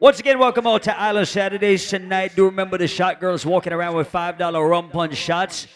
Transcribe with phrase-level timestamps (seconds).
[0.00, 2.30] Once again, welcome all to Island Saturdays tonight.
[2.36, 5.66] Do remember the shot girls walking around with $5 rum punch shots.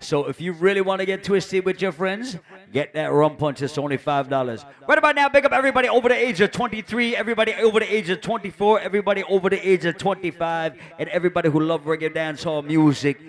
[0.00, 2.36] So if you really want to get twisted with your friends,
[2.72, 3.62] get that rum punch.
[3.62, 4.64] It's only $5.
[4.88, 8.10] Right about now, pick up everybody over the age of 23, everybody over the age
[8.10, 13.20] of 24, everybody over the age of 25, and everybody who love reggae dancehall music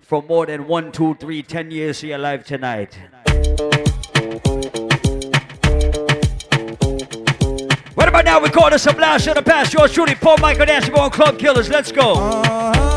[0.00, 2.96] for more than one, two, three, ten years of your life tonight.
[7.96, 9.74] Right about now, we call this a blast of the past.
[9.74, 10.68] Yours truly, Paul Michael
[10.98, 11.68] on Club Killers.
[11.68, 12.14] Let's go.
[12.14, 12.91] Want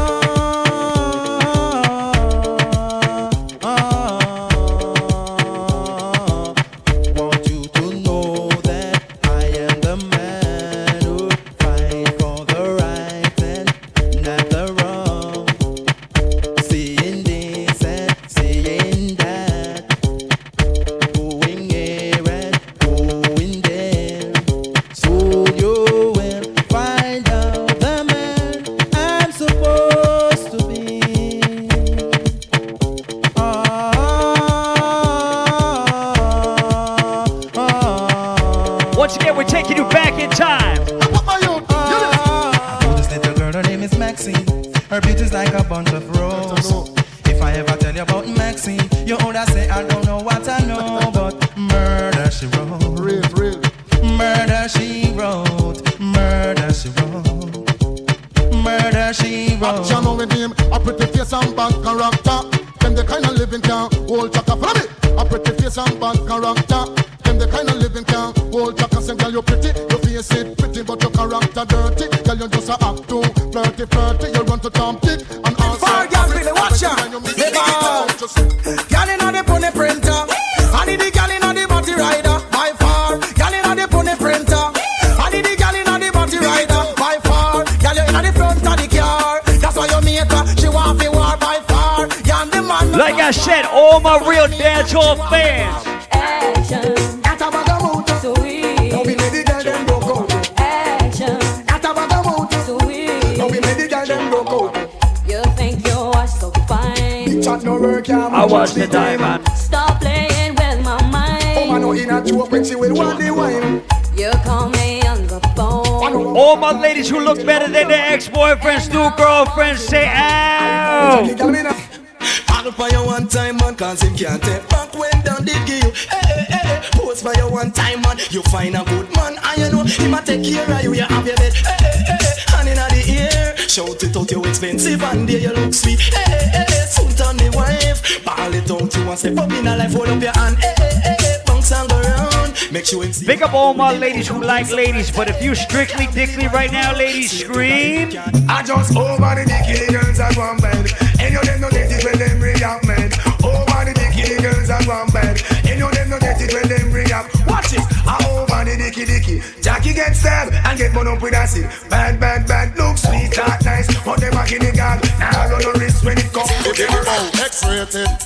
[139.15, 140.57] want step up in a life, hold up your hand.
[140.57, 142.53] Hey, hey, hey, hey, bounce and go round.
[142.71, 146.07] Make sure it's Big up all my ladies who like ladies, but if you strictly
[146.07, 148.09] dickly right now, ladies, scream.
[148.49, 150.91] I just over the dicky girls at one bed.
[151.19, 153.13] And you them no get it when them react mad.
[153.43, 155.41] Over the dicky girls at one bed.
[155.65, 157.31] And you them no get it when them react.
[157.47, 157.83] Watch it.
[158.05, 159.41] I over the dicky dicky.
[159.61, 161.69] Jackie get stabbed and get one up with acid.
[161.89, 162.75] Bad, bad, bad.
[162.77, 163.87] Look sweet, that nice.
[164.03, 164.99] But them a guinea gal.
[165.19, 168.24] Now run no risk when it comes to the X-rated.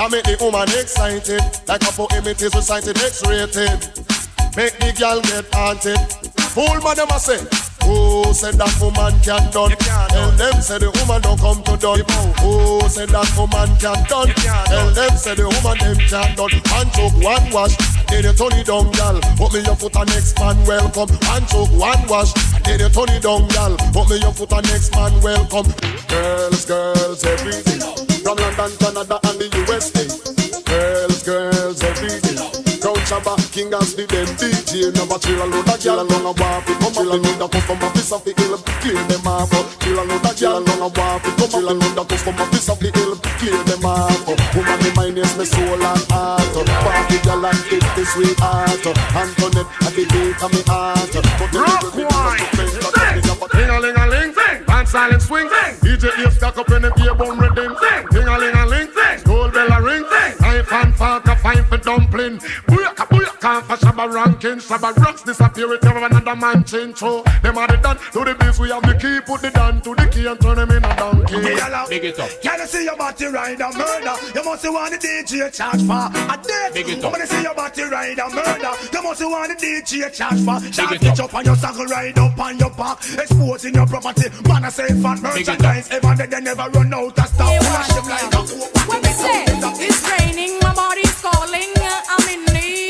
[0.00, 1.44] That make the woman excited.
[1.68, 3.84] Like a poem it is recited X-rated.
[4.56, 6.00] Make the girl get haunted.
[6.56, 7.36] Fool man them a say.
[7.84, 9.76] Who said that woman can done?
[9.76, 12.00] Tell them say the woman don't come to done.
[12.40, 14.32] Who said that woman can done?
[14.72, 16.48] Tell them say the woman them can done.
[16.48, 17.76] And took one wash,
[18.08, 19.20] then you turn it down, gal.
[19.36, 21.12] Put me your foot on next man welcome.
[21.28, 22.32] And took one wash,
[22.64, 23.76] then you turn it down, gal.
[23.92, 25.68] Put me your foot on next man welcome.
[26.08, 27.84] Girls, girls, everything.
[28.20, 29.39] From London, Canada, and
[33.22, 36.68] Crown King as the them DJ Never chill a load of gyal along a walk
[36.68, 36.76] It.
[36.80, 39.52] Come chill a load of come from a piece of the hill Clear them off
[39.80, 41.34] Chill a load of gyal along a walk It.
[41.36, 44.24] Come chill a load of come from a piece of the hill Clear them off
[44.56, 46.42] Woman, me mind is me soul and heart.
[46.82, 51.12] Party gyal and it the sweetheart Antoinette at the beat of me heart.
[51.12, 51.90] The Rock
[53.52, 54.34] Ding a ling a ling,
[54.66, 55.48] dance silent swing,
[55.82, 57.69] DJ ear stuck up in the ear bone rhythm,
[64.00, 67.96] booyaka ranking, shabba rocks disappear with every another man change so them are the done
[68.12, 70.56] to the beats we have the key, put the down to the key and turn
[70.56, 71.36] them in a donkey.
[71.88, 72.30] Big it up.
[72.42, 74.14] Can you see your body ride a murder?
[74.34, 76.74] You must want the DJ charge for a death.
[76.74, 77.12] Big it up.
[77.12, 80.72] When you see your body ride a murder, you must want the DJ charge for.
[80.72, 84.28] Shot it up on your saddle, ride up on your back, exposing your property.
[84.48, 85.90] Man, I say fat merchandise.
[85.90, 87.56] Ever they, they never run out of stuff.
[87.66, 88.40] Flash them like a
[88.86, 89.44] What we say?
[89.82, 91.72] It's raining, my body's calling.
[92.12, 92.89] I'm in need of my darling.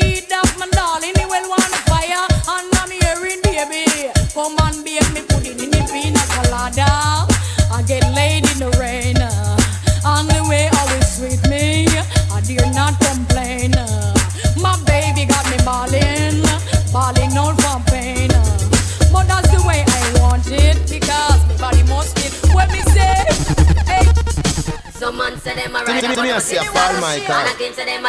[4.33, 7.27] Come baby, get me pudding in the pina colada.
[7.69, 9.00] I get laid in the rain.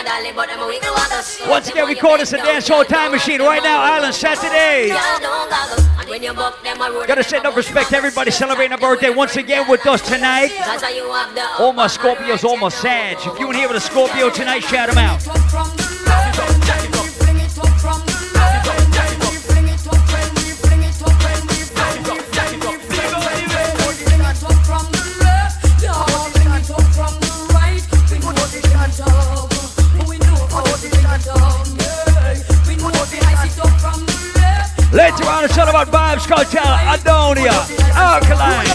[0.04, 1.48] Dolly, but them a wiggle waggle.
[1.48, 4.88] Once again, we call this a dance hall time machine right now, Island Saturday.
[4.88, 5.84] Girl, don't goggle.
[6.00, 8.78] And when you buck them a road, Gotta send up respect to everybody celebrating a
[8.78, 10.50] birthday once again with us tonight.
[10.58, 13.26] That's how you have the All my Scorpios, all my Sads.
[13.26, 15.41] If you in here with a Scorpio tonight, shout them out.
[36.22, 37.52] Vybz Kartel, Aidonia,
[37.96, 38.68] Alkaline,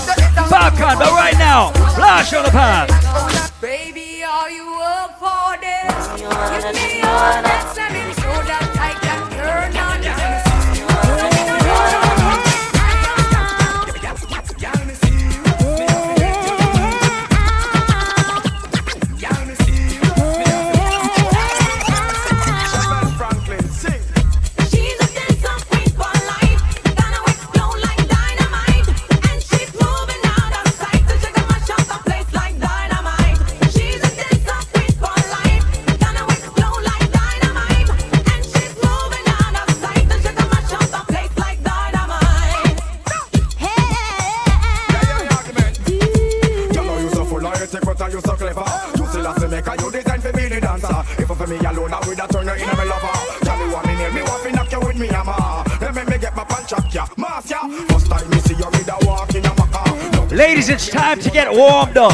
[0.50, 1.00] Popcaan.
[1.00, 2.90] But right now, Flash on the path.
[3.62, 6.22] Baby, are you up for this?
[6.22, 7.02] Give me
[60.68, 62.12] Ladies, it's time to get warmed up.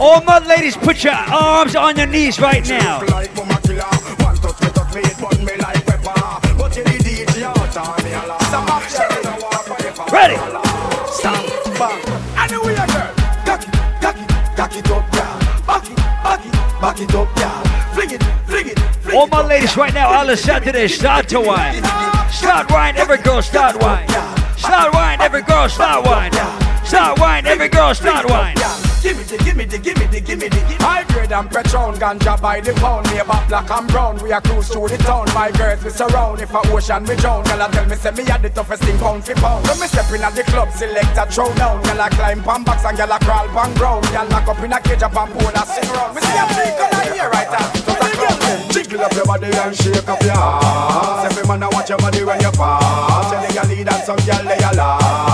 [0.00, 3.00] All my ladies, put your arms on your knees right now.
[3.06, 3.84] Like mama killer,
[4.18, 6.58] one touch me, touch me, it burn me like pepper.
[6.58, 8.42] But you the DJ out on me a lot.
[8.42, 10.02] Some action, I walk forever.
[10.10, 10.34] Ready?
[11.12, 11.46] Stop,
[11.78, 12.02] bang.
[12.42, 13.14] Anyway, girl,
[13.46, 13.72] cock it,
[14.02, 15.62] cock it, cock it up, yeah.
[15.64, 17.94] Back it, back it, back it up, yeah.
[17.94, 21.84] Fling it, fling it, fling All my ladies right now, Island Saturday, start to wine.
[22.32, 24.08] Start wine, every girl start wine.
[24.56, 26.61] Start wine, every girl start wine.
[26.92, 28.54] Start wine, every girl start wine.
[29.00, 30.60] Give me the, give me the, give me the, give me the.
[30.84, 33.08] High grade and Patron, ganja by the pound.
[33.08, 34.20] Me about black and brown.
[34.20, 35.24] We are cruise through the town.
[35.32, 36.44] My girls we surround.
[36.44, 38.98] If a ocean we drown, girl I tell me say me had the toughest thing
[38.98, 39.64] pound for pound.
[39.66, 41.80] When me step in at the club, select a throw down.
[41.80, 44.04] Girl I climb pan box and girl I crawl pan ground.
[44.12, 46.12] Girl lock up in a cage up and pull a sing round.
[46.12, 47.72] Me see a three color here right now.
[47.72, 51.24] The girl them jiggle up your body and shake up your ass.
[51.24, 53.32] Every man I watch your body when you pass.
[53.32, 55.31] Tell your lead and some girl they a la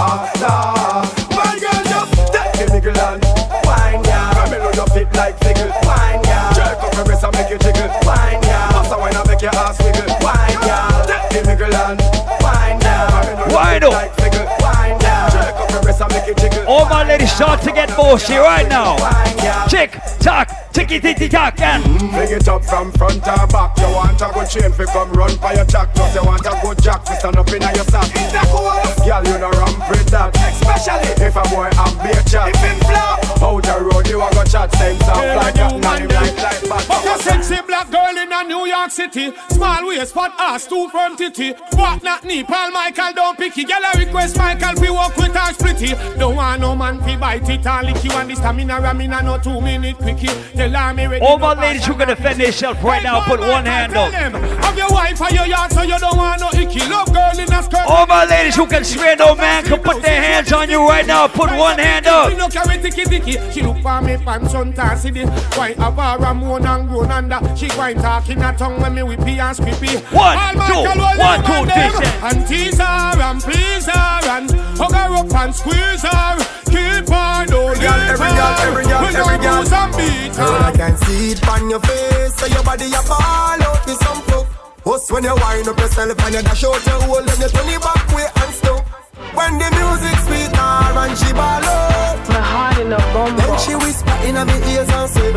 [7.49, 8.69] make you jiggle, wine ya.
[8.71, 11.05] Pass a wine and make your ass wiggle, wine ya.
[11.07, 12.01] Take the niggle and
[12.45, 13.09] wine ya.
[13.09, 13.93] Come in on Wine up.
[13.93, 15.31] like figgle, wine ya.
[15.33, 16.65] Jerk up your wrist and make you jiggle.
[16.69, 18.97] All my ladies start to get bossy right now.
[18.99, 19.67] Wine ya.
[19.67, 23.79] Tick, tock, ticky, ticky, tock, and mm, Bring it up from front or back.
[23.79, 25.95] You want a good chain fi come run for your jack.
[25.95, 28.13] Plus you want a good jack fi stand up inna your sack.
[28.13, 28.69] Is that cool?
[29.07, 30.37] Girl, you know ramp with that.
[30.37, 32.49] Especially if a boy have beer chat.
[32.53, 34.73] If him flop, out the road you a go chat.
[34.75, 35.73] Same sound like that.
[35.81, 39.33] Man, him like like But a sexy black girl in a New York City.
[39.51, 43.85] Small waist, fat ass, two firm titty Walk not knee, Paul Michael don't picky Girl
[43.85, 47.67] I request Michael fi walk with her splitty Don't want no man fi bite it
[47.67, 48.13] and lick you.
[48.13, 50.29] And the stamina ram in a no two minute quickie.
[50.55, 53.25] Tell her me ready all my ladies who and gonna no defend themselves right now,
[53.25, 54.13] put one hand up.
[54.13, 56.81] Have your wife or your yard so you don't want no icky.
[56.89, 57.87] Love girl in a skirt.
[57.87, 61.07] All my ladies who can swear no man can put their hands on you right
[61.07, 62.33] now, put one hand up.
[63.37, 63.53] No carry ticky ticky.
[63.53, 65.25] She look for me pants on city.
[65.57, 67.57] Why have her a moan and groan under?
[67.57, 70.01] She going talking a tongue when me whippy and squippy.
[70.13, 72.03] One, All two, Michael Wall one, them two, and them.
[72.25, 76.39] And tease her and please her and hug her up and squeeze her.
[76.69, 78.13] Keep her, don't leave her.
[78.13, 79.57] every girl, every girl, We no every girl.
[79.57, 80.77] bruise and beat Girl, I her.
[80.77, 82.35] can see it on your face.
[82.37, 84.47] So your body a ball out with some fuck.
[84.87, 87.69] Us when you wind up yourself and you dash out your hole and you turn
[87.69, 88.85] it back way and stuff.
[89.35, 92.99] When the music sweet her and she ball out, My heart in a
[93.39, 95.31] then she whisper inna me ears and say.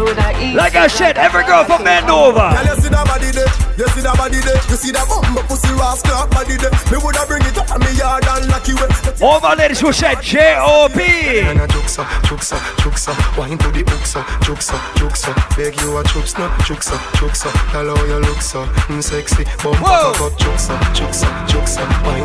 [0.56, 2.50] Like I said, every girl from Mandova.
[2.50, 3.52] Girl, you see that body there?
[3.78, 4.58] You see that body there?
[4.70, 6.74] You see that bumper pussy rascal body there?
[6.90, 8.90] Me woulda bring it up on me yard and lock you away.
[9.22, 11.46] All my ladies who said J-O-B.
[11.46, 16.38] And a juksa, juksa, juksa Wine to the uksa, juksa, juksa Beg you a chups
[16.38, 19.78] no, juksa, juksa Tell how you look so, mm, sexy Wine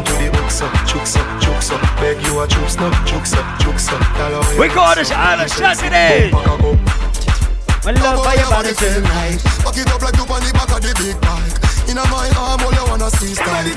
[0.03, 4.61] to the uksa, juksa, juksa Beg you a chups no, juksa, juksa Tell how you
[4.61, 5.91] We look call so, this Island mm, sexy.
[5.91, 6.31] Saturdays.
[6.31, 6.79] Bumper cock up.
[7.83, 9.43] My love for your body feel nice.
[9.63, 11.55] Back it up like you on the back of the big bike.
[11.91, 13.63] Inna my arm, all you wanna see style.
[13.63, 13.75] The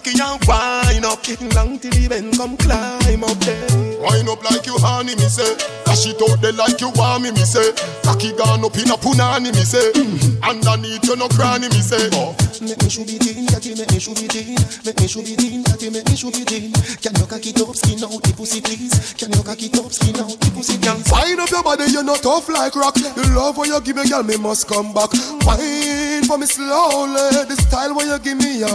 [0.00, 1.20] cocky and wine up.
[1.54, 4.00] Long till the bend, come climb up there.
[4.00, 5.56] Wine up like you honey, me say.
[5.84, 7.72] Dash it out there like you want me, me say.
[8.02, 9.92] Cocky gone up in a punani, me say.
[9.92, 10.44] Mm-hmm.
[10.44, 12.08] Underneath you no cranny, me say.
[12.12, 12.34] Oh.
[12.60, 13.18] Make me should be
[13.50, 14.56] catty, make me should be teen.
[14.86, 16.72] Make me should be teen, catty, make me should be teen.
[17.02, 19.14] Can you cock it up, skin out the pussy, please?
[19.18, 21.10] Can you cock it up, skin out the pussy, please?
[21.10, 22.94] Wine up your body, you're not tough like rock.
[22.94, 25.10] The love when you give me, girl, me must come back.
[25.42, 27.44] Wine for me slowly.
[27.50, 28.70] The style when you give me, yo.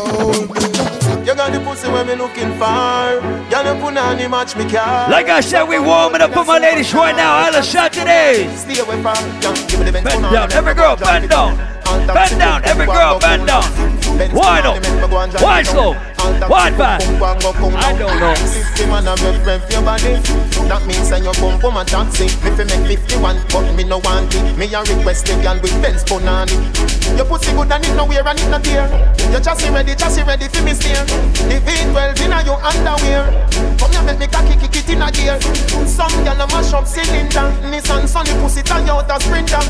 [1.25, 3.23] You got the pussy where me looking for.
[3.49, 5.09] Girl, you put on the match me car.
[5.09, 7.47] Like I said, we warming up for my ladies right now.
[7.47, 8.61] Island Saturdays.
[8.61, 11.74] Stay away from, girl, give me the bend Bend down, every girl, bend it down.
[11.95, 13.63] All time Bend down, every girl, bend down.
[13.75, 14.17] boom.
[14.17, 14.83] Bend Wide down, up.
[14.83, 15.93] make me go and drive Wide slow.
[15.93, 16.49] down.
[16.49, 17.01] Wide to back.
[17.05, 18.33] I don't know.
[18.33, 20.17] 50 man a rev rev your body.
[20.65, 22.25] That means say your bum bum a taxi.
[22.41, 24.57] Me fi make 51, but me no want it.
[24.57, 26.57] Me a request the girl with Benz Bonani.
[27.15, 28.89] Your pussy good and it no wear and it no tear.
[29.29, 30.97] Your chassis ready, chassis ready fi me steer.
[31.45, 33.29] The V12 inna your underwear.
[33.77, 35.37] Come here make me cocky kick it inna gear.
[35.85, 37.53] Some gyal a mash up cylinder.
[37.69, 39.61] Nissan Sunny pussy Toyota Sprinter.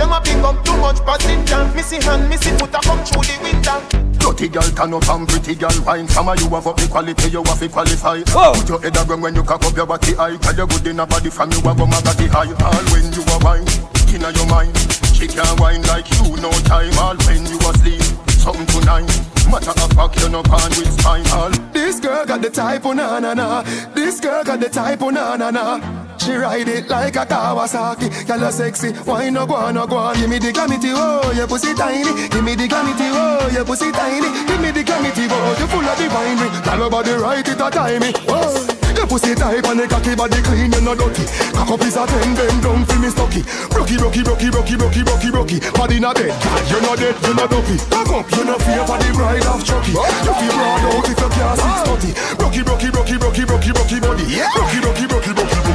[0.00, 1.67] Them a pick up too much passenger.
[1.74, 3.78] Missy hand, missy foot a come through the winter.
[4.18, 6.08] Dirty girl turn up and pretty girl wine.
[6.08, 8.20] Some of you have up the quality, you have to qualify.
[8.28, 8.52] Whoa.
[8.54, 10.36] Put your head around when you cock up your body high.
[10.36, 12.50] Tell you good in a body from you have a body high.
[12.50, 13.66] All when you are wine,
[14.12, 14.76] inna your mind.
[15.14, 16.92] She can wine like you no time.
[16.98, 18.02] All when you asleep,
[18.36, 19.08] something tonight.
[19.48, 21.26] Matter of fact, you no can with spine.
[21.32, 23.62] All This girl got the type of na na na.
[23.94, 26.07] This girl got the type of na na na.
[26.18, 28.26] She ride it like a Kawasaki.
[28.26, 28.92] Girl, you sexy.
[29.08, 30.16] Why no go on, no go on?
[30.16, 32.28] Give me the glamity, oh, your pussy tiny.
[32.28, 34.28] Give me the glamity, oh, your pussy tiny.
[34.46, 36.62] Give me the glamity, oh, you full of divine ring.
[36.62, 38.14] Tell body right, it a timing.
[38.14, 38.78] Eh, oh.
[38.98, 41.22] Your pussy tight and the cocky body clean, you no dirty.
[41.54, 43.46] Cock up is a ten, bend down for me stocky.
[43.70, 45.58] Brocky, brocky, brocky, brocky, brocky, brocky, brocky.
[45.70, 47.78] Body not dead, girl, you no dead, you no dopey.
[47.94, 49.94] Cock up, you no fear for the bride of Chucky.
[49.94, 52.10] You feel broad out if you can't six thirty.
[52.42, 54.24] Brocky, brocky, brocky, brocky, brocky, brocky body.
[54.34, 55.67] Brocky, brocky, brocky, brocky.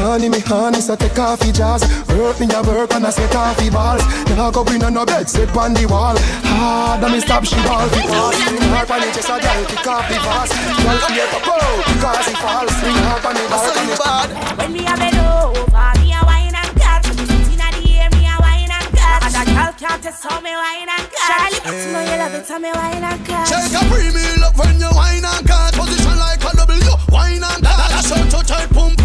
[0.00, 1.84] Honey, me honey, so take off your jazz.
[2.08, 4.02] Work me a work and I set off your balls.
[4.32, 6.16] Now go in on no bed, sit on the wall.
[6.48, 9.86] Hard and me stop she ball Because swing hard on it, just a girl kick
[9.86, 12.72] off the fast Girl fear to bow, because he falls.
[12.80, 16.20] Swing hard on it, hard on it bad When me a bend over, me a
[16.24, 17.04] wine and cut.
[17.52, 19.20] Inna the air, me a wine and cut.
[19.20, 21.28] And a girl can't test how me wine and cut.
[21.28, 23.46] Charlie, it's know you love it, how me wine and cut.
[23.52, 27.60] Take a premium up when you wine and cut Position like a W, wine and
[27.60, 28.99] cut That's short to tight, pum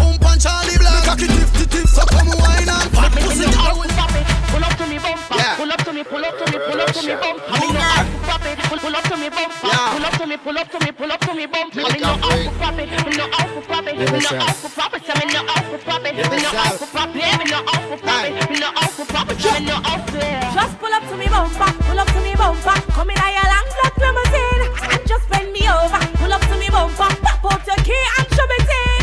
[1.16, 3.22] pum punch Charlie Black Make a tip tip tip, so come wine and cut Me
[3.22, 4.26] Pussy no down out to pop it.
[4.52, 5.36] Pull up to me bumper.
[5.36, 5.56] Yeah.
[5.56, 7.52] Pull up to me, pull up to me, pull up to me bumper.
[7.56, 8.40] Me no out to pop.
[8.68, 9.66] Pull, pull up to me bumper.
[9.66, 9.92] Yeah.
[9.96, 11.82] Pull up to me, pull up to me, pull up to me bumper.
[11.82, 12.44] Make Me no a out break.
[12.44, 13.00] to.
[13.08, 13.84] Me no out to pop.
[13.84, 16.02] Me no out to pop me no out to pop.
[16.04, 17.08] Me no out to pop.
[17.08, 18.20] Me no out to pop.
[18.20, 20.20] Me no out to pop me no out to
[20.52, 21.72] Just pull up to me bumper.
[21.80, 22.76] Pull up to me bumper.
[22.92, 25.96] Come in a your long black limousine and just bend me over.
[26.20, 27.08] Pull up to me bumper.
[27.24, 28.25] Pop out your key and show me in.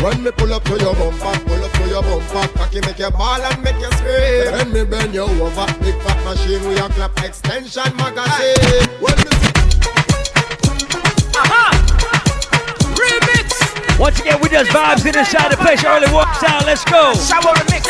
[0.04, 3.10] When me pull up to your bumper, pull up to your bumper Cocky make you
[3.10, 6.90] ball and make you scream When me bend you over, big fat machine with your
[6.90, 9.32] clap extension magazine When me
[13.98, 15.82] Once again, we just vibes in inside the place.
[15.82, 16.66] Early walk sound.
[16.66, 17.14] Let's go.
[17.14, 17.88] Shower mix.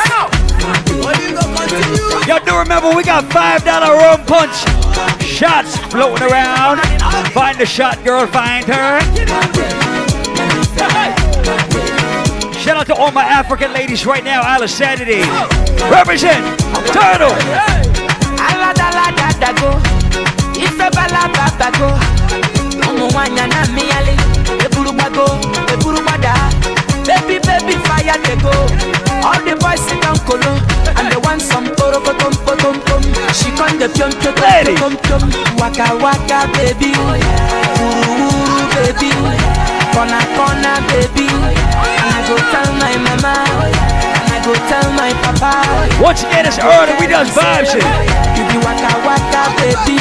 [2.28, 4.54] Y'all do remember we got five dollar rum punch
[5.20, 6.78] shots floating around.
[7.32, 9.93] Find the shot girl, find her.
[12.64, 15.20] Shout out to all my African ladies right now, Island Saturday.
[15.92, 16.40] Represent
[16.96, 17.34] Turtle.
[18.48, 19.70] aladaladago
[20.64, 21.90] ife balababago
[22.88, 24.14] ụmụ nwanyị na mmịyali
[24.64, 25.26] eburugbago
[25.72, 26.34] eburugbada
[27.06, 28.52] baby baby fire go
[29.28, 30.52] all the boys sit down kolo
[30.98, 33.02] and they want some porokotom potom tom
[33.38, 34.74] She con the pium pium Lady.
[34.80, 35.22] pium pium
[35.60, 36.92] Waka waka baby
[37.80, 39.10] Uru uru baby
[39.92, 41.28] Corner corner baby
[42.28, 43.34] go tell my mama
[44.24, 45.52] And I go tell my papa
[46.02, 46.92] Once again, it's early.
[47.00, 47.84] We just vibes here.
[48.36, 49.96] You be waka waka baby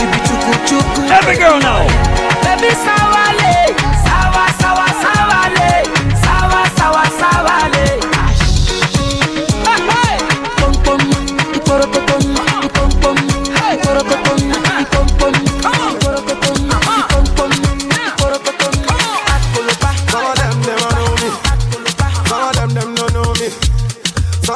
[0.00, 1.86] You be chuku chuku Every girl know.
[2.44, 3.09] Baby sawale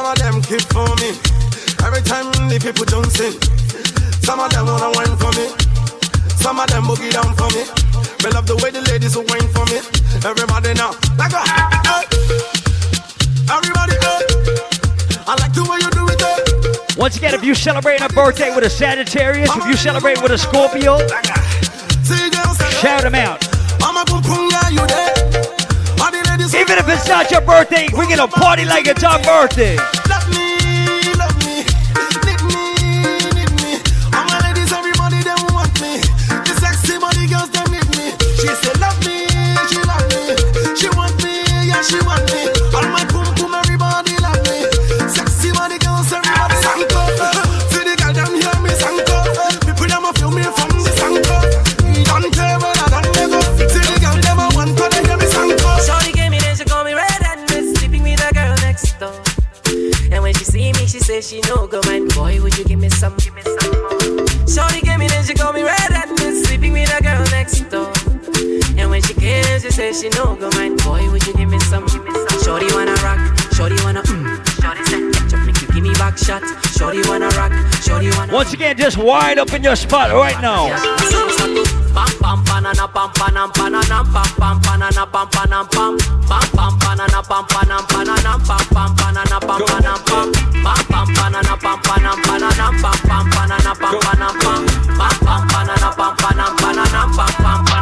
[0.05, 1.17] Some of them keep for me.
[1.81, 3.33] Every time the people don't sing.
[4.21, 5.49] Some of them wanna wine for me.
[6.37, 7.65] Some of them boogie down for me.
[8.21, 9.81] Me love the way the ladies will wine for me.
[10.21, 12.05] Everybody now, like a hey.
[13.49, 14.21] Everybody, hey.
[15.25, 17.01] I like the way you do it, hey.
[17.01, 20.37] Once again, if you celebrate a birthday with a Sagittarius, if you celebrate with a
[20.37, 20.99] Scorpio,
[22.05, 23.41] See girls, say, shout them out.
[23.81, 25.14] I'm a boom boom yeah, you there.
[26.67, 29.77] Even if it's not your birthday, we're gonna party like it's our birthday.
[61.25, 62.13] She no go mind.
[62.13, 63.15] Boy, would you give me some?
[63.17, 64.27] Give me some more.
[64.47, 67.61] Shorty gave me then she call me red and miss sleeping with a girl next
[67.71, 67.91] door.
[68.77, 70.83] And when she came, she say she no go mind.
[70.83, 71.85] Boy, would you give me some?
[71.87, 72.41] Give me some.
[72.43, 73.19] Shorty wanna rock,
[73.53, 74.61] shorty wanna mm.
[74.61, 76.43] Shorty said, catch up, make you give me back shot.
[76.77, 77.51] Shorty wanna rock,
[77.81, 78.31] shorty wanna.
[78.31, 80.67] Once again, just wide up in your spot right now.
[81.09, 81.34] Pam
[82.65, 85.97] pam banana pam panam banana pam pam banana pam panam pam.
[86.29, 90.31] Pam pam banana pam panam banana pam pam banana pam panam pam.
[90.63, 94.65] Pam pam banana pam panam banana pam pam banana pam panam pam.
[94.97, 97.74] Pam pam banana pam panam banana pam pam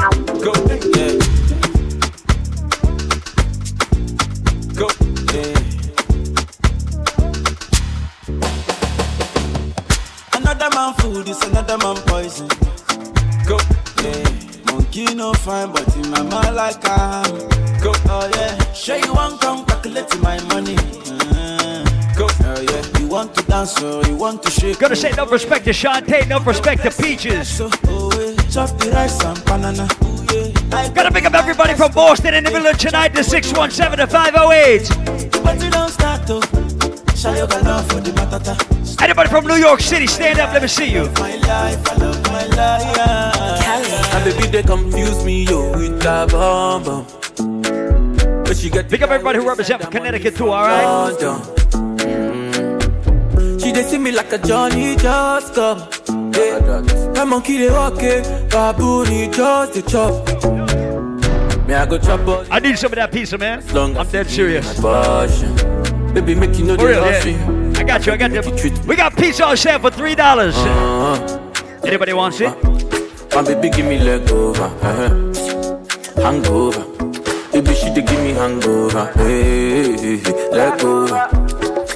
[15.13, 17.81] Monkey no fine, but in my mind like I am.
[17.81, 18.73] Go, oh yeah.
[18.73, 20.75] Sure you want come calculate my money.
[20.75, 21.83] Uh,
[22.17, 22.99] go, oh yeah.
[22.99, 24.79] You want to dance or you want to shake?
[24.79, 27.47] Gonna say no respect to Shantae, no respect to Peaches.
[27.47, 28.35] So, oh yeah.
[28.49, 29.87] Chop the rice and banana.
[30.03, 30.93] Ooh, yeah.
[30.93, 35.43] Gotta pick up everybody from Boston in the middle of tonight, the 617 to 508.
[35.43, 36.41] But you don't start to.
[37.15, 39.01] Show your love for the matata.
[39.01, 41.03] Anybody from New York City, stand up, let me see you.
[41.19, 43.42] My life, I love my life.
[44.13, 47.05] And baby, they confuse me, yo, with that bomb bomb.
[48.43, 50.85] But she get Pick up everybody who represents Connecticut too, alright?
[50.85, 51.41] London.
[51.71, 53.61] Mm.
[53.61, 55.79] She they see me like a Johnny just come.
[56.33, 56.59] Yeah.
[57.13, 60.27] That monkey they walk it, baboon he just the chop.
[61.67, 63.65] Me I go chop all I need some of that pizza, man.
[63.73, 64.79] long I'm dead serious.
[66.13, 67.25] Baby, make you know For real, yeah.
[67.25, 67.75] me.
[67.77, 68.71] I got you, I got you.
[68.85, 70.17] We got pizza on sale for $3.
[70.19, 71.39] Uh-huh.
[71.83, 72.82] Anybody wants it?
[73.35, 75.09] My baby give me leg over, uh-huh.
[76.21, 76.83] hangover.
[77.51, 81.27] Baby she dey give me hangover, hey, hey, hey, leg over.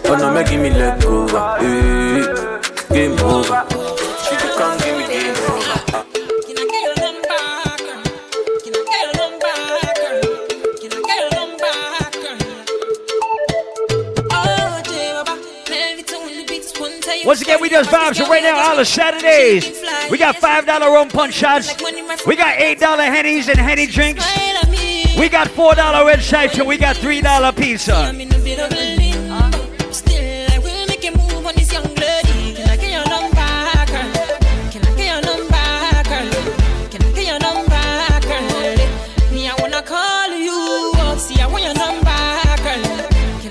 [0.10, 2.22] Oh no, me give me leg over, hey,
[2.94, 3.66] game over.
[4.24, 5.58] She dey come give me game over.
[17.26, 19.84] Once again, we just vibes right now all the Saturdays.
[20.10, 21.76] We got $5 rum punch shots.
[22.26, 24.26] We got $8 hennies and henny drinks.
[25.18, 28.14] We got $4 red stripes and we got $3 pizza.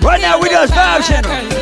[0.03, 1.56] Right now, we just vibes in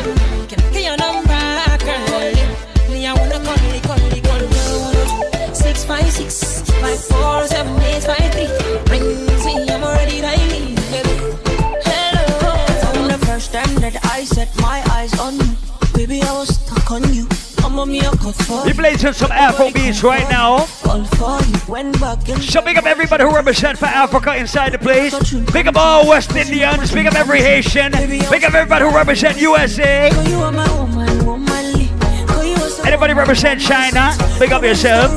[17.85, 20.65] We blazing some Afro beats right now.
[20.85, 21.71] all for you.
[21.71, 25.13] Went back and So big up everybody who represent for Africa inside the place.
[25.51, 26.91] Big up all West Indians.
[26.91, 27.91] Big up every Haitian.
[27.91, 30.09] Big up everybody who represent USA.
[30.27, 31.89] you are my woman, womanly.
[32.27, 34.15] Cause you are so Anybody represent China?
[34.39, 35.11] Pick up yourself.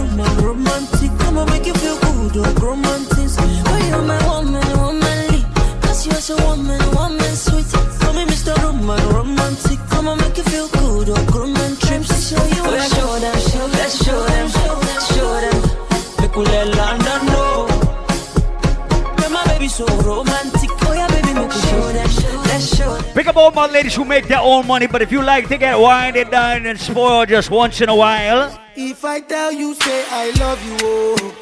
[23.38, 26.30] All my ladies who make their own money, but if you like to get and
[26.30, 30.60] dined and spoiled just once in a while, If I tell you, say I love
[30.66, 31.34] you, oh.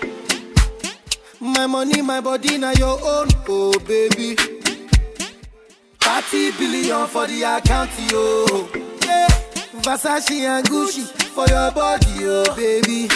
[1.40, 4.36] My money, my body, now your own, oh baby.
[6.00, 8.68] 30 billion for the account, yo.
[9.04, 9.28] Yeah.
[9.82, 11.04] Versace and Gucci
[11.34, 13.08] for your body, oh baby.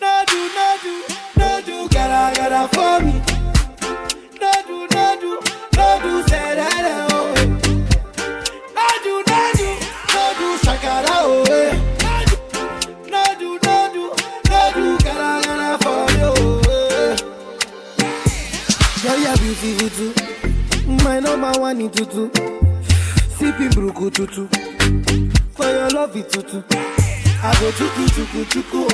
[0.00, 1.02] No do, no do,
[1.36, 3.19] no do, gotta, gotta for me.
[21.60, 22.30] One in tutu.
[23.36, 24.48] Sipping bruku tutu.
[25.54, 26.14] For your love
[27.60, 28.88] go chuku chuku chuku.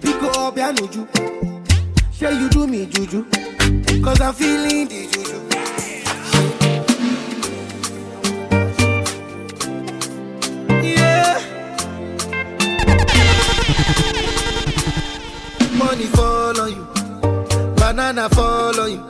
[0.00, 1.06] Biko obianuju.
[2.10, 3.22] Say you do me juju.
[4.02, 5.38] Cause I'm feeling the juju.
[10.82, 11.38] Yeah.
[15.76, 16.84] Money fall on you.
[17.76, 19.02] Banana fall on you.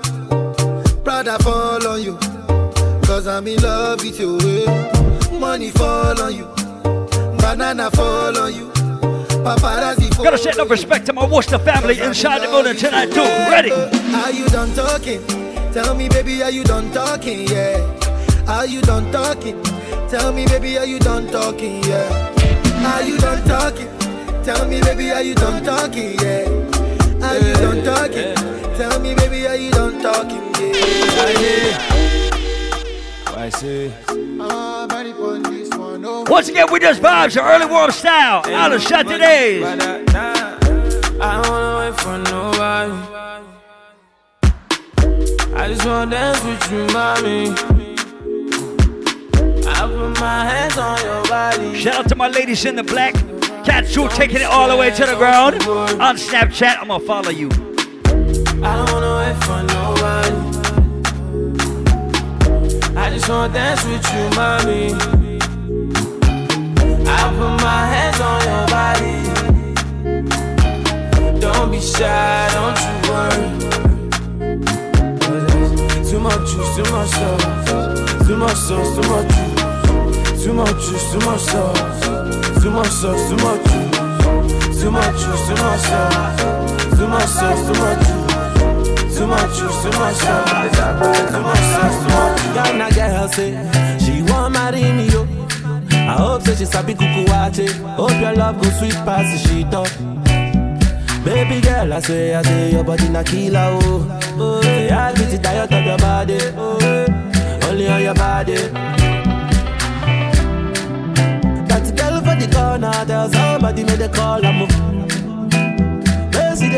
[1.04, 2.37] Prada fall on you.
[3.28, 4.38] I'm in love with you.
[5.38, 6.46] Money fall on you.
[7.36, 8.68] Banana fall on you.
[9.44, 13.20] Paparazzi fall gotta set up respect to my Worcester family inside the building tonight too.
[13.20, 13.70] Ready?
[13.70, 15.24] Are you done talking?
[15.72, 17.46] Tell me, baby, are you done talking?
[17.48, 17.78] Yeah.
[18.48, 19.62] Are you done talking?
[20.08, 21.84] Tell me, baby, are you done talking?
[21.84, 22.94] Yeah.
[22.94, 23.88] Are you done talking?
[24.42, 26.18] Tell me, baby, are you done talking?
[26.18, 26.48] Yeah.
[27.22, 28.34] Are you done talking?
[28.76, 30.42] Tell me, baby, are you done talking?
[30.58, 31.87] Yeah.
[33.48, 33.90] I say.
[36.30, 38.42] Once again, we just vibes the early warm style.
[38.46, 39.64] Out of shot today.
[39.64, 39.76] I
[41.32, 42.92] don't wanna wait for nobody.
[45.54, 47.54] I just wanna dance with you, mommy.
[49.66, 51.74] I put my hands on your body.
[51.74, 53.14] Shout out to my ladies in the black.
[53.64, 55.54] Cat Shoe taking it all the way to the ground.
[55.64, 57.48] On Snapchat, I'm gonna follow you.
[57.48, 59.87] I don't wanna wait for nobody.
[63.08, 64.92] I just wanna dance with you, mommy.
[67.08, 69.16] I put my hands on your body.
[71.40, 73.46] Don't be shy, don't you worry.
[76.04, 78.26] Too much juice, too much sauce.
[78.26, 80.44] Too much sauce, too much juice.
[80.44, 82.60] Too much juice, too much sauce.
[82.60, 84.82] Too much sauce, too much juice.
[84.82, 86.40] Too much juice, too much sauce.
[86.94, 88.27] Too much sauce, too much juice.
[89.18, 89.82] Too much too much.
[89.82, 90.70] Too much
[91.32, 92.54] too much juice.
[92.54, 93.50] Ghana girl say
[93.98, 95.26] she want marry me yo.
[95.92, 97.68] I hope say she sabi kuku wache.
[97.96, 99.88] Hope your love go sweet past sheet up.
[101.24, 104.20] Baby girl, I say, I say your body na killer oh.
[104.38, 106.38] Oh, yeah, I beat it diet of your body.
[106.56, 108.54] Oh, only on your body.
[111.68, 114.97] That girl for the corner, tell somebody make the call I'm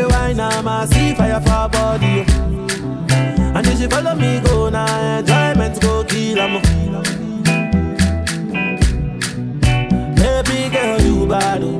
[0.01, 2.25] the wine, I'm a see fire for body.
[3.55, 6.61] And if she follow me, go now, enjoyment go kill em.
[10.15, 11.79] Baby girl, you bad, oh.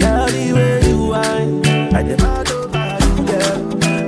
[0.00, 1.66] girl, the way you whine.
[1.94, 3.58] I demand over you, girl.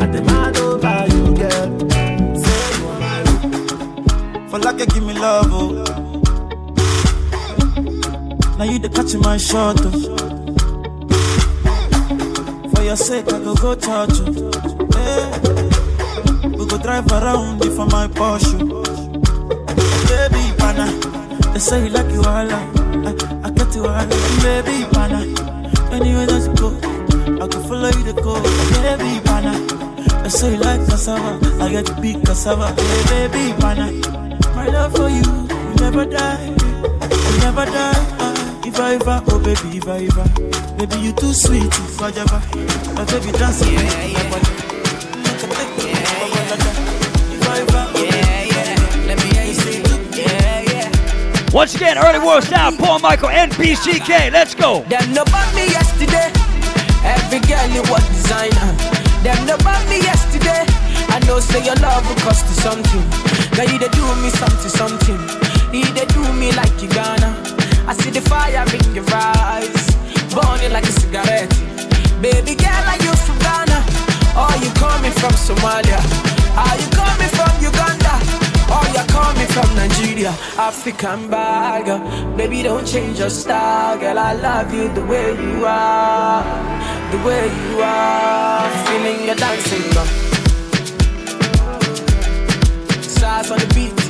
[0.02, 1.68] I demand over you, girl.
[2.42, 5.84] Say you are my For like you give me love, oh.
[8.58, 10.37] Now you the catch my shot, oh.
[12.88, 14.50] Your sake, I go go church, oh.
[14.96, 16.48] Hey.
[16.48, 18.56] We go drive around you for my Porsche.
[20.08, 20.86] Baby, pana,
[21.52, 22.64] they say you like you all, I,
[23.44, 24.06] I get you all,
[24.40, 25.20] baby, pana.
[25.92, 28.40] Anywhere that you go, I can follow you to go,
[28.80, 29.52] baby, pana.
[30.22, 33.92] They say you like cassava, I get to big cassava, hey, baby, pana.
[34.56, 38.17] My love for you, you never die, you never die.
[38.76, 38.92] Ah.
[38.92, 42.40] If I oh baby, if I ever, baby you too sweet, if I ever,
[42.94, 44.58] my baby dance yeah, yeah, yeah.
[51.52, 54.30] Once again, early world style, Paul Michael and BCK.
[54.30, 54.82] Let's go.
[54.82, 56.30] Them no bought me yesterday.
[57.02, 58.76] Every girl you was designer.
[59.24, 60.64] Them no bought me yesterday.
[61.08, 63.02] I know say your love will cost you something.
[63.56, 65.18] Girl, you they do me something, something.
[65.72, 67.47] You they do me like you gonna.
[67.88, 69.96] I see the fire in your eyes,
[70.34, 71.48] burning like a cigarette.
[72.20, 73.80] Baby girl, are you from Ghana?
[74.36, 75.96] Or you coming from Somalia?
[76.52, 78.14] Are you coming from Uganda?
[78.68, 80.36] Or you coming from Nigeria?
[80.58, 81.86] African bag,
[82.36, 84.18] baby, don't change your style, girl.
[84.18, 86.44] I love you the way you are,
[87.10, 88.68] the way you are.
[88.84, 90.04] Feeling your dancing, girl.
[93.00, 94.07] Stars on the beat,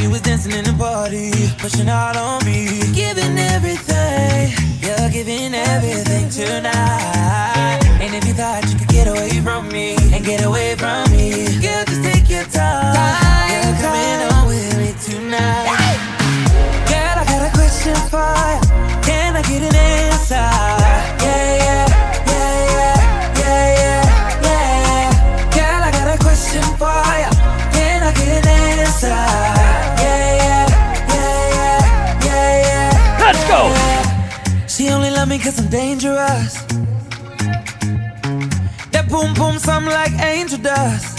[0.00, 6.28] You was dancing in the party, pushing out on me, giving everything, you're giving everything
[6.30, 7.80] tonight.
[8.00, 11.11] And if you thought you could get away from me and get away from
[35.42, 36.54] cause I'm dangerous.
[38.92, 41.18] That boom boom sound like angel dust.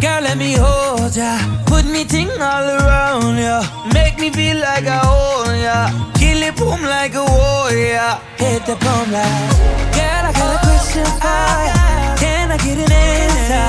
[0.00, 1.38] Girl, let me hold ya.
[1.66, 3.62] Put me ting all around ya.
[3.94, 6.12] Make me feel like I own ya.
[6.14, 8.18] Kill it boom like a warrior.
[8.36, 9.54] Hit the boom like.
[9.94, 12.16] Girl, I got a question for ya.
[12.18, 13.68] Can I get an answer?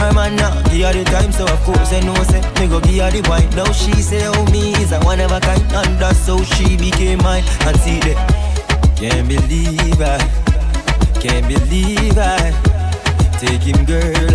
[0.00, 2.80] my man now, give her the time, so of course I know, say, me go
[2.80, 3.48] give her the wine.
[3.56, 6.76] Now she say, oh me is a one of a kind, and that's how she
[6.76, 7.44] became mine.
[7.66, 8.18] And see that,
[8.96, 10.18] can't believe I,
[11.20, 12.52] can't believe I.
[13.38, 14.34] Take him, girl,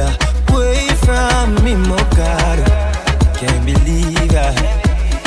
[0.50, 2.60] away from me, my God.
[3.36, 4.52] Can't believe I,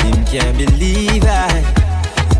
[0.01, 1.86] him can't believe I.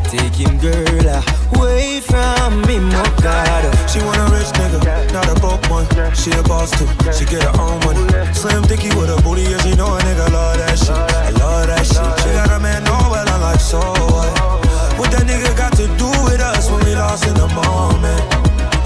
[0.08, 1.24] Take him, girl,
[1.60, 3.64] away from me, my God.
[3.90, 5.86] She want a rich nigga, not a broke one.
[6.16, 8.08] She a boss too, she get her own money.
[8.34, 10.96] Slim dicky with a booty, yeah, she know a nigga love that shit.
[10.96, 12.08] I love that shit.
[12.24, 14.32] She got a man, know well, I'm like, so what?
[14.98, 18.24] What that nigga got to do with us when we lost in the moment?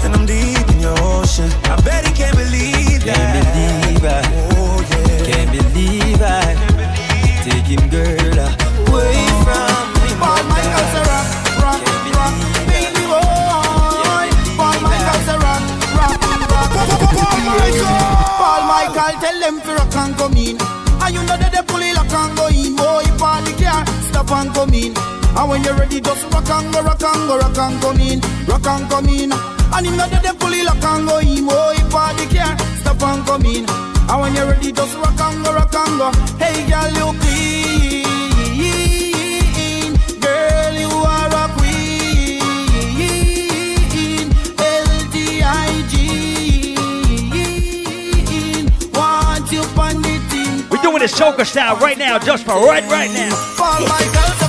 [0.04, 1.48] And I'm deep in your ocean.
[1.70, 3.14] I bet he can't believe that.
[3.14, 4.20] Can't believe I,
[4.58, 5.24] Oh, yeah.
[5.24, 6.58] can't believe I.
[7.46, 8.61] Take him, girl,
[19.22, 20.58] tell them to rock and come in.
[20.98, 22.74] And you know that they pull it lock and go in.
[22.74, 24.92] Boy, party car, stop and come in.
[25.38, 28.18] And when you're ready, just rock and go, rock and go, rock and come in,
[28.50, 29.30] rock and come in.
[29.30, 31.46] And you know that they pull it lock and go in.
[31.46, 33.64] Boy, party car, stop and come in.
[34.10, 36.08] And when you're ready, just rock and go, rock and go.
[36.42, 38.11] Hey, girl, you clean.
[51.02, 54.41] This soca style right now, just for right, right now.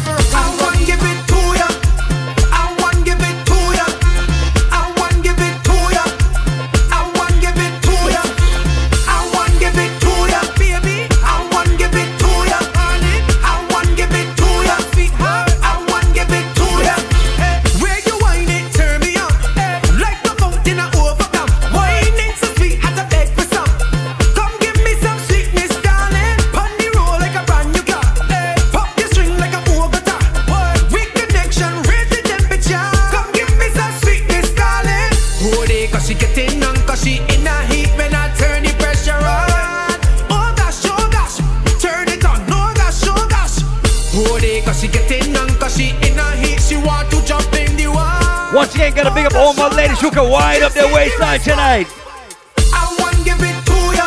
[53.95, 54.05] Ya.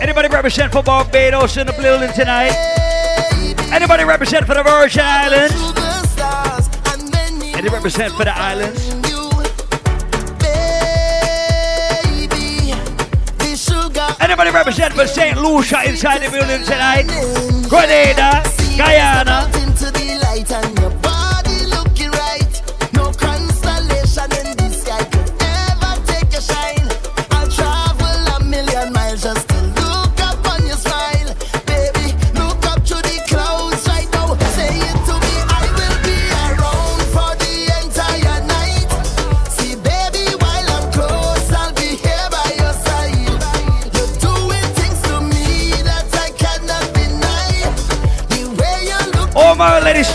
[0.00, 2.54] Anybody represent for Barbados in the building tonight?
[3.70, 5.54] Anybody represent for the Virgin Islands?
[7.54, 8.87] And they represent for the islands.
[14.28, 15.38] Anybody represent for St.
[15.38, 17.06] Lucia inside the building tonight?
[17.66, 18.42] Grenada,
[18.76, 19.48] Guyana.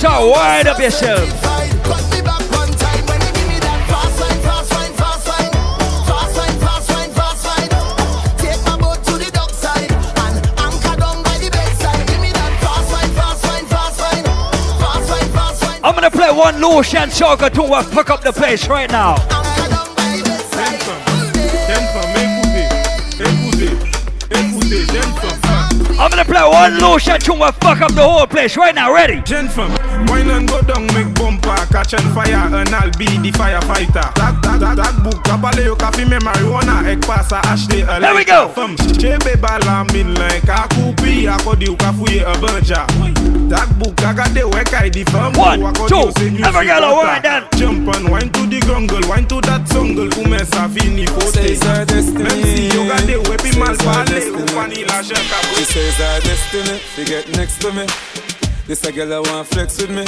[0.04, 1.30] Start wind up yourself.
[15.86, 19.16] I'm gonna play one Lucian soca to uh, fuck up the place right now.
[26.00, 28.94] I'm gonna play one Lucian tune will fuck up the whole place right now.
[28.94, 29.22] Ready?
[29.22, 29.78] Gentlemen,
[30.08, 34.14] wine and go down, make bumper, catch and fire, and I'll be the firefighter.
[34.16, 38.26] That, that, that, that book, kabale yo kafi me marijuana, ek pasa ashley Here we
[38.26, 38.52] go.
[39.00, 42.24] Chebe bala min like a kupi, akodi yo kafuye
[43.44, 43.50] a banja.
[43.50, 45.34] That book, agade wek I di fem.
[45.34, 46.12] One, two,
[46.44, 47.44] every girl, wine then.
[47.56, 51.34] Jump and wine to the grungle, wine to that jungle, ume sa fini fote.
[51.34, 52.24] Says our destiny.
[52.24, 54.44] Memsi yo gade wepi mal Says our pale, destiny.
[54.44, 55.38] upani la shaka.
[55.56, 57.86] She says our destiny, she get next to me.
[58.68, 60.06] This a girl I want flex with me,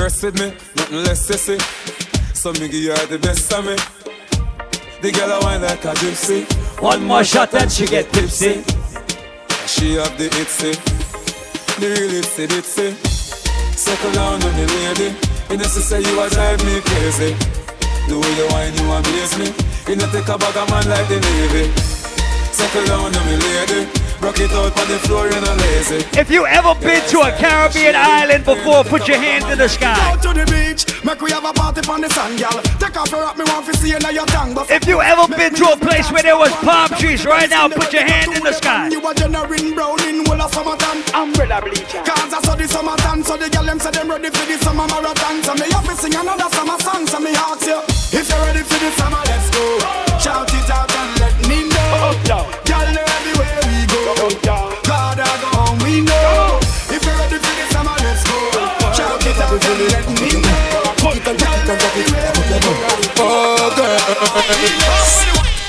[0.00, 1.58] rest with me, nothing less sissy.
[2.34, 3.74] So me give you all the best of me.
[5.02, 6.46] The girl I want like a gypsy.
[6.80, 8.62] One more shot and she get tipsy.
[9.66, 10.72] She have the itsy,
[11.80, 12.88] the real itsy bitsy.
[13.76, 15.14] Settle down on the lady.
[15.50, 17.34] You know say you a drive me crazy.
[18.08, 19.48] The way you whine you amaze me.
[19.86, 21.70] You know take a bag of man like the navy.
[22.50, 24.07] Settle down on me lady.
[24.20, 26.02] Rock it out on the floor, you know lazy.
[26.18, 29.94] If you ever been to a Caribbean island before, put your hands in the sky.
[29.94, 32.58] Go to the beach, make we have a party on the sand, girl.
[32.82, 34.58] Take off your me want to see you now your tongue.
[34.68, 37.92] If you ever been to a place where there was palm trees, right now, put
[37.92, 38.88] your hand in the sky.
[38.88, 40.98] You a generating brown in whole of summertime.
[41.14, 42.02] Umbrella bleacher.
[42.02, 44.86] Cause I saw the summertime, so the girl them say them ready for the summer
[44.90, 45.42] marathon.
[45.46, 47.06] So me have to sing another summer song.
[47.06, 47.78] So me ask you,
[48.18, 49.62] if you're ready for the summer, let's go.
[50.18, 52.18] Shout it out and let me know.
[52.26, 53.37] Girl, know everywhere we go.
[54.06, 56.60] God, I go home, we know.
[56.88, 58.38] If you're ready for the summer, let's go.
[58.94, 60.78] Shout it out and let me know.
[61.08, 62.58] Girl, know everywhere we go.
[63.18, 63.98] Oh, girl.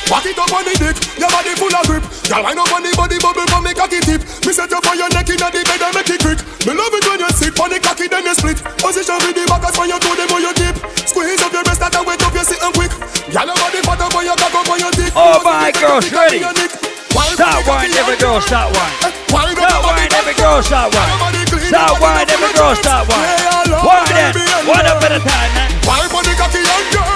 [0.10, 2.02] Walk it up on the dick, your body full of grip.
[2.30, 4.22] Girl, up on the body bubble from me cocky tip.
[4.46, 6.42] Me set you for your neck inna the bed and make it quick.
[6.65, 8.58] Me love it when you sit on the cocky then you split.
[8.82, 10.78] Position with the back as when you do them on your tip.
[11.06, 12.94] Squeeze up your breast that and wet up your sitting quick.
[13.30, 15.13] Girl, your body fat up on your cock up on your dick.
[15.13, 16.99] All my girls ready.
[17.10, 18.93] Stop wine, every girl stop wine.
[19.02, 21.45] Stop wine, every girl stop wine.
[21.65, 23.50] Stop wine, every girl stop wine.
[23.86, 24.30] Wine
[24.67, 25.65] one up at a time, eh?
[25.65, 25.69] man.
[25.88, 27.10] Wine the cocky and girl.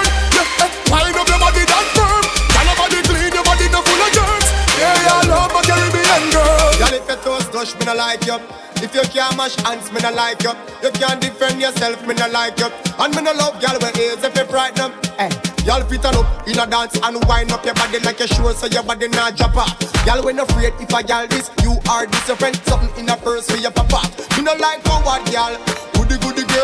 [0.90, 1.73] Wine up your body
[6.94, 8.38] if your toes touch, me no like you.
[8.76, 10.52] If you can't mash hands, me no like you.
[10.82, 12.68] You can't defend yourself, me no like you.
[12.98, 14.92] And me no love girl with AIDS if you frighten them.
[15.18, 15.30] Eh,
[15.64, 18.52] y'all fit on up in a dance and wind up your body like a show
[18.52, 19.74] so your body not drop off.
[20.06, 22.56] Y'all when afraid if I y'all this, you are this your friend.
[22.64, 24.00] Something in a purse for your papa.
[24.36, 25.93] Me no like coward y'all.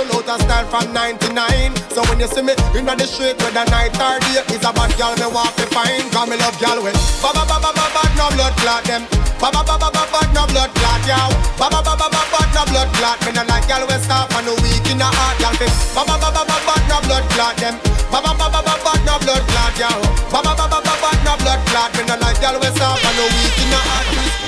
[0.00, 1.76] Goody out of style from 99.
[1.92, 4.88] So when you see me in the street whether night or day, it's a bad
[4.96, 6.08] girl me want to find.
[6.08, 9.04] Cause me love y'all when ba ba ba ba ba ba no blood clot them.
[9.36, 11.28] Ba ba ba ba ba ba no blood clot y'all.
[11.60, 13.18] Ba ba ba ba ba ba no blood clot.
[13.28, 15.72] Me no like y'all when stop and no weak in the heart y'all fit.
[15.92, 17.76] Ba ba ba ba ba ba no blood clot them.
[18.08, 20.00] Ba ba ba ba ba ba no blood clot y'all.
[20.32, 21.92] Ba ba ba ba ba ba no blood clot.
[22.00, 24.39] Me no like y'all when stop and no weak in the heart.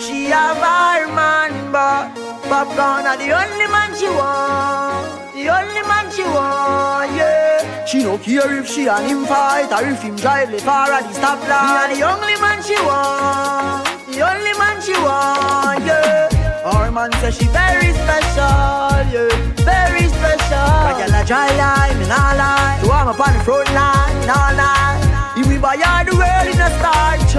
[0.00, 2.14] She have her man, but
[2.46, 5.34] Popcaan are the only man she want.
[5.34, 7.84] The only man she want, yeah.
[7.84, 11.02] She no care if she and him fight or if him drive the far at
[11.02, 11.90] the stoplight.
[11.90, 13.84] Me the only man she want.
[14.06, 16.62] The only man she want, yeah.
[16.64, 19.34] Our man says she very special, yeah.
[19.66, 20.68] Very special.
[20.86, 22.78] Like a dry line, me nah lie.
[22.82, 25.34] So I'm up on the front line, nah lie.
[25.36, 27.34] If we buy her the world in a starch,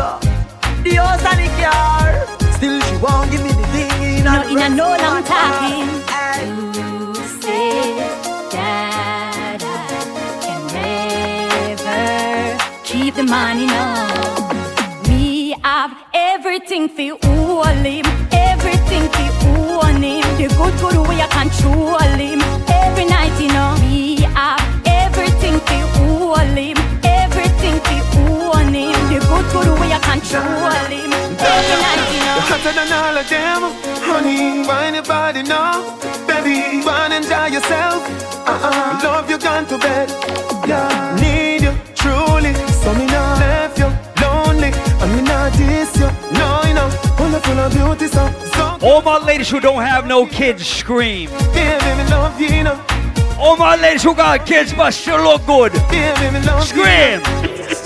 [0.84, 2.39] the house and the car.
[2.60, 5.88] Still she won't give me the thing in no, a in a no long talking.
[6.76, 8.12] You said
[8.52, 9.62] that
[10.44, 10.62] can
[11.78, 12.04] never
[12.84, 13.86] keep the money no.
[15.08, 19.32] Me have everything for all him, everything for
[19.86, 20.28] own him.
[20.36, 22.42] The good good way I control him.
[22.68, 26.89] Every night you know me have everything for all him
[29.44, 30.42] attraction.
[31.40, 33.62] You're hotter than all of them,
[34.04, 34.64] honey.
[34.66, 36.82] Find your body now, baby.
[36.82, 38.04] Fun enjoy yourself.
[38.48, 39.00] Uh-uh.
[39.04, 40.10] Love you gone to bed.
[40.68, 42.54] Yeah, need you truly.
[42.84, 43.90] So me not left you
[44.22, 44.72] lonely.
[45.02, 46.10] And me not diss you.
[46.38, 48.08] No, you know, full of full of beauty.
[48.08, 51.30] So, so All my ladies who don't have no kids scream.
[51.54, 52.86] yeah, baby, love you, you know.
[53.40, 55.74] All my ladies who got kids but still look good.
[55.92, 57.22] Yeah, baby, love Scream.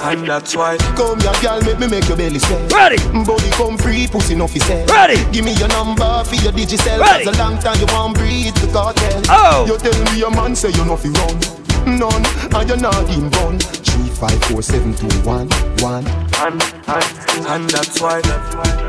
[0.03, 2.67] And that's why Come here, girl, make me make your belly swell.
[2.67, 2.97] Ready.
[3.23, 4.85] Body come free, pussy no fi sell.
[4.87, 5.15] Ready.
[5.31, 7.23] Give me your number for your digicel Ready.
[7.23, 9.23] Cause a long time you want breathe the Kartel.
[9.29, 9.65] Oh.
[9.65, 11.63] You tell me your man say you no fi run.
[11.85, 12.25] None,
[12.55, 15.49] and you're not in gun Three, five, four, seven, two, one,
[15.79, 16.07] one.
[16.39, 18.21] And, and, and that's why.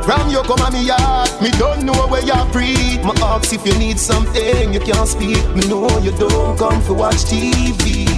[0.06, 2.98] Ram you come on me yard Me don't know where you're free.
[3.02, 5.42] My ask if you need something You can't speak.
[5.56, 8.13] Me know you don't come for watch TV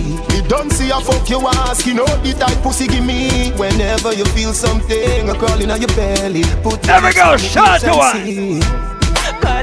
[0.49, 4.25] don't see a fuck you ask You know the type pussy give me Whenever you
[4.27, 8.13] feel something A crawling on your belly Put There we go, your shout to lips
[8.13, 8.19] her.
[8.19, 8.27] and
[8.63, 8.96] see.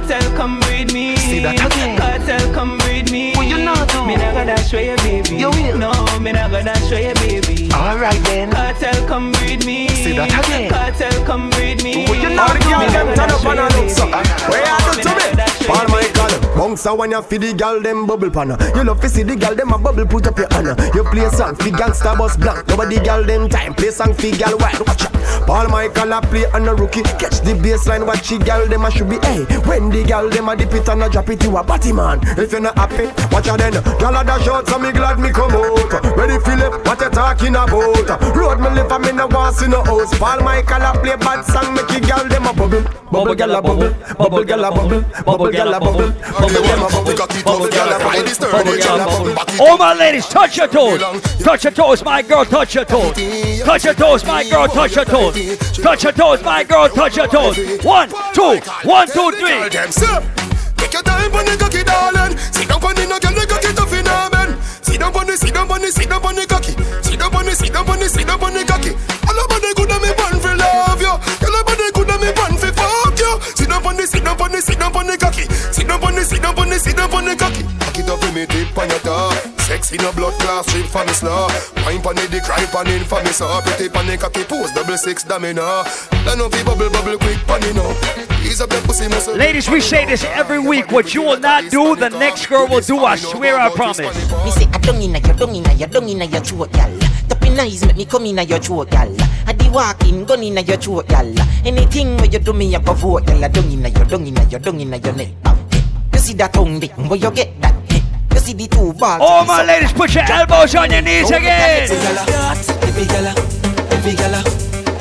[0.03, 1.15] Kartel come breed me.
[1.15, 1.97] See that again.
[1.97, 3.31] Kartel come breed me.
[3.35, 4.05] What you not do?
[4.05, 5.37] Me not gonna show you, baby.
[5.37, 5.77] You will.
[5.77, 7.71] No, me not gonna show you, baby.
[7.71, 8.51] Alright then.
[8.51, 9.87] Kartel come breed me.
[9.87, 10.69] See that again.
[10.69, 12.03] Kartel come breed me.
[12.07, 12.67] What you not do?
[12.67, 13.95] Me not gonna show you, baby.
[14.51, 15.23] Where you do to me?
[15.63, 19.23] Paul Michael Bounce when you feel the gal them bubble panna You love to see
[19.23, 22.35] the gal them a bubble put up your hand You play song fi gangsta boss
[22.35, 25.15] blank Nobody gal them time play song fi gal wild Watch out
[25.45, 27.03] Paul Michael a play on a rookie.
[27.03, 29.43] Catch the baseline watch the gal them a should be Hey.
[29.65, 32.19] When the gal them a dip it and a drop it You a batty man.
[32.37, 33.73] If you not happy watch out then.
[33.99, 35.93] Gal a dash out so me glad me come out.
[36.17, 36.85] Ready Philip?
[36.85, 38.35] What you talking about?
[38.35, 40.17] Road me live and me no want see no house.
[40.17, 42.83] Paul Michael a play bad song make the gal them a bubble.
[43.11, 43.93] Bubble gal a bubble.
[44.17, 45.01] Bubble gal a bubble.
[45.23, 46.11] Bubble gal a bubble.
[46.11, 47.13] Bubble gal a bubble.
[47.43, 48.51] Bubble gal a bubble.
[48.51, 49.61] Bubble gal a bubble.
[49.61, 50.99] All my ladies, touch your toes.
[51.39, 53.13] Touch your toes, my girl, touch your toes.
[53.61, 55.22] Touch your toes, my girl, touch your toes.
[55.31, 57.55] Touch your toes, my girl, touch your toes.
[57.85, 59.55] One, two, one, two, three.
[59.71, 62.37] Take your time on the cocky, darling.
[62.51, 64.59] Sit down on the no girl, the cocky tough in man.
[64.83, 66.75] Sit down on the, sit down on the, sit down on the cocky.
[67.07, 68.91] Sit down on the, sit down on the, sit down on the cocky.
[69.23, 71.07] All about the good and me born for love you.
[71.07, 73.31] All about the good and me born for fuck you.
[73.55, 75.47] Sit down on the, sit down on the, sit down on the cocky.
[75.71, 77.63] Sit down on the, sit down on the, sit down on the cocky.
[77.79, 79.62] Cock it up me tip on your top.
[79.73, 81.47] Sex in a blood class, strip for me slow.
[81.81, 83.49] Wine pon the dick, right pon in for me so.
[83.61, 85.81] Pretty pon the cocky, pose double six domino.
[86.21, 89.35] Then up the bubble, bubble quick pon it up your pussy muscle.
[89.35, 90.91] Ladies, we say this every week.
[90.91, 92.99] What you will not do, the next girl will do.
[92.99, 93.97] I swear, I promise.
[94.45, 96.99] Me say I don't inna your, don't inna your, don't inna your throat, gal.
[97.27, 99.09] Tapping eyes make me come inna your throat, gal.
[99.47, 101.33] I di walking, gun inna your throat, gal.
[101.65, 103.41] Anything where you do me, I go vote, gal.
[103.49, 105.29] Don't inna your, don't inna your, don't inna your neck.
[106.13, 107.73] You see that tongue, where you get that?
[108.33, 109.21] You see the two balls.
[109.21, 111.89] All my ladies, put your elbows on your knees again.
[111.91, 113.33] Every gala,
[113.91, 114.43] every gala,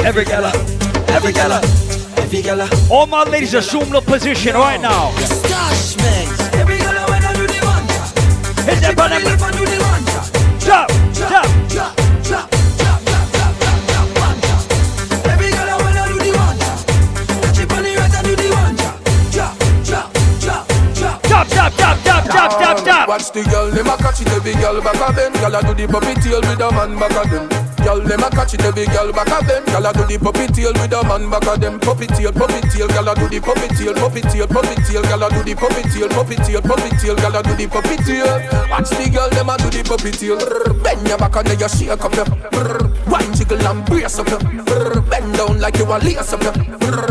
[0.05, 0.51] Every gala,
[1.11, 1.61] every gala,
[2.19, 2.69] every gala.
[2.91, 5.11] All my ladies, assume the position right now.
[5.19, 6.27] Stash man,
[6.61, 8.67] every gala when I do the one.
[8.67, 9.62] Hit that button.
[23.13, 25.37] Watch the girl, them a catch it, every girl back a bend.
[25.37, 27.45] Girl a do the puppy tail with a man back a them.
[27.85, 29.69] Girl, them a catch it, every girl back a bend.
[29.69, 31.77] Girl a do the puppy tail with a man back a them.
[31.77, 35.05] Puppy tail, puppy tail, girl a do the puppy tail, puppy tail, puppy tail.
[35.05, 37.17] Girl a do the puppy tail, puppy tail, puppy tail.
[37.21, 38.33] Girl a do the puppy tail.
[38.73, 40.41] Watch the girl, them a do the puppy tail.
[40.81, 42.25] Bend your back and then you shake up your.
[43.13, 44.41] Wine jiggle and brace up your.
[45.13, 46.57] Bend down like you a lace up your.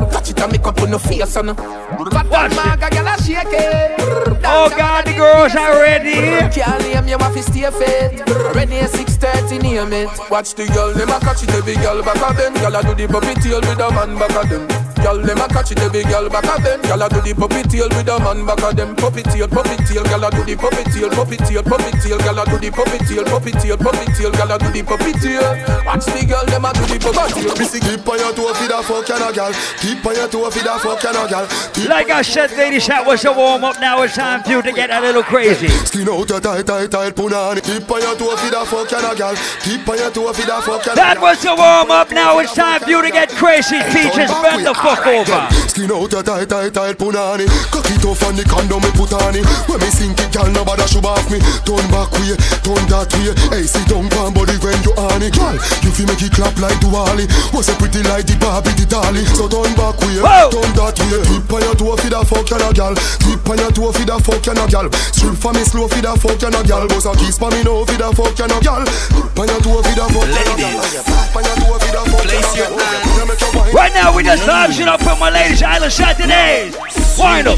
[0.10, 1.54] Touch it and make up on your face and.
[1.54, 4.02] Watch Maga, girl a shake it.
[4.42, 6.16] Oh God, girls are ready.
[6.50, 8.26] Can't name you have to stay fit.
[8.56, 10.10] Ready at 6:30, name it.
[10.30, 12.56] Watch the girl, them a catch it, every girl back a bend.
[12.62, 14.81] Girl a do the puppy tail with a man back a them.
[15.02, 16.84] Girl, them a catch it, every girl back a bend.
[16.86, 18.94] Girl a do the puppy tail with a man back a them.
[18.96, 22.22] Puppy tail, puppy tail, girl a do the puppy tail, puppy tail, puppy tail.
[22.22, 24.30] Girl a do the puppy tail, puppy tail, puppy tail.
[24.30, 25.42] Girl a do the puppy tail.
[25.90, 27.54] Watch the girl, them a do the puppy tail.
[27.58, 29.54] Missy keep on your toe, feed a fuck and a gal.
[29.82, 31.46] Keep on your toe, feed a fuck and a gal.
[31.74, 33.82] Keep Like I said, ladies, that was a warm up.
[33.82, 35.68] Now it's time for you to get a little crazy.
[35.90, 37.66] Skin out your tight, tight, tight punani.
[37.66, 39.36] Keep on your toe, feed a fuck and a gal.
[39.66, 42.14] Keep on your toe, feed a fuck and a That was a warm up.
[42.14, 43.82] Now it's time for you to get crazy.
[43.90, 45.42] Peaches, bend the fuck over.
[45.72, 47.48] Skin out your tight, tight, tight punani.
[47.72, 49.46] Cock it off and the condom me put on it.
[49.70, 51.40] When me sink it, gal, nobody should off me.
[51.64, 52.36] Turn back way,
[52.66, 53.32] turn that way.
[53.52, 55.32] Hey, sit down, pan body when you on it.
[55.32, 57.30] Gal, you feel make it clap like Duali.
[57.56, 59.24] Was a pretty like the Barbie, the dolly.
[59.32, 60.20] So turn back way,
[60.52, 61.24] turn that way.
[61.30, 62.94] Keep on your toe, feed a fuck and a gal.
[63.24, 64.88] Keep on your toe, feed a fuck and a gal.
[65.16, 66.84] Strip for me slow, feed a fuck and a gal.
[66.92, 68.84] Boss a kiss for me no, feed a fuck and a gal.
[68.84, 70.84] Keep on your toe, feed a fuck a gal.
[70.84, 72.74] Keep on your toe, feed a fuck and a gal.
[73.16, 76.76] You make your Right now, we just live shit up from my ladies' island Saturdays.
[77.18, 77.58] Wind up,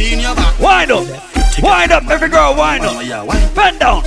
[0.59, 1.07] wind up,
[1.61, 3.55] wind up, every girl, wind up.
[3.55, 4.03] Bend down,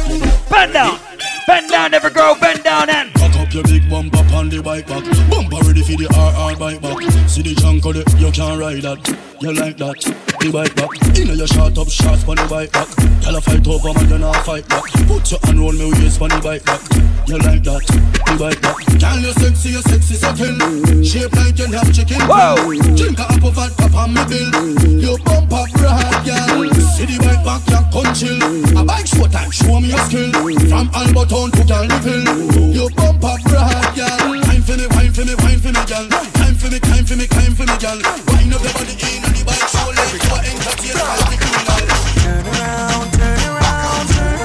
[0.51, 0.99] bend down,
[1.47, 3.13] bend down, every girl, bend down and.
[3.15, 5.05] Cock up your big bumper on the bike back.
[5.31, 6.99] Bumper ready for the RR bike back.
[7.29, 9.01] See the junk of it, you can't ride that.
[9.41, 10.01] You like that?
[10.41, 10.91] The bike back.
[11.19, 12.89] Inna your short up shots on the bike back.
[13.21, 14.85] Tell a fight over man, you not fight back.
[14.97, 16.81] You put your hand round me waist on the bike back.
[17.29, 17.85] You like that?
[17.85, 18.79] The bike back.
[18.97, 20.57] Girl, you sexy, you sexy settle.
[21.05, 22.23] Shape like you have chicken.
[22.25, 22.57] Whoa.
[22.97, 24.49] Drink a apple vodka on me bill.
[24.97, 26.73] You bump up broad, girl.
[26.97, 28.41] See the bike back, you come chill.
[28.79, 30.33] A bike show time, show me your skill.
[30.71, 30.89] From
[31.37, 32.75] Alberton to Calville.
[32.75, 34.41] You bump up broad, girl.
[34.41, 36.09] Time for me, wine for me, wine for me, girl.
[36.09, 38.01] Time for me, time for me, time for me, girl.
[38.33, 41.93] Wind up your body in on the bike, show let you entertain all the criminal.
[42.17, 44.37] Turn around, turn around, turn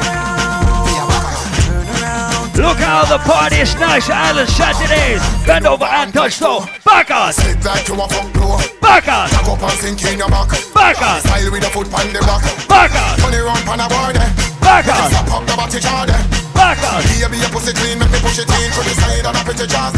[2.62, 5.24] Look how the party is nice, Island Saturdays.
[5.48, 6.66] Bend over and touch toe.
[6.86, 7.34] Back on.
[7.34, 8.60] Sit like you a fuck blow.
[8.82, 9.30] Back on.
[9.30, 10.52] Jack up and sink in your back.
[10.74, 11.22] Back on.
[11.22, 12.44] Style with a foot on the back.
[12.68, 13.18] Back on.
[13.20, 14.16] Turn it round pan a board.
[14.62, 15.10] Back Make it on.
[15.10, 17.02] Slap up the body jar on.
[17.10, 19.66] Baby, your pussy clean, make me push it in to the side and up into
[19.66, 19.94] jazz.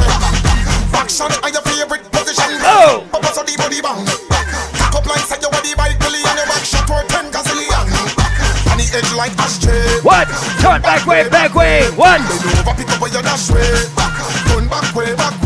[0.93, 2.59] Action are your favorite position.
[2.64, 3.03] Oh.
[3.11, 4.05] Papa so the body bang.
[4.80, 7.88] Cock up like say you the bike belly and your back shot for ten gazillion.
[8.72, 10.01] On the edge like ashtray.
[10.01, 10.28] What?
[10.61, 11.89] Turn back way, back way.
[11.99, 12.22] What?
[12.22, 13.68] Bend over, pick up where you dash way.
[14.47, 15.42] Turn back way, back way.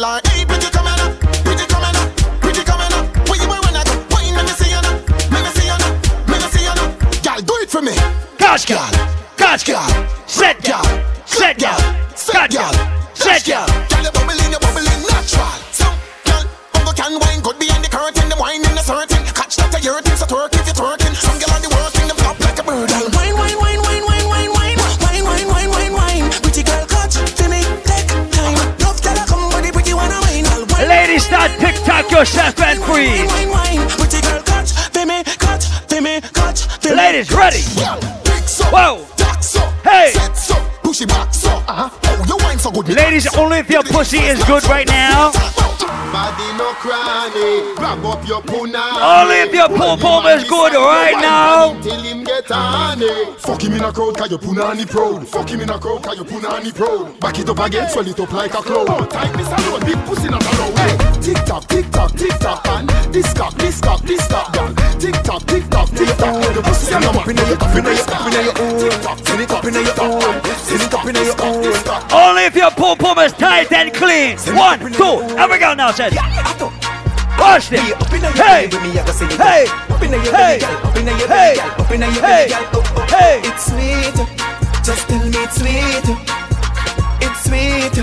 [0.00, 2.08] Her, hey pretty coming up, pretty coming up,
[2.40, 3.28] pretty coming up.
[3.28, 3.92] Where you when I go?
[4.10, 4.96] Wine, let me see you now,
[5.28, 5.92] let me see you now,
[6.28, 6.88] let me see you now.
[7.20, 7.94] Girl, do it for me.
[8.38, 8.88] Catch girl.
[9.36, 9.86] Catch girl.
[10.26, 10.84] Set girl.
[11.26, 11.78] Set girl.
[12.32, 12.72] Catch girl.
[13.14, 13.81] Set girl.
[32.24, 33.26] Shaq and Queen.
[36.94, 37.62] Ladies, ready.
[38.70, 39.06] Whoa.
[39.82, 40.12] Hey.
[41.68, 41.90] Uh-huh.
[42.94, 45.32] Ladies, only if your pussy is good right now.
[46.12, 49.00] Body no cranny, grab up your punani.
[49.00, 51.80] Only if your pom pom is good right now.
[51.80, 53.34] Till him get honey.
[53.38, 55.26] Fuck him in a crowd, cause your punani proud.
[55.26, 57.18] Fuck him in a crowd, cause your punani proud.
[57.20, 58.88] Back it up again, swell it up like a cloud.
[58.88, 60.78] Oh, this alone, big pussy not allowed.
[60.78, 64.74] Hey, tick tock, tick tock, tick tock, and this cock, this cock, this cock, girl.
[65.00, 66.54] Tick tock, tick tock, tick tock.
[66.54, 67.22] The pussy and the man.
[67.22, 68.80] Up in your, up in your, up in your own.
[69.24, 70.20] Send it up in your own.
[70.60, 71.64] Send it up in your own.
[72.12, 74.36] Only if your pom pom is tight and clean.
[74.54, 76.14] One, two, and we go now, says.
[77.38, 77.80] Watch this.
[78.38, 78.86] Hey, hey,
[79.40, 79.66] hey,
[80.30, 80.58] hey,
[81.32, 81.56] hey,
[82.20, 83.06] hey, oh, oh, oh.
[83.10, 83.40] hey.
[83.42, 84.14] It's sweet.
[84.84, 86.06] Just tell me it's sweet.
[87.20, 87.96] It's sweet.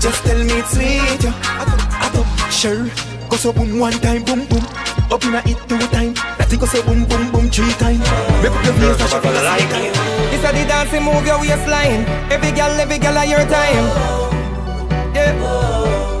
[0.00, 1.24] Just tell me it's sweet.
[1.60, 2.88] Up, up, Sure.
[3.28, 4.64] Go so boom one time, boom boom.
[5.10, 6.14] Up in a it two time.
[6.38, 8.00] That go so boom boom boom three time.
[8.40, 9.68] Make up your face and she feel like
[10.32, 12.06] This a the dancing move your waistline.
[12.32, 14.20] Every girl, every girl at your time.
[15.14, 16.19] Yeah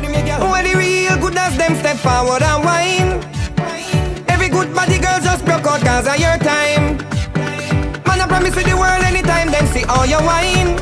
[0.00, 3.20] Ready me girl When the real good as them step forward and whine
[4.28, 6.96] Every good body girl just broke out cause of your time
[8.08, 10.80] Man I promise you the world anytime them see all your wine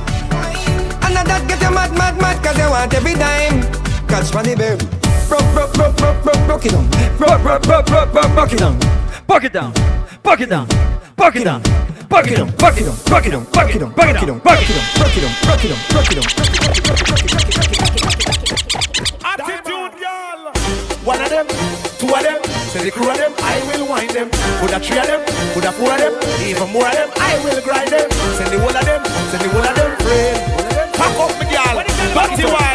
[1.02, 3.66] And now that get you mad mad mad cause you want every dime
[4.06, 4.86] Catch money baby
[5.26, 6.86] Broke, broke, broke, broke, broke, broke it down
[7.18, 8.78] Broke, broke, broke, broke, broke, broke it down
[9.26, 9.74] Buck it down,
[10.22, 10.68] buck it down,
[11.16, 11.62] buck it down,
[12.08, 14.38] buck it down, buck it down, buck it down, buck it down, buck it down,
[14.38, 15.34] buck it down, Broke it down,
[15.90, 17.77] broke it down, broke it down
[21.08, 21.46] One of them,
[21.96, 24.28] two of them, say the crew of them, I will wind them.
[24.60, 26.12] Put a three of them, put a four of them,
[26.44, 28.10] even more of them, I will grind them.
[28.36, 29.02] Send the whole of them,
[29.32, 29.96] send the whole of them.
[30.92, 31.82] Pack up, me girl,
[32.12, 32.67] dirty wine.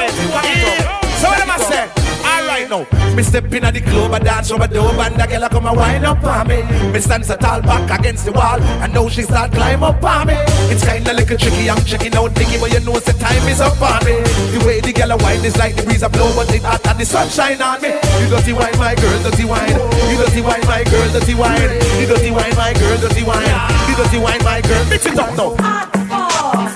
[2.63, 5.25] Right now, me step in at the club, I dance over the door, and the
[5.27, 6.63] girl come and wind up on me.
[6.91, 10.27] Me stand so tall back against the wall, and now she start climb up on
[10.27, 10.35] me.
[10.71, 13.79] It's kinda little tricky, I'm checking out Nicky, but you know the time is up
[13.81, 14.21] on me.
[14.53, 16.85] The way the girl a wine is like the breeze a blow, but it hot
[16.87, 17.89] and the sunshine on me.
[18.21, 19.75] You dirty wine, my girl, dirty wine.
[20.09, 21.61] You dirty wine, my girl, dirty wine.
[21.99, 23.55] You dirty wine, my girl, dirty wine.
[23.89, 24.83] You dirty wine, my girl.
[24.89, 25.51] Mix it up now.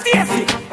[0.01, 0.66] Stacy.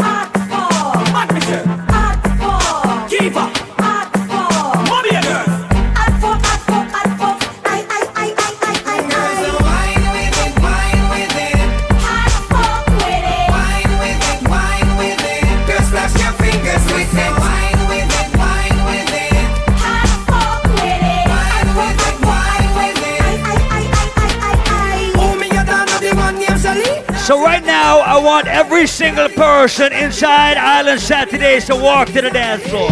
[27.24, 32.28] So right now, I want every single person inside Island Saturdays to walk to the
[32.28, 32.90] dance floor.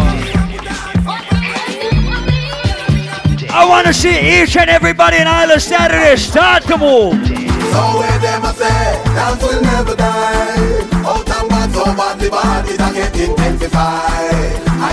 [3.51, 7.13] I want to see each and everybody in Island Saturdays start to move.
[7.13, 7.17] I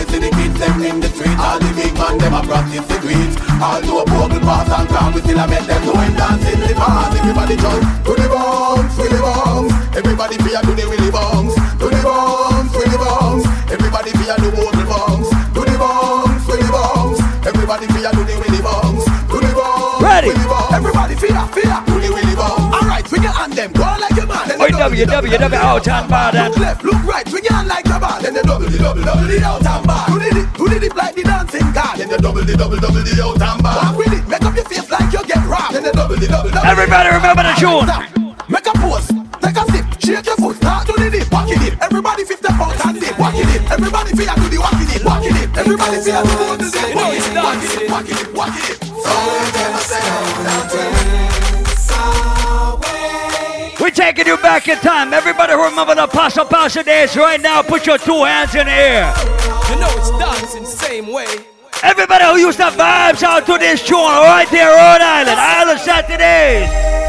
[0.07, 2.99] see the kids them in the street, all the big man them a practice the
[3.01, 3.50] tweet.
[3.61, 6.73] All to a broken bars and calm, we still a make them doing dancing the
[6.81, 7.13] bars.
[7.13, 9.73] Everybody jump to the bombs, to the bombs.
[9.95, 13.45] Everybody fear to the willy bombs, to the bombs, to the bombs.
[13.69, 17.21] Everybody fear to the bombs, to the bombs, to the bombs.
[17.45, 20.03] Everybody fear to the willy bombs, to the bombs.
[20.09, 20.33] Ready?
[20.73, 22.73] Everybody fear, fear to the willy bombs.
[22.81, 24.60] All right, we can hand them go like a man.
[24.81, 24.93] Walk.
[36.65, 37.87] Everybody remember the tune.
[38.49, 39.07] Make a pose,
[39.41, 41.75] take a sip, shake your foot, start to the dip, walking it.
[41.81, 43.71] Everybody 50 pounds and dip, walking it.
[43.71, 45.57] Everybody feel do the walking it, walking it.
[45.57, 48.79] Everybody feel do the dip, walking it, walking it, walking it, walking it.
[48.81, 49.13] So
[49.55, 51.00] them a say,
[53.91, 55.13] We're taking you back in time.
[55.13, 58.73] Everybody who remember the Passa Passa days right now, put your two hands in the
[58.73, 59.13] air.
[59.69, 61.27] You know it's dancing same way.
[61.83, 67.00] Everybody who used to vibes out to this tune right there, Rhode Island, Island Saturdays.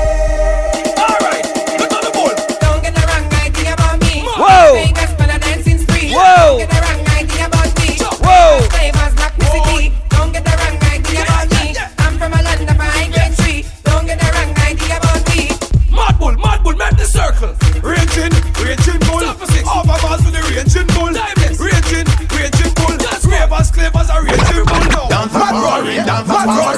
[18.12, 19.24] Raging, raging bull.
[19.24, 21.16] Over bars with the raging bull.
[21.16, 22.04] Raging,
[22.36, 22.92] raging bull.
[23.32, 25.08] Ravers, clavers are raging bull now.
[25.08, 26.28] Dance mad roaring, dance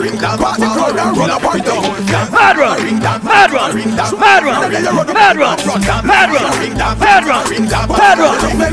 [0.03, 1.83] mad roaring, dance party crowd and run up and down.
[2.31, 3.75] Mad run, mad run,
[4.19, 5.59] mad run, mad run, mad run,
[6.07, 7.53] mad run, mad run,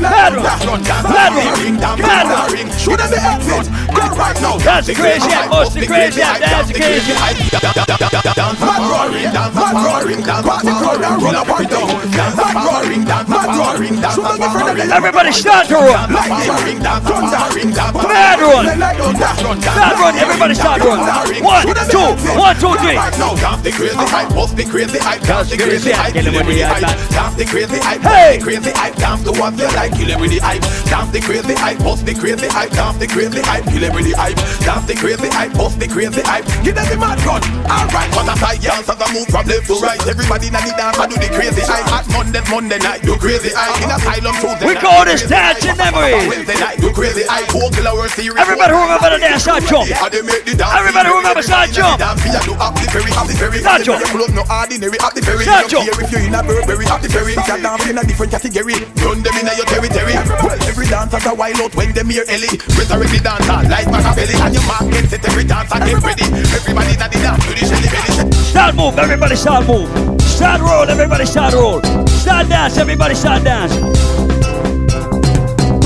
[0.01, 2.71] mad run, mad run, mad run.
[2.77, 3.71] Should have the exit.
[3.95, 4.57] Go right now.
[4.57, 9.55] That's the crazy act, most the crazy act, that's the crazy Dance mad roaring, dance
[9.55, 11.87] mad roaring, dance party crowd and run up and down.
[12.11, 14.91] Dance mad roaring, dance mad roaring, dance mad roaring.
[14.91, 16.11] Everybody start to run.
[16.11, 18.65] Lightning, dance thundering, dance Mad run.
[18.79, 21.20] Mad run, everybody start to run.
[21.21, 22.97] One, two, one, two, three.
[22.97, 26.33] Now, dance the crazy hype, bust the crazy hype, dance the crazy hype, Kill it
[26.33, 28.09] with the the hype, dance the crazy hype, Hey.
[28.09, 31.11] bust the crazy hype, dance to what you like, kill it with the hype, dance
[31.13, 34.13] the crazy hype, bust the crazy hype, dance the crazy hype, kill it with the
[34.17, 37.41] hype, dance the crazy hype, bust the crazy hype, give them the mad gun.
[37.69, 40.73] Alright, but as I dance, as I move from left to right, everybody in the
[40.73, 41.85] dance, I do the crazy hype.
[41.93, 43.77] At Monday, Monday night, do crazy hype.
[43.85, 46.25] In asylum Tuesday We call this dancing memories.
[46.25, 47.45] Wednesday night, do crazy hype.
[47.53, 48.41] Vocal hour series.
[48.41, 49.85] Everybody who remember the dance, start jump.
[49.85, 51.99] Everybody who remember start jump.
[51.99, 53.99] Start jump.
[54.31, 55.43] No ordinary at the ferry.
[55.43, 55.91] Start Don't jump.
[55.91, 57.33] care if you're in a Burberry at the ferry.
[57.35, 58.75] You can dance in a different category.
[59.03, 60.15] Run them in a your territory.
[60.39, 62.55] Well, every dancer's a wild out when them hear Ellie.
[62.79, 64.35] Resurrect the dancer like Machiavelli.
[64.39, 66.25] And your market set every dancer get ready.
[66.55, 68.31] Everybody that the dance to the shelly belly.
[68.31, 69.89] Start move, everybody start move.
[70.21, 71.81] Start roll, everybody start roll.
[72.07, 74.30] Start dance, everybody start dance.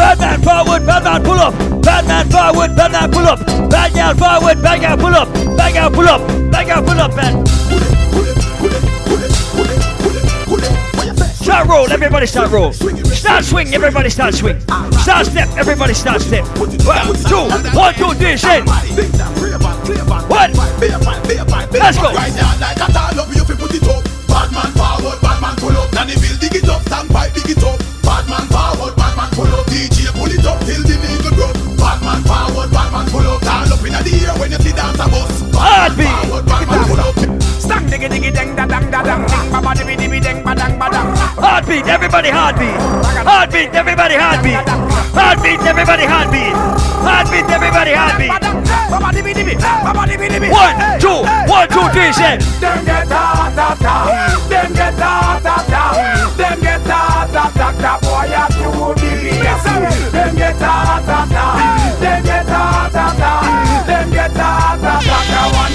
[0.06, 1.54] Batman forward, Batman pull up.
[1.82, 3.40] Batman forward, Batman pull up.
[3.72, 5.34] Batman forward, Batman pull up.
[5.58, 6.22] Batman pull up.
[6.52, 7.44] Batman pull up, man.
[11.34, 12.72] Start roll, everybody start roll.
[12.72, 14.60] Start swing, everybody start swing.
[15.02, 16.46] Start step, everybody start step.
[16.60, 18.64] One, two, one, two, three, shit.
[20.30, 20.54] What?
[21.74, 22.14] Let's go.
[24.30, 25.92] Batman forward, Batman pull up.
[25.94, 27.80] Nanny Bill, dig it up, stand by, dig it up.
[28.04, 28.95] Batman forward
[29.36, 29.66] pull up.
[29.68, 31.54] DJ pull it up till the needle drop.
[31.76, 33.42] Bad man forward, bad man pull up.
[33.44, 35.44] Tall up inna the air when you see dance a bus.
[35.52, 37.16] Bad man forward, bad man pull up.
[37.60, 40.54] Stang diggy diggy dang da dang da dang ding ba ba dibby dibby dang ba
[40.56, 41.10] dang ba dang.
[41.36, 42.76] Heartbeat, everybody heartbeat.
[43.30, 44.62] Heartbeat, everybody heartbeat.
[45.20, 46.54] Heartbeat, everybody heartbeat.
[47.08, 48.32] Heartbeat, everybody heartbeat.
[48.92, 50.50] Baba dibby dibby, baba dibby dibby.
[50.54, 52.38] One, two, one, two, three, say.
[52.62, 53.96] Them get ta ta ta,
[54.48, 55.84] them get ta ta ta,
[56.38, 57.85] them get ta ta ta
[58.46, 60.12] up you would be miserable.
[60.14, 60.56] Them get
[62.02, 64.38] them get them get.
[64.38, 65.74] I want.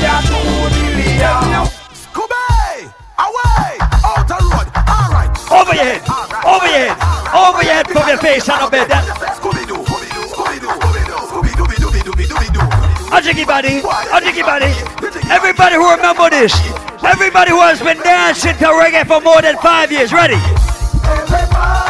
[1.90, 2.86] Scooby,
[3.18, 4.68] away, out road.
[4.90, 5.30] All right,
[8.08, 8.88] your face bed.
[8.88, 12.66] Scooby Doo, Scooby Doo, Scooby Doo, Scooby Doo, Scooby Doo, Doo, Doo.
[15.30, 16.54] Everybody who remember this,
[17.02, 20.38] everybody who has been dancing to reggae for more than five years, ready?
[21.04, 21.89] Everybody.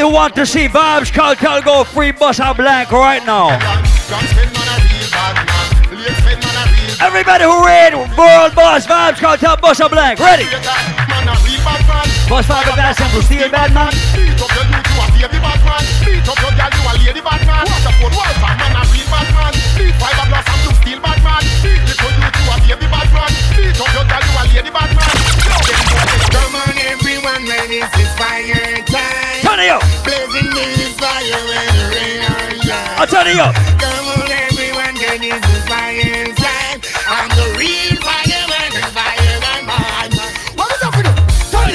[0.00, 3.52] want to see Vybz Kartel go free bus a blank right now?
[7.00, 10.18] Everybody who read World Boss Vybz Kartel bus a blank.
[10.18, 10.44] Ready?
[12.32, 13.92] Five of that simple steel bad man.
[14.16, 15.84] Beat up your youth, you a baby bad man.
[16.00, 17.68] Beat up your girl, you a lady bad man.
[17.68, 18.16] Watch the phone,
[33.12, 33.54] turn it up.
[37.04, 38.72] I'm the real fireman,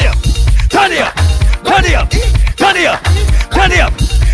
[0.02, 0.18] up?
[0.68, 1.14] Turn it up,
[1.64, 2.10] turn it up,
[2.58, 3.04] turn it up,
[3.52, 3.94] turn it up,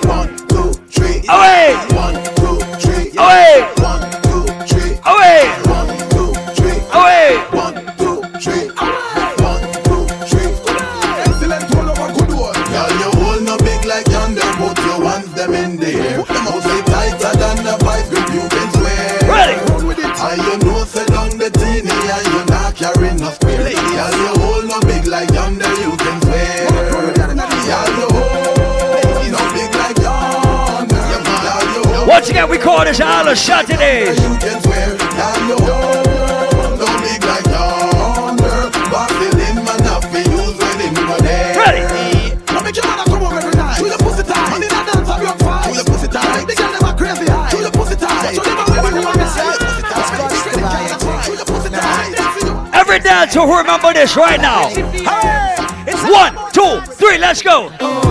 [32.30, 34.06] thing that we call this all a Shot today.
[52.72, 54.68] Every dancer who remember this right now.
[56.10, 58.09] One, two, three, let's go.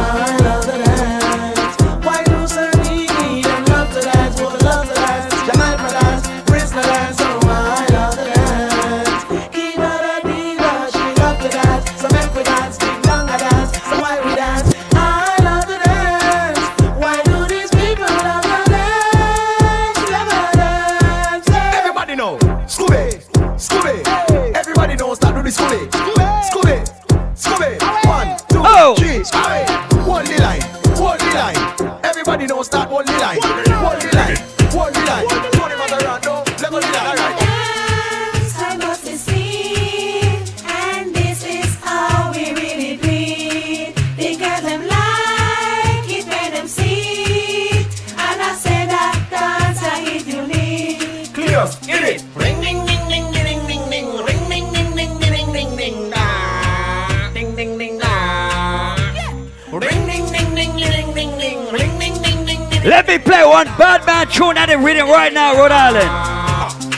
[64.39, 66.07] Tune that is reading right now, Rhode Island.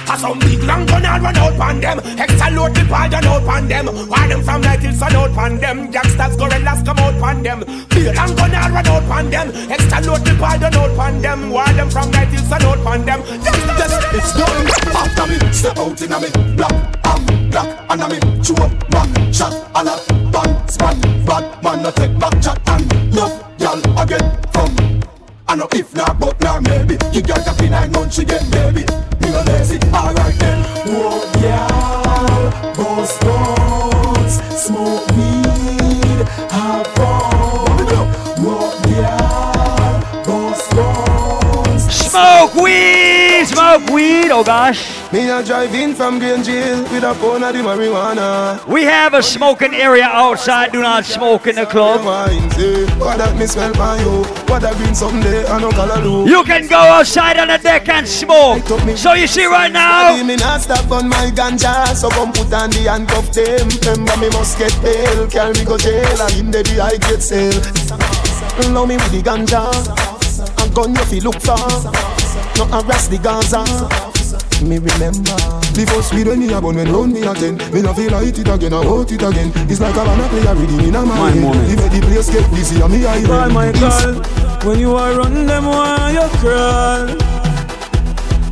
[0.06, 1.98] A some big long gun and run out pan them.
[2.20, 3.86] Extra load the pad and out pan them.
[4.06, 5.90] Why them from night till sun out pan them.
[5.90, 7.60] Gangsters gorillas come out pan them.
[7.90, 9.48] Big long gun and run out pan them.
[9.72, 11.50] Extra load the pad and out pan them.
[11.50, 13.20] Why them from night till sun out pan them.
[13.26, 14.62] Yes, it's done.
[14.94, 16.30] After me step out in a me.
[16.54, 16.76] Black
[17.10, 18.18] am black and a me.
[18.46, 22.60] Chew up back shot a lot bang span bad man no take back chat.
[22.70, 22.86] And
[23.16, 23.26] no
[23.58, 24.70] y'all again from.
[25.48, 26.31] I know if not but
[43.82, 44.32] weed, smoke weed.
[44.32, 45.12] Oh gosh.
[45.12, 48.66] Me a drive in from Green Jail with a pound of the marijuana.
[48.68, 50.72] We have a smoking area outside.
[50.72, 52.06] Do not smoke in the club.
[52.06, 54.24] Wine say, what that me smell by you?
[54.48, 56.30] What that green someday I no color do.
[56.30, 58.66] You can go outside on the deck and smoke.
[58.98, 60.22] So you see right now.
[60.24, 63.68] Me not stop on my ganja, so come put on the handcuff them.
[63.82, 67.22] Remember me must get bail, carry me go jail, and in the day I get
[67.22, 67.62] sale.
[68.72, 69.68] Now me with the ganja,
[70.64, 71.58] a gun you feel look for,
[72.58, 73.64] no harass the Gaza.
[74.62, 75.36] Me remember.
[75.74, 77.58] The first weed when me a bun when round me a ten.
[77.74, 79.52] Me no feel light it again, I want it again.
[79.70, 82.82] It's like a banana player reading in a my head If the place get busy
[82.82, 84.22] and me I Call my call
[84.68, 87.08] When you are run them why you crawl.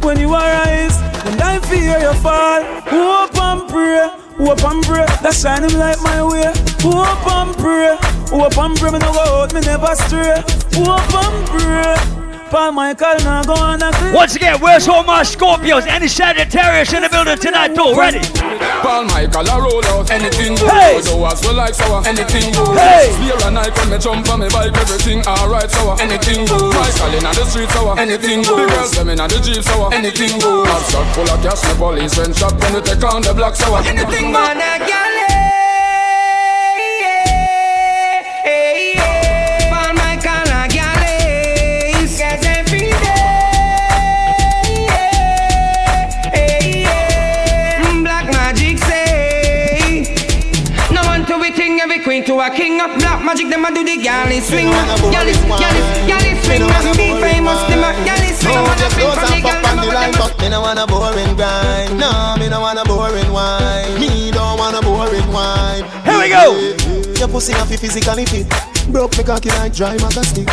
[0.02, 0.98] When you are rise
[1.28, 2.64] And I fear you fall.
[2.90, 5.06] Hope and pray Hope and pray.
[5.22, 6.50] That shine him like my way.
[6.82, 7.98] Hope and pray
[8.34, 8.92] Hope and pray.
[8.92, 10.42] Me no go out, me never stray.
[10.74, 12.19] Hope and pray
[12.50, 15.86] Paul Michael now go on a Once again, where's all my Scorpios?
[15.86, 17.94] Any Sagittarius in the building tonight too?
[17.94, 18.26] Ready?
[18.82, 21.00] Paul Michael a roll out anything go Hey!
[21.02, 23.14] So as well like sour anything go Hey!
[23.14, 27.14] Spear and I when me jump on me bike everything alright sour anything go Michael
[27.14, 30.66] in the street sour anything go The girls them in the jeep sour anything go
[30.66, 33.54] Hot shot full of cash the police when shot when we take on the black
[33.56, 34.99] sour anything go
[52.40, 54.70] magic, them a do the galley swing.
[55.12, 56.68] Galley, galley, galley swing.
[56.68, 58.56] Nothing be famous, them a galley swing.
[58.56, 61.98] I wanna swing from the gal, but me no want a boring grind.
[62.00, 64.00] No, me no want a boring wine.
[64.00, 65.84] Me don't want a boring wine.
[66.06, 66.89] Here we go.
[67.20, 68.48] Your pussy have to physically fit.
[68.88, 70.48] Broke me cocky like dry maca stick.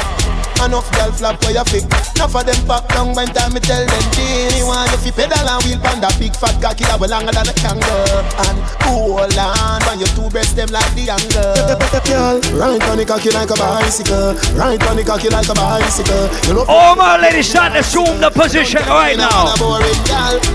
[0.58, 1.86] Enough girl flap for your fit.
[2.18, 5.46] Enough of them pop down when time me tell them Genie want if you pedal
[5.46, 8.18] and wheel pan that big fat cocky that way longer than a kangaroo.
[8.50, 11.54] And hold on when your two breasts them like the angle.
[12.02, 14.34] Girl, right on the cocky like a bicycle.
[14.58, 16.26] Right on the cocky like a bicycle.
[16.50, 19.54] You know All my ladies start to assume the position right now.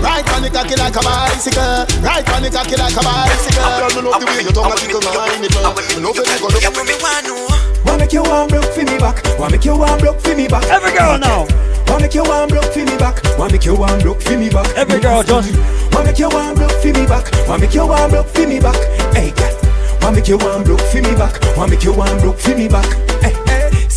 [0.04, 1.88] Right on the cocky like a bicycle.
[2.04, 3.64] Right on the cocky like a bicycle.
[3.80, 6.38] Girl, me love the way your tongue a tickle my nipple Me know if you
[6.40, 9.22] go look Wanna make you one broke for me back.
[9.38, 10.64] Wanna make you one broke for me back.
[10.64, 11.46] Every girl now.
[11.86, 13.22] Wanna make you one broke for me back.
[13.38, 14.66] Wanna make you one broke for me back.
[14.74, 15.54] Every girl just.
[15.94, 17.30] Wanna make you one broke for me back.
[17.46, 18.74] Wanna make you one broke for me back.
[19.14, 19.54] Hey girl.
[20.00, 21.56] Wanna make you one broke for me back.
[21.56, 22.90] Wanna make you one broke for me back.
[23.22, 23.41] Hey.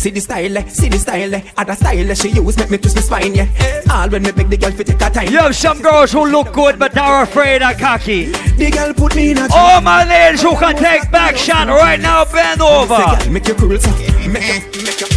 [0.06, 1.42] See the style, eh, see the style, eh.
[1.56, 3.82] other style eh, she use make me twist my spine, yeah.
[3.90, 5.32] All when me beg the girl fi take her time.
[5.32, 8.26] You have some girls who look good but are afraid of cocky.
[8.26, 9.48] The girl put me in a.
[9.52, 13.02] All my ladies who can take back shot right now, bend over.
[13.28, 15.08] Make you cool, so make you, make you.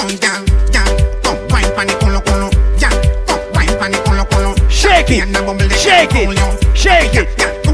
[0.00, 0.88] Come down, down,
[1.20, 2.48] come wine pon the colo colo,
[2.80, 2.96] down,
[3.28, 4.68] come wine pon the colo colo.
[4.70, 5.28] Shake it,
[5.76, 6.32] shake it,
[6.74, 7.28] shake it,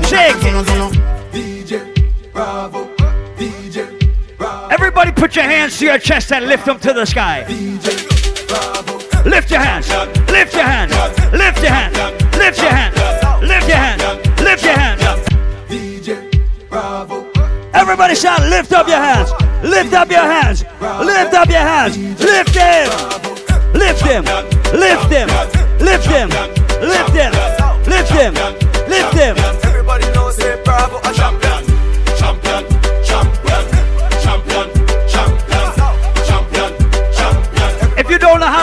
[0.04, 0.66] shake it.
[1.30, 2.85] DJ Bravo.
[4.70, 7.44] Everybody put your hands to your chest and lift them to the sky.
[9.24, 9.88] Lift your hands.
[10.30, 10.92] Lift your hands.
[11.32, 11.96] Lift your hands.
[12.36, 12.96] Lift your hands.
[13.42, 14.40] Lift your hands.
[14.40, 15.26] Lift your hands.
[17.74, 19.30] Everybody shout, lift up your hands.
[19.62, 20.64] Lift up your hands.
[20.80, 21.96] Lift up your hands.
[21.98, 22.88] Lift them.
[23.74, 24.24] Lift them.
[24.72, 25.28] Lift them.
[25.80, 26.28] Lift them.
[26.80, 27.32] Lift them.
[27.86, 28.34] Lift them.
[28.88, 29.36] Lift them.
[29.64, 31.12] Everybody knows say Bravo a.
[31.14, 31.64] Champion.
[32.18, 32.75] Champion.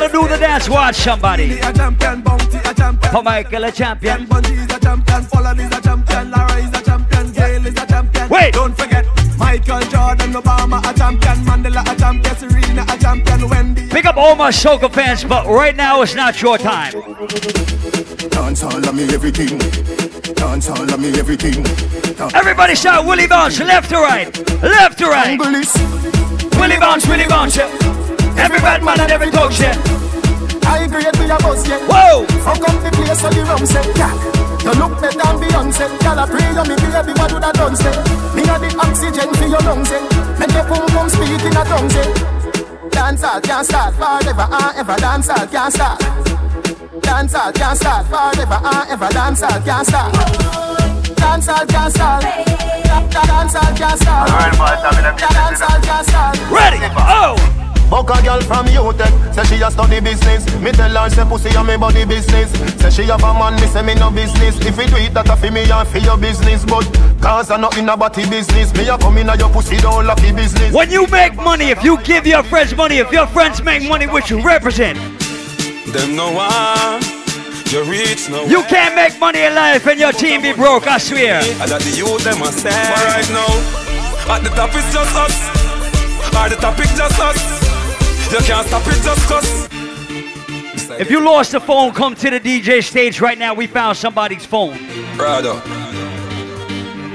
[0.03, 1.59] If you don't know how to do the dance, watch somebody.
[1.59, 2.21] A champion.
[2.21, 3.11] Bounty a champion.
[3.13, 4.25] For Michael a champion.
[4.27, 5.23] Bungie is a champion.
[5.23, 6.31] Follow is a champion.
[6.31, 7.31] Lara is a champion.
[7.31, 8.29] Gayle is a champion.
[8.29, 8.53] Wait.
[8.53, 9.05] Don't forget.
[9.37, 11.37] Michael Jordan, Obama a champion.
[11.45, 12.35] Mandela a champion.
[12.35, 13.49] Serena a champion.
[13.49, 13.87] Wendy.
[13.87, 16.91] Pick up all my soca fans, but right now it's not your time.
[18.29, 19.57] Dance all of me everything.
[20.35, 21.65] Dance all of me everything.
[22.35, 24.27] Everybody shout Willie Bounce, left to right,
[24.61, 25.39] left to right.
[26.59, 27.92] Willie Bounce, Willie Bounce, yeah.
[28.37, 29.77] Every bad man and every dog shit.
[30.65, 31.79] I agree with your boss, yeah.
[31.85, 32.25] Whoa!
[32.41, 34.13] Fuck up the place so the rum say, yeah.
[34.63, 35.85] You look better than Beyonce.
[36.01, 37.91] Girl, I pray you me baby, what would I done say?
[38.33, 40.01] Me a the oxygen for your lungs, eh.
[40.39, 42.33] Make your pum pum speak in a tongue, eh.
[42.89, 44.95] Dance all can't start forever and ever.
[44.95, 45.99] Dance all can't start.
[47.01, 49.09] Dance all can't start forever and ever.
[49.09, 50.13] Dance all can't start.
[51.17, 52.23] Dance all can't start.
[52.23, 54.27] Dance all can't start.
[54.29, 56.37] Dance all can't start.
[56.49, 56.79] Ready?
[56.95, 57.35] Oh!
[57.93, 60.43] Buck a girl from UTech, say she a study business.
[60.57, 62.49] Me tell her say pussy a me body business.
[62.81, 64.57] Say she have a man, me say me no business.
[64.65, 66.65] If you do it, that a fi me and fi your business.
[66.65, 66.89] But
[67.21, 68.73] cause I not in a body business.
[68.73, 70.73] Me a come in a your pussy don't laugh business.
[70.73, 74.07] When you make money, if you give your friends money, if your friends make money,
[74.07, 74.97] which you represent,
[75.93, 76.97] Them no one,
[77.69, 80.97] you reach no you can't make money in life and your team be broke, I
[80.97, 81.41] swear.
[81.61, 82.73] I got the youth them a stand.
[82.73, 85.37] But right now, at the top it's just us.
[86.33, 87.72] At the top it's just us.
[88.33, 89.69] You can't stop it just cause.
[90.99, 93.53] If you lost the phone, come to the DJ stage right now.
[93.53, 94.75] We found somebody's phone.
[95.15, 95.61] Brother,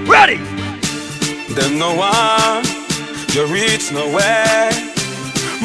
[0.07, 0.37] Ready?
[1.59, 2.64] them no one,
[3.35, 4.71] you reach nowhere.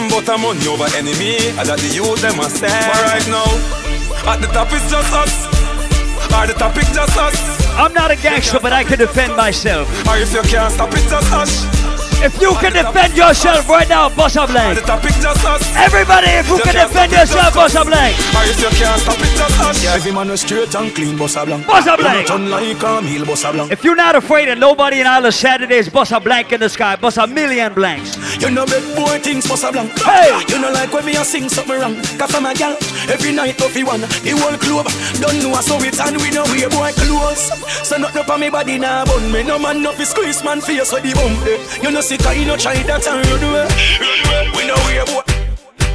[0.09, 1.37] But I'm on over enemy.
[1.53, 2.91] I got the youth them a stand.
[2.91, 6.33] But right now, at the top it's just us.
[6.33, 7.37] At the top it's just us.
[7.77, 9.87] I'm not a gangster, but I can defend myself.
[10.07, 11.92] Or if you can't stop it, just hush.
[12.23, 14.79] If you can defend yourself right now, bust a blank.
[14.79, 15.75] The topic just us.
[15.75, 18.15] Everybody, if you can defend yourself, bust a blank.
[18.31, 19.83] Or if you can't stop it, just hush.
[19.83, 21.67] Yeah, every man was straight and clean, boss a blank.
[21.67, 22.29] Boss a blank.
[22.29, 23.71] You not like a meal, boss a blank.
[23.71, 26.69] If you're not afraid of nobody in all of Saturdays, bust a blank in the
[26.69, 28.15] sky, bust a million blanks.
[28.41, 29.91] You know big boy things, boss a blank.
[29.99, 30.31] Hey!
[30.47, 31.95] You know like when me a sing something wrong.
[32.17, 32.77] Cause from a gal,
[33.11, 34.87] every night of one, the whole club.
[35.19, 37.51] Don't know so it and we know we boy close.
[37.87, 39.43] So nothing up on me body now, bun me.
[39.43, 41.35] No man no fi squeeze man face with the bum.
[41.43, 41.59] eh.
[41.83, 43.67] You know sick, you know try that and run away.
[44.55, 45.23] We know we boy.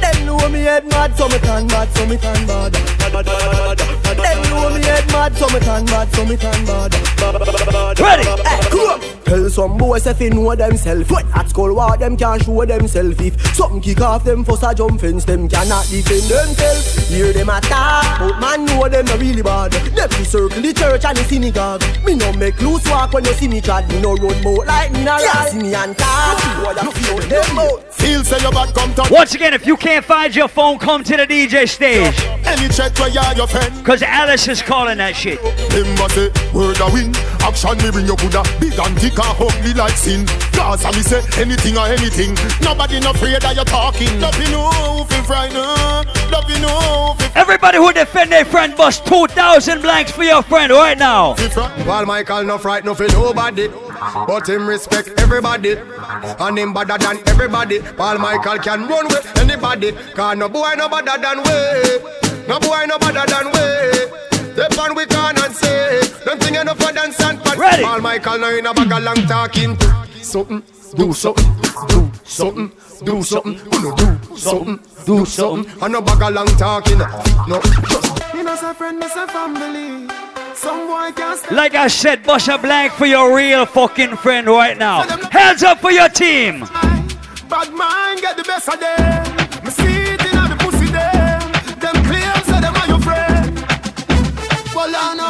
[0.01, 2.73] Them know me head mad, so me turn mad, so me turn bad.
[2.73, 7.99] Them know me head mad, so me turn mad, so me turn bad.
[7.99, 8.23] Ready?
[8.23, 9.18] Hey, come on.
[9.29, 11.09] Tell some boys if they know themselves.
[11.09, 13.19] When at school, war them can't show themselves.
[13.19, 17.09] If something kick off them, first a jump fence, them cannot defend themselves.
[17.09, 19.71] Hear them attack, but man know them them no really bad.
[19.71, 21.83] Them be circle the church and the synagogue.
[22.03, 23.87] Me no make loose walk when you see me trad.
[23.89, 25.49] Me no run boat like me no ride.
[25.49, 26.37] See me and talk.
[26.63, 27.93] Boy, I feel them out.
[27.93, 31.03] Feel say your bad come to Once again, if you can't find your phone, come
[31.03, 32.15] to the DJ stage.
[32.45, 33.85] Any check where you are your friend.
[33.85, 35.39] Cause Alice is calling that shit.
[35.71, 37.15] Him a say, word a win.
[37.41, 38.43] Action me bring your Buddha.
[38.59, 40.25] Big and thick and ugly like sin.
[40.53, 42.35] Cause I me say, anything or anything.
[42.61, 44.19] Nobody no afraid that you're talking.
[44.19, 46.07] Love you know, feel frightened.
[46.31, 50.71] Love you know, feel Everybody who defend their friend bust 2,000 blanks for your friend
[50.71, 51.35] right now.
[51.85, 53.67] While Michael no fright no for nobody,
[54.27, 57.79] but him respect everybody, and him better than everybody.
[57.79, 62.85] While Michael can run with anybody, cause no boy no better than we, no boy
[62.87, 64.18] no better than we.
[64.59, 67.57] Step on we can and say, don't think enough for dance and pat.
[67.57, 67.81] Ready.
[67.81, 69.79] While Michael no in a bag of long talking.
[70.21, 70.63] Something,
[70.97, 72.71] do something, do something,
[73.05, 75.81] do something, you know, do something, do something.
[75.81, 76.97] And no bag of long talking.
[76.97, 80.13] No, just Me no say friend, me say family.
[80.55, 84.77] Some boy can't Like I said, bust a blank for your real fucking friend right
[84.77, 85.03] now.
[85.29, 86.67] Hands up for your team.
[87.47, 89.98] Bad mind get the best of them.
[94.91, 95.28] Well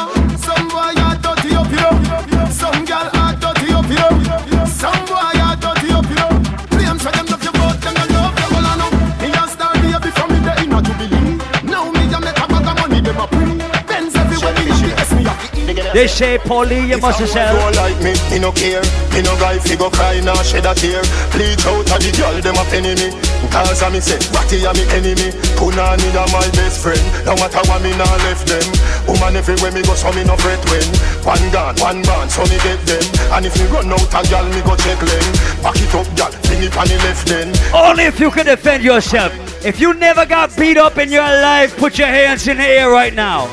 [15.92, 17.50] They say, Paulie, you must have said.
[17.50, 18.78] don't like me, me no care.
[19.10, 21.02] Me no guy fi go cry nor shed a tear.
[21.34, 23.10] Bleach out of the girl them a penny me.
[23.50, 25.34] Cause I me say, Ratty a me enemy.
[25.58, 27.02] Punani a my best friend.
[27.26, 28.62] No matter what me nah left them.
[29.10, 30.86] Woman everywhere me go so me no fret when.
[31.26, 33.02] One gun, one band, so me get them.
[33.34, 35.26] And if me run out a girl me go check them.
[35.58, 37.50] Back it up, girl, fling it on the left then.
[37.74, 39.34] Only if you can defend yourself.
[39.66, 42.88] If you never got beat up in your life, put your hands in the air
[42.88, 43.50] right now.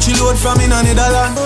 [0.00, 1.38] Coachy load from in Netherlands.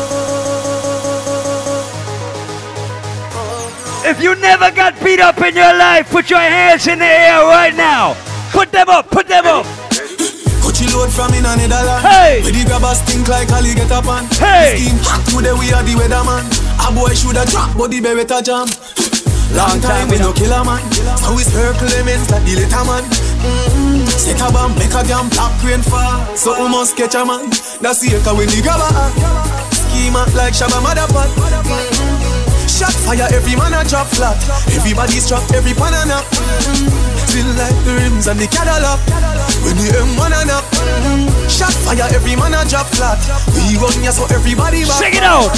[4.07, 7.43] If you never got beat up in your life, put your hands in the air
[7.43, 8.15] right now.
[8.53, 9.67] Put them up, put them up.
[10.63, 12.07] Coachy load from in Netherlands.
[12.07, 12.43] Hey.
[12.45, 14.25] Where the grabbers stink like Ali get up on.
[14.39, 14.79] Hey.
[14.79, 16.47] Scheme hot today we are the weatherman.
[16.79, 18.71] A boy shoulda drop, but the beretta jam.
[19.53, 20.81] Long time we no kill a man.
[21.21, 23.05] So we circle elements like the little man.
[23.05, 24.07] Mm-hmm.
[24.09, 26.25] Set a bomb, make a damn black rain fall.
[26.37, 27.51] So we must catch a man.
[27.83, 28.89] That's the echo when the grabber.
[29.75, 31.29] Schema like Shabba Motherpot.
[31.29, 32.67] Mm-hmm.
[32.67, 34.39] Shot fire, every man a drop flat.
[34.73, 36.25] Everybody's trapped, every pan a knock.
[36.25, 37.14] Mm-hmm.
[37.35, 39.03] Still like the rims and the Cadillac.
[39.67, 40.63] When the M1 a knock.
[40.71, 41.51] Mm-hmm.
[41.51, 43.19] Shot fire, every man a drop flat.
[43.59, 45.03] We run ya so everybody back.
[45.03, 45.51] Sing it out.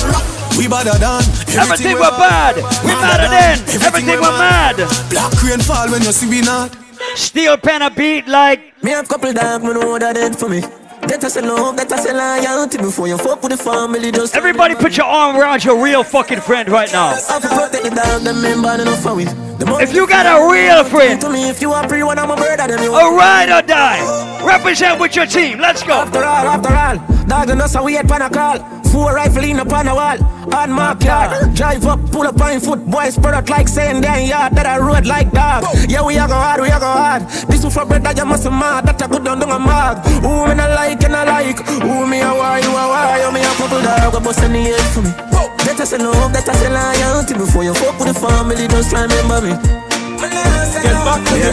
[0.56, 1.20] We better than
[1.52, 2.56] Everything were bad.
[2.80, 3.60] We madder than.
[3.84, 4.80] Everything were mad.
[5.12, 6.72] Black rain fall when you see we not.
[7.12, 8.72] Steel pen a beat like.
[8.82, 10.60] Me have couple dog, me know what that did for me.
[11.04, 14.10] That I say love, that I say loyalty before you fuck with the family.
[14.12, 17.12] Just Everybody put your arm around your real fucking friend right now.
[17.12, 19.55] I have protect the dog, them men bad enough for it.
[19.58, 22.36] If you got a real friend, to me, if you are free, one I'm a
[22.36, 24.00] brother, then you a ride or die.
[24.44, 25.58] Represent with your team.
[25.58, 25.94] Let's go.
[25.94, 28.58] After all, after all, dog and us a weird pan a call.
[28.92, 30.18] Four rifle in upon a wall,
[30.54, 31.48] on my car.
[31.54, 34.78] Drive up, pull up on foot, boys spread out like saying damn yard that I
[34.78, 35.64] road like dog.
[35.88, 37.22] Yeah, we are go hard, we are go hard.
[37.48, 40.04] This is for bread that you must mad, that I good down down a mag.
[40.22, 43.32] Who me not like and I like, who me a why, you a why, you
[43.32, 45.55] me a couple dog, bust in the for me.
[45.76, 48.96] That I say love, that I say loyalty before you fuck with the family, just
[48.96, 49.52] remember me.
[49.52, 51.52] Get back to the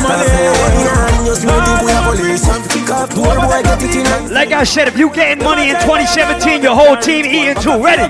[4.31, 7.83] Like I said, if you getting money in 2017, your whole team eating too.
[7.83, 8.07] Ready?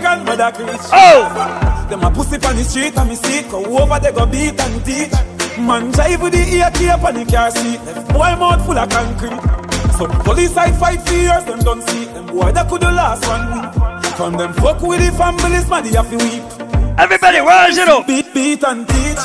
[0.94, 1.26] Oh!
[1.90, 4.54] Them a pussy on the street and me see it Go over they go beat
[4.62, 5.12] and teach
[5.58, 7.82] Man drive with the ear tape on the car seat.
[8.14, 9.42] Boy mouth full of concrete.
[9.98, 12.06] So police side fight for years Them don't see.
[12.06, 15.84] Them boy that could the last one week From them fuck with the families Man
[15.84, 16.44] they have to weep.
[17.00, 19.18] Everybody rise it up Beat, beat and teach.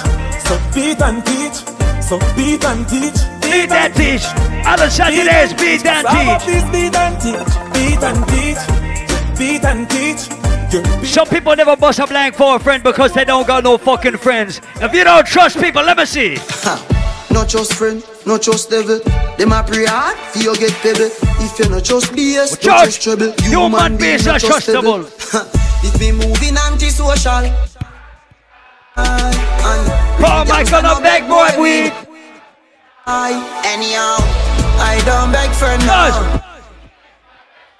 [0.46, 1.54] So beat and teach.
[2.02, 3.18] So beat and teach.
[3.42, 4.24] Beat and teach.
[4.66, 6.42] Other Saturdays beat and teach.
[6.42, 7.50] Please beat and teach.
[7.74, 9.38] Beat and teach.
[9.38, 11.06] Beat and teach.
[11.06, 14.16] Some people never bust a blank for a friend because they don't got no fucking
[14.18, 14.60] friends.
[14.80, 16.36] If you don't trust people, let me see.
[17.30, 18.98] Not just friend, not just devil.
[19.36, 21.10] Them a pray hard for you get pebble.
[21.44, 23.32] If you not just BS, not Judge, just trouble.
[23.42, 25.04] human beings are not just trustable.
[25.84, 27.54] It be moving anti-social.
[30.18, 31.92] Paul Michael, no beg boy weed.
[33.06, 33.30] I
[33.64, 34.18] anyhow,
[34.82, 36.42] I don't beg friend now.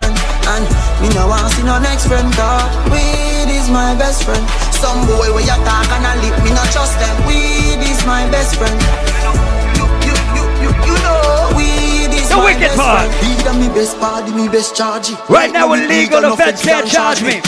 [0.02, 0.14] And,
[0.46, 0.64] and
[1.02, 2.70] me no want see no next friend dog.
[2.92, 4.46] Weed is my best friend.
[4.72, 7.26] Some boy where you talk and I lip, me not trust them.
[7.26, 9.07] Weed is my best friend.
[12.38, 13.10] The wicked part.
[13.20, 15.10] Be the me best body, me best charge.
[15.28, 17.40] Right now, with legal offense can't charge me.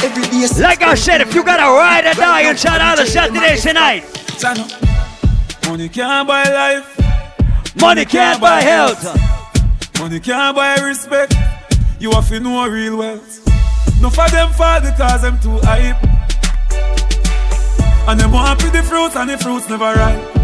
[0.58, 4.02] Like I said, if you got a ride or die inside all the Saturdays tonight,
[5.68, 7.76] Money can't buy life.
[7.80, 9.04] Money can't buy health.
[10.00, 11.34] Money can't buy respect.
[12.00, 13.46] You have to know real wealth.
[14.00, 16.02] No for them fall because them too hype.
[18.08, 20.34] And them want to the fruits and the fruits never ripe.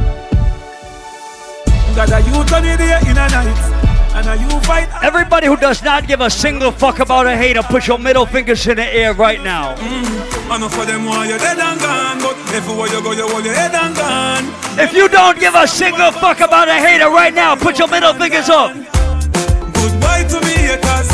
[1.97, 3.96] Got a youth on the day in a night.
[4.17, 4.89] And a you fight.
[5.03, 8.67] Everybody who does not give a single fuck about a hater, put your middle fingers
[8.67, 9.77] in the air right now.
[9.77, 10.27] Mm.
[10.49, 12.21] I for them why you're dead and gone.
[12.21, 14.45] But everywhere you go, you your head and gone.
[14.81, 18.15] If you don't give a single fuck about a hater right now, put your middle
[18.15, 18.73] fingers up.
[18.73, 21.13] Goodbye to me haters.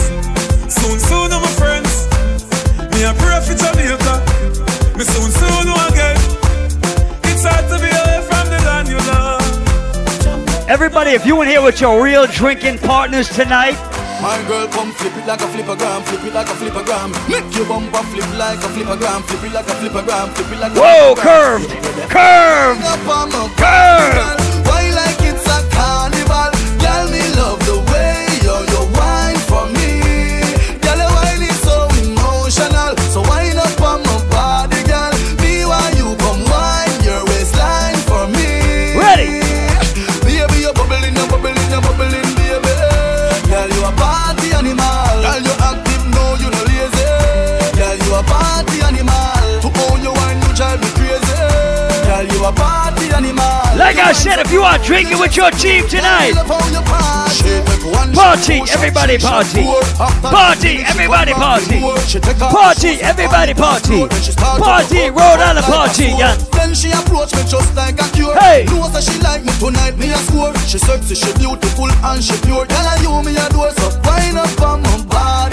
[0.70, 2.06] Soon, soon, I'm friends.
[2.94, 4.14] Me a pray for Jamaica.
[4.94, 5.91] Me soon, soon, know
[10.72, 13.74] Everybody, if you in here with your real drinking partners tonight,
[14.22, 17.12] My girl come flip it like a flippergram, flip it like a flippergram.
[17.28, 20.72] Make your bumper flip like a flippergram, flip it like a flippergram, flip it like
[20.72, 21.68] a Whoa, curved,
[22.08, 24.51] curved, Up on my curved.
[54.12, 56.36] I said, if you are drinking with your team tonight,
[58.12, 59.64] party, everybody party.
[60.20, 61.80] Party, everybody party.
[62.36, 64.04] Party, everybody party.
[64.60, 66.36] Party, Rhode Island party, yeah.
[66.52, 68.36] Then she approach me just like a cure.
[68.36, 68.68] Hey.
[68.68, 70.52] Know that she like me tonight, me a score.
[70.68, 72.68] She sexy, she beautiful and she pure.
[72.68, 75.51] Girl, I you me a door, so wind up on my body,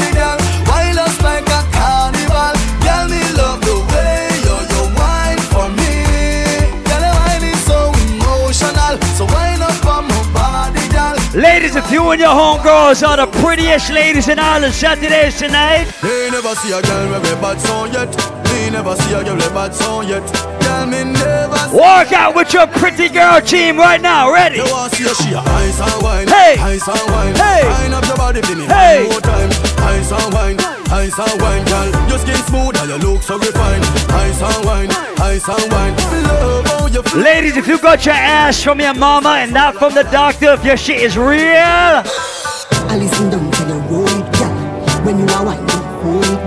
[11.80, 16.30] if you and your homegirls are the prettiest ladies in all of Saturdays tonight, Me
[16.30, 18.10] never see a girl with a bad song yet.
[18.52, 20.24] Me never see a girl with a bad song yet.
[20.62, 24.32] Girl, me never walk out with your pretty girl team right now.
[24.32, 24.58] Ready?
[24.58, 26.58] You want see a she a ice and wine, Hey.
[26.60, 27.36] ice and wine.
[27.36, 27.64] Hey.
[27.64, 29.04] Wine up your body for me Hey.
[29.08, 29.50] one more time.
[29.96, 30.60] Ice and wine,
[30.92, 31.90] ice and wine, girl.
[32.10, 33.86] Your skin smooth and your look so refined.
[34.28, 35.96] Ice and wine, ice and wine.
[35.96, 36.79] Love how you feel.
[37.16, 40.64] Ladies, if you got your ass from your mama and not from the doctor, if
[40.66, 42.04] your shit is real,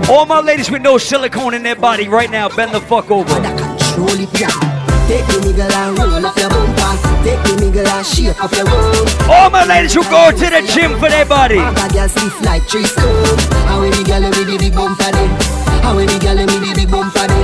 [0.09, 3.29] all my ladies with no silicone in their body right now, bend the fuck over.
[9.29, 11.57] All my ladies who go to the gym for their body.
[13.67, 15.29] How any girl with the big bumper then?
[15.83, 17.42] How any girl with the big bumper then?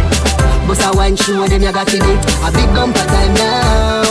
[0.69, 2.25] Bust a wine show them you got in it.
[2.45, 4.03] A big bumper time now.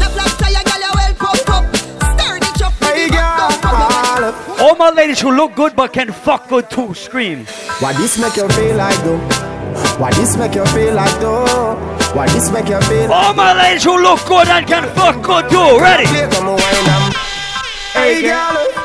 [0.00, 1.64] No flat tire, girl, you well pump up.
[1.76, 4.66] Stir the truck, hey girl.
[4.66, 7.44] All my ladies who look good but can fuck good too, scream.
[7.80, 9.18] Why this make you feel like though?
[9.98, 11.76] Why this make you feel like though?
[12.14, 15.20] Why this make you feel like All my ladies who look good and can fuck
[15.22, 16.06] good too, ready?
[17.92, 18.83] Hey girl.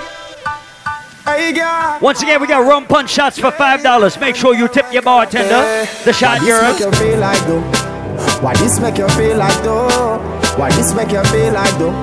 [2.02, 4.20] Once again, we got rum punch shots for five dollars.
[4.20, 5.86] Make sure you tip your bartender.
[6.04, 7.62] The shot Why this make you feel like though?
[8.42, 10.18] Why this make you feel like though?
[10.58, 11.94] Why this make you feel like though?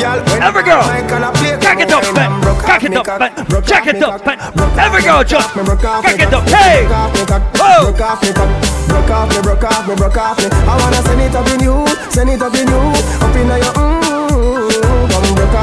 [0.00, 2.42] Girl, Every girl, Cock it up, man.
[2.60, 3.62] Cock it up, man.
[3.64, 4.38] Jack it up, man.
[4.78, 5.44] Every girl jump.
[5.44, 6.48] cock, me broke off Cock me it up.
[6.48, 6.86] Hey.
[6.86, 7.92] broke off Whoa.
[7.92, 10.48] broke off broke off me, broke off me, broke off me.
[10.52, 12.80] I wanna send it up in you, send it up in you,
[13.24, 14.05] up in your mm.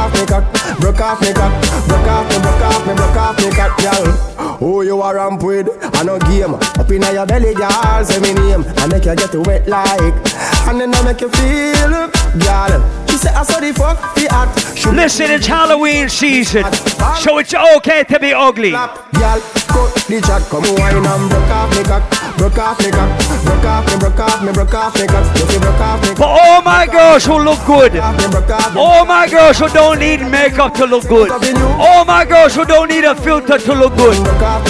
[0.04, 0.44] Off me cock,
[0.82, 1.54] broke off me cock,
[1.88, 4.58] broke off me, broke off me, broke off me cock, girl.
[4.58, 5.70] Who you are ramp with?
[5.96, 6.56] I no game.
[6.56, 8.66] Up in your belly, girl, say me name.
[8.76, 10.14] I make you get wet like,
[10.68, 13.03] and then I make you feel, girl.
[13.14, 14.58] She I saw the fuck, the act.
[14.92, 16.64] Listen, it's Halloween season,
[17.22, 18.72] so it's okay to be ugly.
[18.72, 19.06] Cut
[20.10, 22.02] the chat, come wine and broke off me cock,
[22.38, 23.10] broke off me cock,
[23.46, 25.26] broke off me, broke off me, broke off me cock,
[25.62, 26.16] broke off me.
[26.16, 27.96] For all my girls who look good,
[28.76, 31.30] all my girls who don't need makeup to look good,
[31.78, 34.18] all my girls who don't need a filter to look good,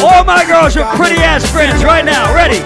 [0.03, 2.59] all my girls with pretty ass friends right now, ready?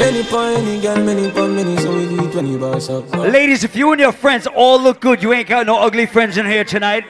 [0.00, 3.10] Any point, any girl, many many, so we do it when you boss up.
[3.16, 6.38] Ladies, if you and your friends all look good, you ain't got no ugly friends
[6.38, 7.04] in here tonight.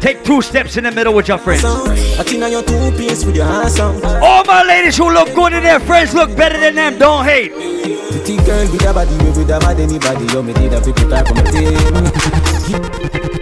[0.00, 1.64] Take two steps in the middle with your friends.
[1.64, 4.04] I think on your two piece with your ass out.
[4.20, 7.52] All my ladies who look good and their friends look better than them, don't hate.
[7.52, 11.28] Pretty girl with a body, with a bad anybody, you did a pick it up
[11.28, 13.37] from the team.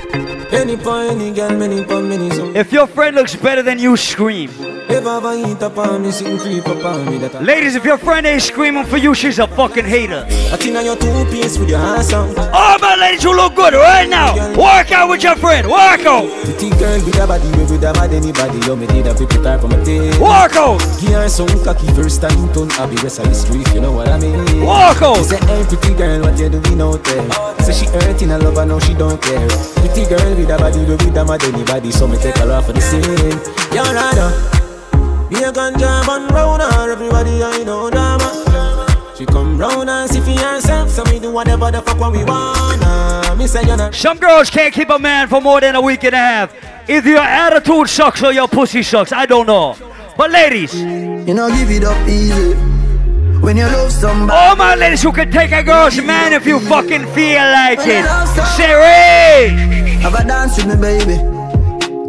[0.53, 2.55] Any point, any girl, many pon many so.
[2.55, 4.51] If your friend looks better than you, scream.
[4.89, 7.75] If I ever eat up on me, sing creep up on me that I Ladies,
[7.75, 10.25] if your friend ain't screaming for you, she's a fucking hater.
[10.25, 12.31] I think your two piece with your hands out.
[12.55, 15.67] All my ladies who look good right now, work out with your friend.
[15.67, 16.31] Work out.
[16.45, 18.59] Pretty girl with a body, with a mad anybody.
[18.65, 20.15] Yo, me did a put her for my tail.
[20.21, 20.79] Walk out.
[21.01, 23.67] Give her some cocky first time, turn happy rest of the street.
[23.75, 24.63] You know what I mean?
[24.63, 25.17] Walk out.
[25.19, 27.59] She say, hey, pretty girl, what you doing out there?
[27.67, 29.49] Say she hurting a lover, now she don't care.
[29.83, 31.91] Pretty girl with a body, with a mad anybody.
[31.91, 33.03] So me take her off for the scene.
[33.75, 34.31] Yo, Rada.
[35.29, 38.33] Be a ganja man round her, everybody I know drama.
[39.17, 42.23] She come round and see for herself, so me do whatever the fuck what we
[42.25, 43.35] wanna.
[43.37, 43.91] Me say you know.
[43.91, 46.55] Some girls can't keep a man for more than a week and a half.
[46.89, 49.13] Either your attitude sucks or your pussy sucks.
[49.13, 49.77] I don't know.
[50.17, 52.76] But ladies, You know, give it up easy.
[53.47, 54.37] When you love somebody.
[54.37, 58.05] all my ladies you can take a girl's man if you fucking feel like it.
[58.57, 59.51] Say
[60.03, 61.15] Have a dance with me, baby.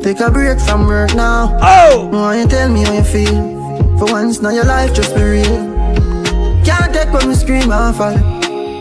[0.01, 1.55] Take a break from work now.
[1.61, 2.09] Oh!
[2.11, 3.37] Why you tell me how you feel?
[3.99, 5.57] For once, now your life just be real.
[6.65, 8.17] Can't take when we scream and fall.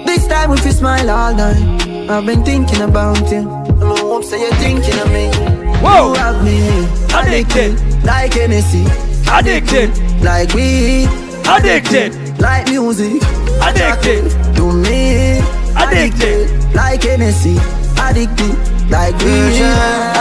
[0.06, 2.08] This time if you smile all night.
[2.08, 3.44] I've been thinking about you.
[3.44, 5.28] And I hope say you're thinking of me.
[5.84, 6.14] Whoa.
[6.14, 8.86] You have me addicted, like Hennessy.
[9.30, 9.90] Addicted,
[10.22, 11.10] like weed.
[11.46, 13.22] Addicted, like music.
[13.62, 15.38] Addicted, to me.
[15.76, 17.56] Addicted, like Hennessy.
[17.98, 18.56] Addicted,
[18.90, 19.60] like weed.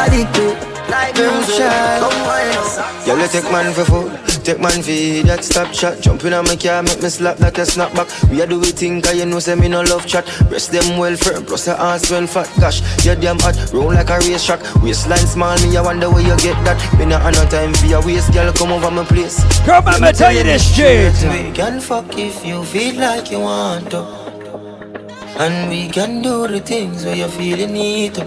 [0.04, 0.56] Addicted,
[0.90, 1.72] like music.
[2.00, 3.06] Come on.
[3.06, 4.12] Girl, you take man for food,
[4.46, 7.58] take man for that Stop chat, jump in on my car, make me slap like
[7.58, 8.08] a snapback.
[8.30, 10.26] We a do we think, cause you know say me no love chat.
[10.50, 12.50] Breast them well firm, plus your ass well fat.
[12.60, 14.62] Gosh, you damn hot, roll like a race track.
[14.84, 16.78] Waistline small, me I wonder where you get that.
[17.00, 19.42] Me not no time for your waist, girl, come over my place.
[19.66, 21.14] Girl, man, me tell you this shit.
[21.32, 24.02] We can fuck if you feel like you want to.
[25.40, 28.24] And we can do the things where you feel you need to.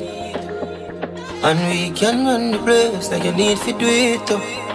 [1.45, 4.68] And we can run the place like you need to do it too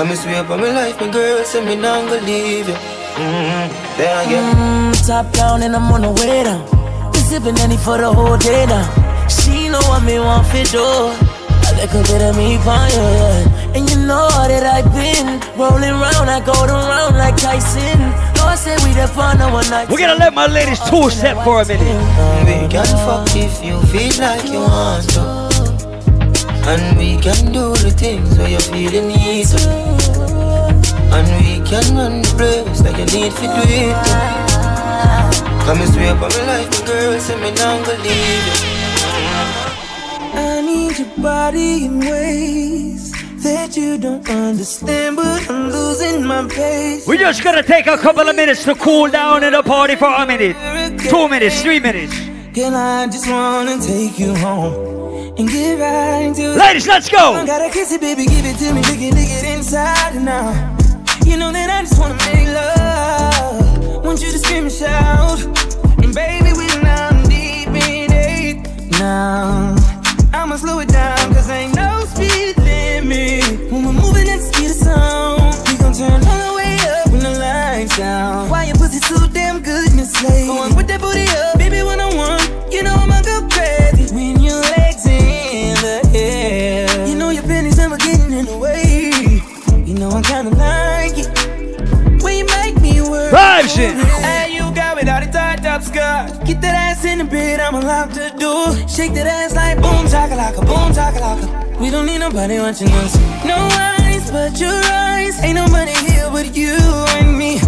[0.00, 3.98] Come and sweep on my life, my girl, say me not gonna leave you mm-hmm.
[3.98, 6.64] There again Mm, top down and I'm on the way down.
[7.12, 8.88] Been sipping any for the whole day now.
[9.28, 10.80] She know what me want for do.
[10.80, 13.76] A little bit of me for you, yeah.
[13.76, 18.00] And you know that I've been rolling round, I go around like Tyson.
[18.40, 19.90] No, I say we the fun one night.
[19.90, 22.00] We're gonna let my ladies two step for a minute.
[22.48, 25.49] We can fuck if you feel like you want to
[26.70, 29.58] And we can do the things where you feel you need to
[31.10, 33.96] And we can run the place like you need to do it.
[35.66, 38.58] Come and sweep on my life, my girl, say me not gonna leave you
[40.32, 43.10] I need your body in ways
[43.42, 47.04] that you don't understand, but I'm losing my pace.
[47.04, 50.06] We're just gonna take a couple of minutes to cool down in the party for
[50.06, 50.56] a minute.
[51.00, 52.14] Two minutes, three minutes.
[52.54, 54.99] Girl, I just wanna take you home
[55.40, 56.56] and get right into it.
[56.58, 57.32] Ladies, let's go.
[57.32, 60.28] I gotta kiss it, baby, give it to me, dig it, dig it inside and
[60.28, 60.54] out.
[61.24, 64.04] You know that I just wanna make love.
[64.04, 65.40] Want you to scream and shout,
[66.04, 68.56] and baby, we now deep in it.
[68.98, 69.74] Now
[70.34, 73.72] I'ma slow it down, cause ain't no speed limit.
[73.72, 77.06] When we're moving at the speed of sound, we gon' turn all the way up
[77.12, 78.50] when the lights down.
[78.50, 80.48] Why your pussy so damn good, Miss Slade?
[80.48, 83.49] Going with that booty up, baby, when I want, you know I'ma go crazy.
[90.10, 93.32] Know I kinda like it when you make me work.
[93.32, 93.96] Vibes in.
[93.98, 96.44] Hey, you got without tied up skirt.
[96.44, 98.52] Get that ass in the bed, I'm allowed to do.
[98.88, 101.78] Shake that ass like boom chakalaka, boom chakalaka.
[101.80, 103.16] We don't need nobody watching us.
[103.44, 105.40] No eyes but your eyes.
[105.42, 106.76] Ain't nobody here but you
[107.18, 107.60] and me.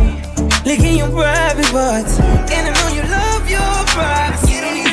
[0.65, 2.19] Licking your private parts,
[2.55, 4.92] and I know you love your privacy.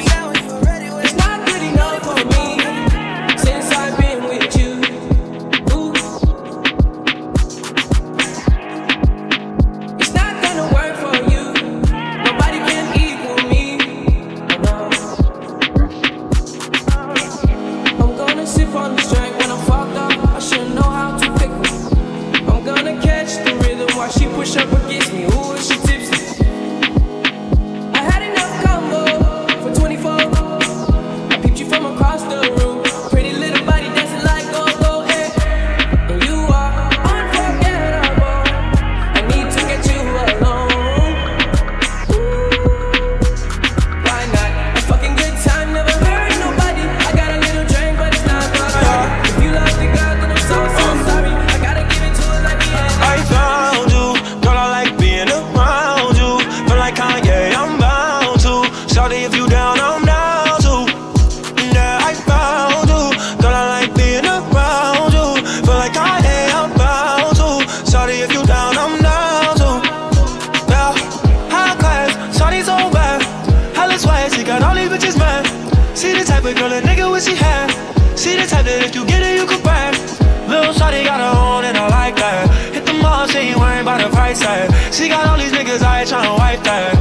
[85.99, 86.95] Here tryna wipe that.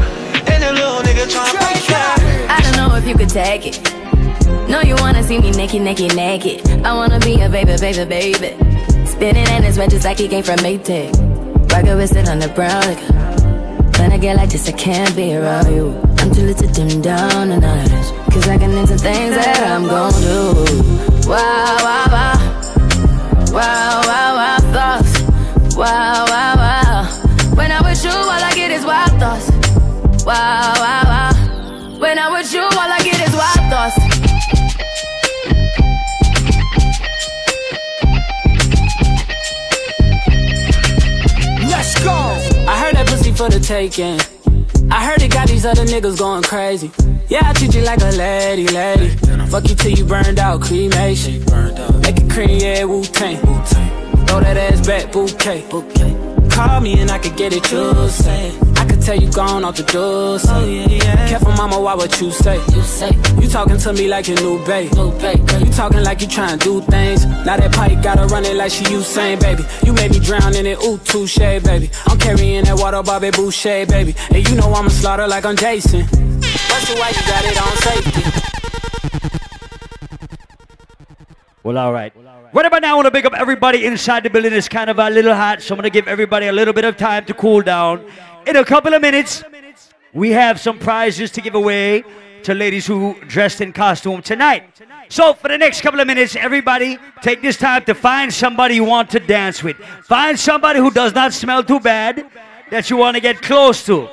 [0.51, 2.19] And the little nigga tryna fight that.
[2.51, 3.79] I don't know if you could take it.
[4.69, 6.69] No, you wanna see me naked, naked, naked.
[6.85, 8.51] I wanna be a baby, baby, baby.
[9.07, 11.15] Spinning in his red just like he came from Maytag.
[11.71, 12.83] Rocket with it on the brown.
[12.83, 13.03] Like,
[13.99, 15.95] when I get like this, I can't be around you.
[16.19, 18.33] I'm too little to dim down and all of.
[18.33, 21.29] Cause I can into things that I'm gon' do.
[21.29, 22.39] Wow, wow, wow.
[23.53, 25.77] Wow, wow, wow, thoughts.
[25.77, 26.48] Wow, wow.
[29.09, 30.25] Wild thoughts.
[30.25, 31.99] Wow, wow, wow.
[31.99, 33.99] When I'm with you, all I get is wild thoughts.
[41.71, 42.11] Let's go.
[42.69, 44.21] I heard that pussy for the taking.
[44.91, 46.91] I heard it got these other niggas going crazy.
[47.29, 49.09] Yeah, I treat you like a lady, lady.
[49.49, 51.45] Fuck you till you burned out, cremation.
[52.01, 53.37] Make it cream, yeah, Wu Tang.
[54.27, 55.65] Throw that ass back, bouquet.
[56.51, 58.68] Call me and I could get it, you say.
[59.09, 60.39] I could tell you gone off the door.
[60.39, 60.53] So.
[60.53, 61.29] Oh, yeah, yeah.
[61.29, 62.57] Careful, mama, why what you say?
[62.75, 63.11] You say
[63.41, 64.93] you talking to me like your new babe.
[64.93, 67.25] New babe you talking like you trying to do things.
[67.25, 69.65] Now that pipe gotta run it like she Usain, baby.
[69.83, 71.91] You made me drown in it, ooh, touche, baby.
[72.07, 74.15] I'm carrying that water, Bobby Boucher, baby.
[74.31, 76.05] And you know I'ma slaughter like I'm Jason.
[76.41, 78.49] That's why you got it on safety.
[81.63, 82.13] Well, all right.
[82.53, 84.53] Right about now, I want to pick up everybody inside the building.
[84.55, 86.87] It's kind of a little hot, so I'm going to give everybody a little bit
[86.87, 88.07] of time to cool down.
[88.49, 89.45] In a couple of minutes,
[90.15, 92.03] we have some prizes to give away
[92.45, 94.65] to ladies who dressed in costume tonight.
[95.11, 98.85] So for the next couple of minutes, everybody take this time to find somebody you
[98.85, 99.77] want to dance with.
[100.05, 102.25] Find somebody who does not smell too bad
[102.71, 104.09] that you want to get close to.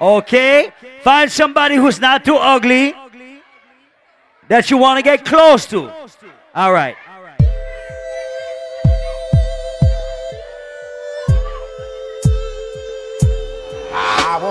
[0.00, 0.70] Okay?
[1.02, 2.94] Find somebody who's not too ugly
[4.46, 5.90] that you want to get close to.
[6.54, 6.94] All right.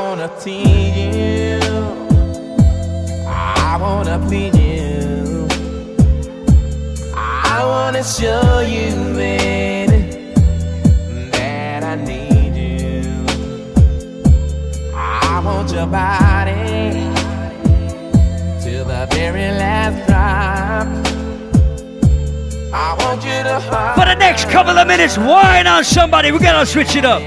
[0.10, 1.60] Wanna tease you.
[3.27, 5.48] I wanna please you.
[7.15, 10.34] I wanna show you, baby,
[11.31, 13.23] that I need you.
[14.95, 17.06] I want your body
[18.64, 20.88] till the very last drop.
[22.73, 23.61] I want you to
[23.94, 26.31] For the next couple of minutes, whine on somebody.
[26.31, 27.22] We gotta switch it up.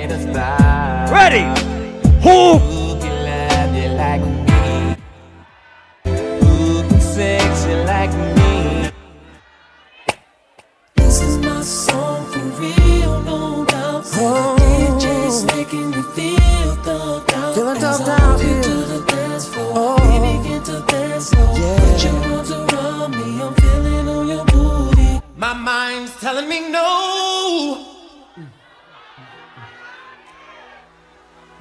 [1.13, 1.72] Ready?
[2.23, 2.61] Who?
[7.01, 8.91] sexy like me.
[10.95, 14.05] This is my song for real, no doubt.
[14.15, 14.57] Oh.
[14.61, 17.55] DJ's making me feel thugged out.
[17.57, 18.85] Feeling As thugged I out, walk into yeah.
[18.93, 19.97] the dance floor, oh.
[20.07, 21.47] we begin to dance slow.
[21.47, 25.21] Put your arms around me, I'm feeling on your booty.
[25.37, 27.22] My mind's telling me no.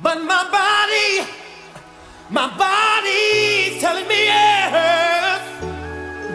[0.03, 1.30] But my body,
[2.32, 5.41] my body's telling me yes.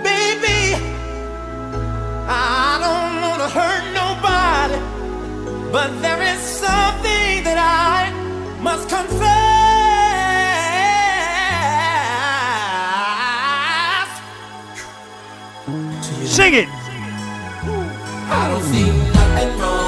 [0.04, 0.76] Baby,
[2.28, 4.78] I don't wanna hurt nobody.
[5.72, 8.12] But there is something that I
[8.62, 9.26] must confess.
[16.24, 16.68] Sing it.
[18.28, 19.85] I don't see nothing wrong.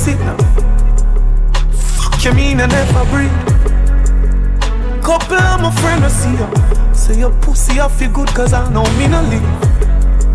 [0.00, 0.38] Signal,
[1.70, 3.30] fuck you mean I never breathe.
[5.04, 6.94] Couple of my friend I see you.
[6.94, 9.42] Say your pussy I feel good cause I know me no live.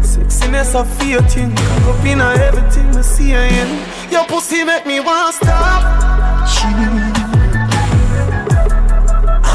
[0.04, 1.56] Sexiness I feel thing.
[1.56, 3.70] Cock up in everything we see you in.
[4.12, 5.82] Your pussy make me wanna stop.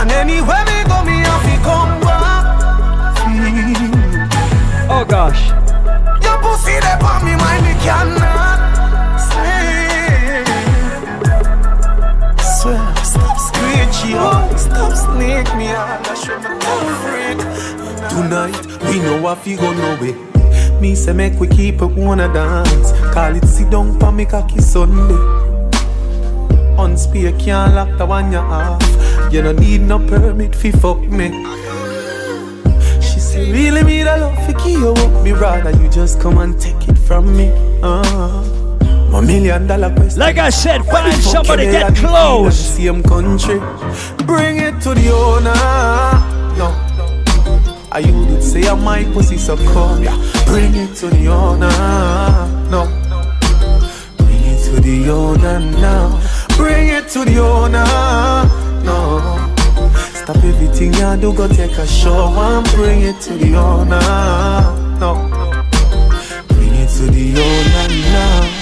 [0.00, 2.44] And anywhere me go, me have to come back.
[4.90, 5.59] Oh gosh.
[19.20, 20.80] Tonight, we know what we go no way.
[20.80, 22.92] Me say make we keep it wanna dance.
[23.12, 25.14] Call it sit down for me cocky Sunday.
[26.78, 28.82] Unspear can't lock the one you off.
[29.32, 31.28] You don't need no permit fi fuck me.
[33.00, 35.22] She say really me the love fi keep you up.
[35.24, 37.50] Me rather you just come and take it from me.
[37.82, 38.56] Uh.
[39.10, 40.20] My million dollar question.
[40.20, 42.56] Like I said, find somebody get close.
[42.56, 43.58] Same country.
[44.24, 46.39] Bring it to the owner.
[47.92, 50.00] I you did say I my pussy so cold.
[50.00, 50.16] Yeah.
[50.46, 51.68] Bring it to the owner.
[52.70, 52.86] No.
[54.16, 56.20] Bring it to the owner now.
[56.56, 57.84] Bring it to the owner.
[58.84, 59.18] No.
[60.14, 64.00] Stop everything you do, go take a shower and bring it to the owner.
[65.00, 65.14] No.
[66.46, 68.60] Bring it to the owner now.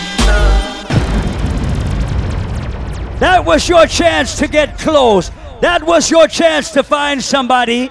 [3.21, 5.31] That was your chance to get close.
[5.61, 7.91] That was your chance to find somebody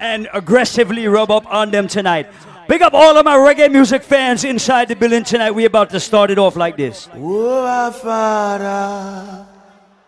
[0.00, 2.26] and aggressively rub up on them tonight.
[2.66, 5.50] Big up all of my reggae music fans inside the building tonight.
[5.50, 7.08] We're about to start it off like this.
[7.14, 9.46] Oh, our Father,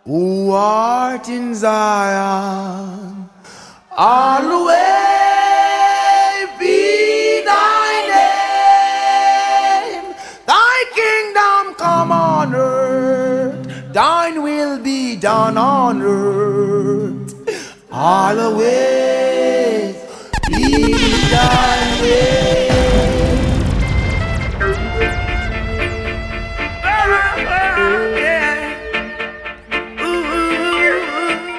[0.05, 3.28] who art in Zion,
[3.90, 4.78] always
[6.59, 8.06] be thy
[10.01, 10.14] name.
[10.47, 16.32] Thy kingdom come on earth, thine will be done on earth.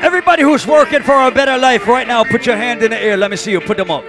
[0.04, 3.18] Everybody who's working for a better life right now, put your hand in the air.
[3.18, 3.60] Let me see you.
[3.60, 4.04] Put them up.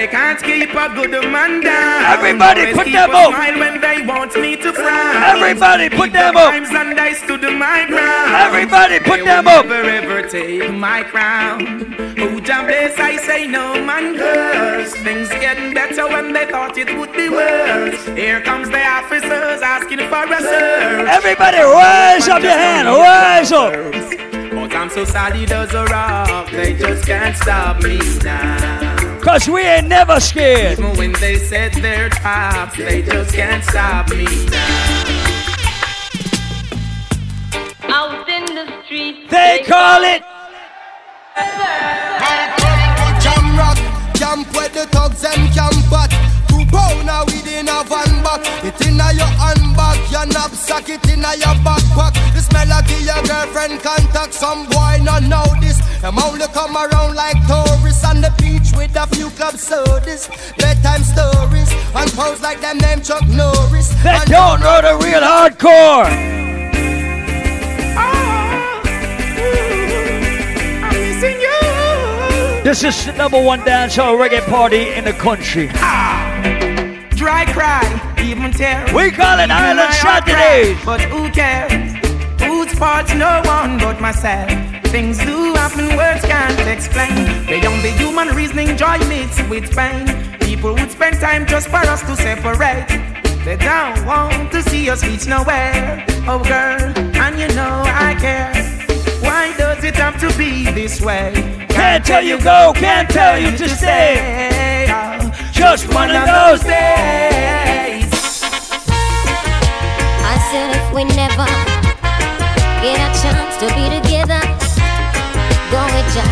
[0.00, 2.04] They can't keep a good man down.
[2.06, 3.34] Everybody Always put them up.
[3.34, 5.16] Smile when they want me to frown.
[5.36, 6.52] Everybody put them the up.
[6.52, 8.32] Times and I stood my ground.
[8.32, 9.66] Everybody put They them up.
[9.66, 11.92] Never ever take my crown.
[12.16, 12.98] Who Jah bless?
[12.98, 14.94] I say no man curse.
[15.04, 18.02] Things getting better when they thought it would be worse.
[18.16, 21.08] Here comes the officers asking for a search.
[21.10, 22.88] Everybody rise up your hand.
[22.88, 23.74] Rise up.
[24.50, 26.50] But I'm so solid as a rock.
[26.52, 28.89] They just can't stop me now.
[29.22, 30.78] Cause we ain't never scared.
[30.78, 35.04] Even when they set their traps, they just can't stop me now.
[37.82, 39.28] Out in the street.
[39.28, 40.22] They call it.
[43.20, 43.76] Jam rock,
[44.14, 46.29] camp where the thugs and camp
[46.72, 46.80] at.
[46.90, 48.40] Two pounder within a van back.
[48.64, 52.14] It inna your handbag, your knapsack, it inna your backpack.
[52.34, 54.34] The smell of your girlfriend contact.
[54.34, 55.78] Some boy not know this.
[56.00, 60.28] Them only come around like tourists on the beach with a few club sodas,
[60.58, 63.88] bedtime stories, and pose like them name Chuck Norris.
[64.02, 66.40] They And don't know the real hardcore.
[72.62, 75.70] This is the number one dancehall reggae party in the country.
[77.20, 77.84] Dry cry,
[78.24, 78.82] even tear.
[78.96, 80.82] We call it my heart Saturdays.
[80.86, 81.92] But who cares?
[82.40, 84.48] Whose fault's no one but myself?
[84.86, 87.44] Things do happen, words can't explain.
[87.44, 90.06] Beyond the human reasoning, joy mixed with pain.
[90.40, 92.88] People would spend time just for us to separate.
[93.44, 96.02] They don't want to see us reach nowhere.
[96.26, 96.80] Oh, girl,
[97.20, 98.50] and you know I care.
[99.20, 101.34] Why does it have to be this way?
[101.68, 105.19] Can't tell you go, can't tell you to stay.
[105.60, 108.08] Just one of those days.
[110.24, 111.44] I said if we never
[112.80, 114.40] get a chance to be together,
[115.68, 116.24] go with ya,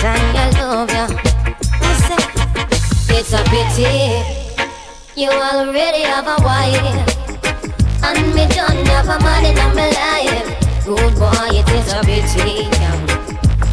[0.00, 1.04] time I love ya.
[1.84, 2.24] I said
[3.14, 4.24] it's a pity
[5.14, 6.96] you already have a wife,
[8.02, 10.48] and me don't have a man in my life.
[10.86, 12.70] Good boy, it is a pity.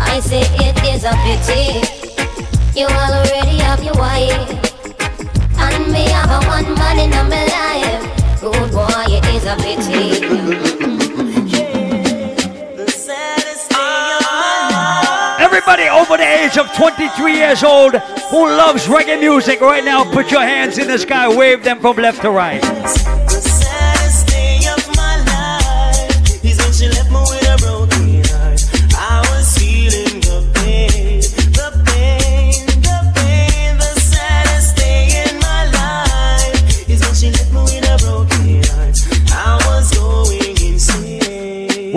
[0.02, 2.07] I say it is a pity
[2.78, 4.50] you already have your wife.
[5.58, 8.40] And me have a one man in my life.
[8.40, 10.22] Good boy, it is a pity.
[15.40, 17.96] Everybody over the age of 23 years old
[18.30, 21.98] who loves reggae music right now, put your hands in the sky, wave them from
[21.98, 22.64] left to right.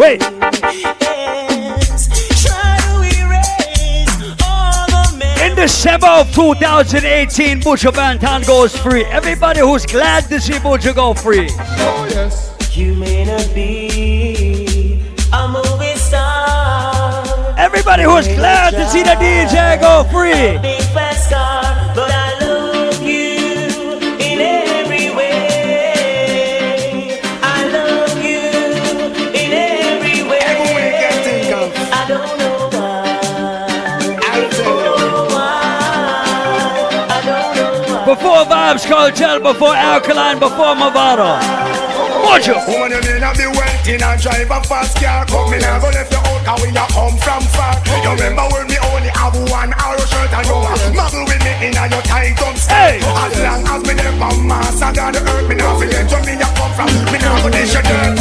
[0.01, 0.23] Wait.
[0.23, 2.09] Yes,
[2.43, 5.43] try to erase all the memories.
[5.43, 9.05] In December of 2018, Buju Banton goes free.
[9.05, 11.51] Everybody who's glad to see Butcher go free.
[11.53, 12.57] Oh yes.
[12.75, 15.03] You may not be
[15.35, 17.23] a movie star.
[17.59, 20.57] Everybody who's glad to see the DJ go free.
[38.11, 41.39] Before Vybz Kartel, before Alkaline, before Movado.
[42.27, 42.59] Buju.
[42.67, 45.25] Woman, you may not be wealthy and drive a fast car.
[45.27, 47.79] Come me now go left you out, cause we a come from far.
[48.03, 51.71] You remember when me only have one arrow shirt and you a muggle with me
[51.71, 52.99] in a your tight up Hey.
[52.99, 56.25] As long as me there from Mars and down the earth, me now forget where
[56.27, 56.91] me a come from.
[57.15, 58.19] Me now go dish your dirt.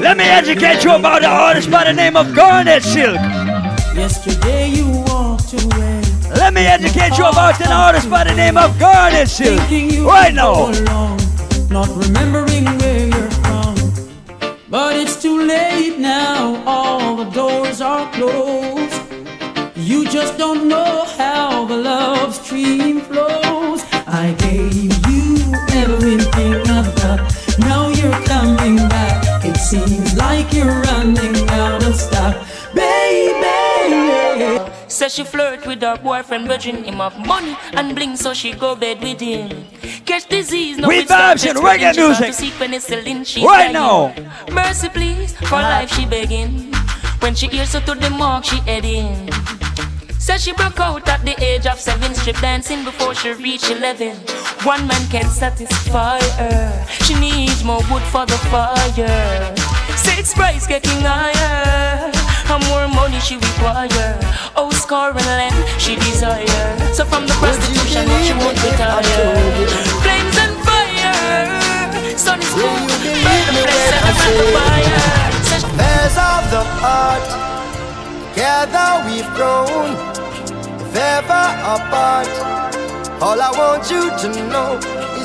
[0.00, 3.20] Let me educate you about the artist by the name of Garnet Silk.
[3.92, 5.93] Yesterday you walked away.
[6.54, 9.58] Let me educate you about an artist by the name of Garnet Silk.
[10.06, 10.70] Right now.
[10.70, 11.18] Along,
[11.68, 13.74] not remembering where you're from.
[14.70, 19.02] But it's too late now, all the doors are closed.
[19.74, 23.82] You just don't know how the love stream flows.
[24.06, 27.18] I gave you everything I've got.
[27.58, 29.44] Now you're coming back.
[29.44, 33.53] It seems like you're running out of stock, baby.
[35.04, 38.74] Says she flirt with her boyfriend, virgin him of money and bling, so she go
[38.74, 39.66] bed with him.
[40.06, 42.26] Catch disease, no We vibes spreading, reggae music.
[42.28, 43.74] To seek penicillin, she Right dying.
[43.74, 44.14] now.
[44.50, 46.72] Mercy, please, for life she begging.
[47.20, 49.28] When she hears her to the mark, she heading.
[50.18, 54.16] Says she broke out at the age of seven, strip dancing before she reached eleven.
[54.62, 56.86] One man can satisfy her.
[57.04, 59.54] She needs more wood for the fire.
[59.98, 62.10] Six price getting higher.
[62.50, 64.18] And more money she require.
[64.56, 66.46] Oh, score and land she desire.
[66.92, 69.34] So from the prostitution, she won't retire.
[70.04, 72.16] Flames and fire.
[72.16, 72.62] Sun is cool.
[72.62, 75.24] Burn the and the the fire.
[75.54, 77.26] Affairs of the heart,
[78.34, 79.90] together we've grown.
[80.78, 82.30] If ever apart,
[83.20, 84.78] all I want you to know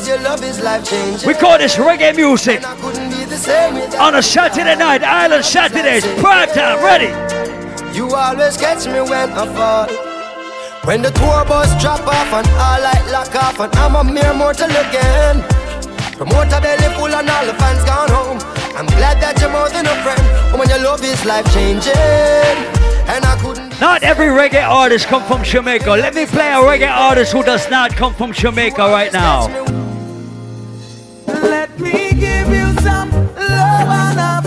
[0.08, 1.28] your love is life changing.
[1.28, 2.62] We call this reggae music.
[2.62, 7.12] Couldn't be the same without On a Saturday night, Island Saturdays, prime time, ready.
[7.96, 9.88] You always catch me when I fall.
[10.86, 14.34] When the tour bus drop off and all light lock off and I'm a mere
[14.34, 15.44] mortal again.
[16.18, 18.40] Promoter belly full and all the fans gone home.
[18.76, 20.58] I'm glad that you're more than a friend.
[20.58, 21.94] When your love is life changing,
[23.08, 23.80] and I couldn't.
[23.82, 25.90] Not every reggae artist come from Jamaica.
[25.92, 29.48] Let me play a reggae artist who does not come from Jamaica right now.
[31.34, 34.39] Let me give you some love and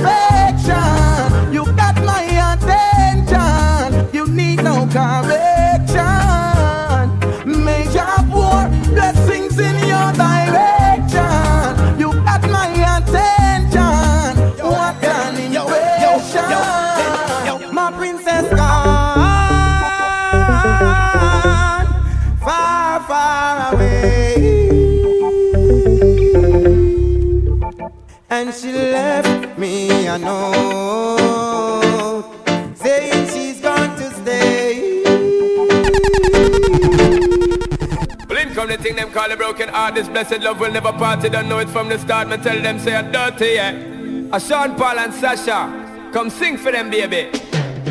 [28.53, 31.15] And she left me I know.
[32.75, 35.03] saying she's going to stay.
[38.29, 39.95] Well, in come the thing them call a broken heart.
[39.95, 41.23] This blessed love will never part.
[41.23, 42.29] They don't know it from the start.
[42.29, 44.37] Me tell them say I'm dirty, yeah.
[44.37, 47.31] A Sean Paul and Sasha, come sing for them, baby.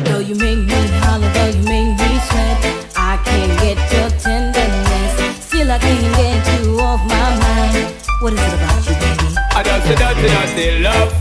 [0.04, 5.44] Though you make me holler, though you make me sweat, I can't get your tenderness.
[5.44, 7.94] Still, I can't get you off my mind.
[8.20, 9.31] What is it about you, baby?
[9.62, 11.14] I don't say dirty, dirty love.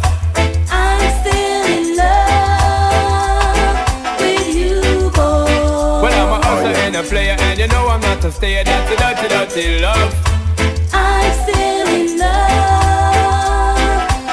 [0.72, 3.70] I'm still in love
[4.20, 4.82] with you,
[5.12, 5.46] boy.
[6.02, 8.64] Well, I'm a hustler and a player, and you know I'm not a stayer.
[8.64, 10.16] That's a dirty, dirty love.
[10.92, 12.42] I'm still in love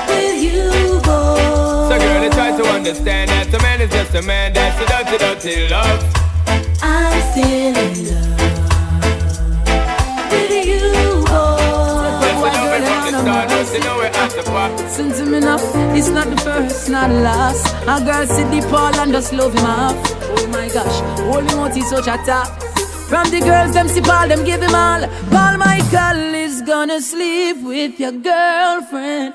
[0.09, 1.91] with you, boy.
[1.91, 4.55] So, girl, you try to understand that a man is just a man.
[4.55, 6.03] That's a dirty, dirty love.
[6.83, 8.48] I'm still in love
[13.79, 14.77] You know we're at the bar.
[14.97, 15.57] To me now,
[15.95, 17.65] it's not the first, not the last.
[17.87, 19.95] A girl see the Paul and just love him off.
[20.37, 22.43] Oh my gosh, holy motive so chatter.
[23.07, 25.07] From the girls, them see Paul, them give him all.
[25.31, 29.35] Paul Michael is gonna sleep with your girlfriend.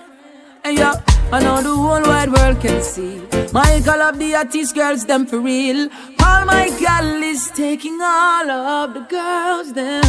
[0.66, 0.94] And yeah,
[1.32, 3.22] I know the whole wide world can see.
[3.52, 5.90] Michael of the artist girls, them for real.
[6.24, 10.04] All my Michael is taking all of the girls, them.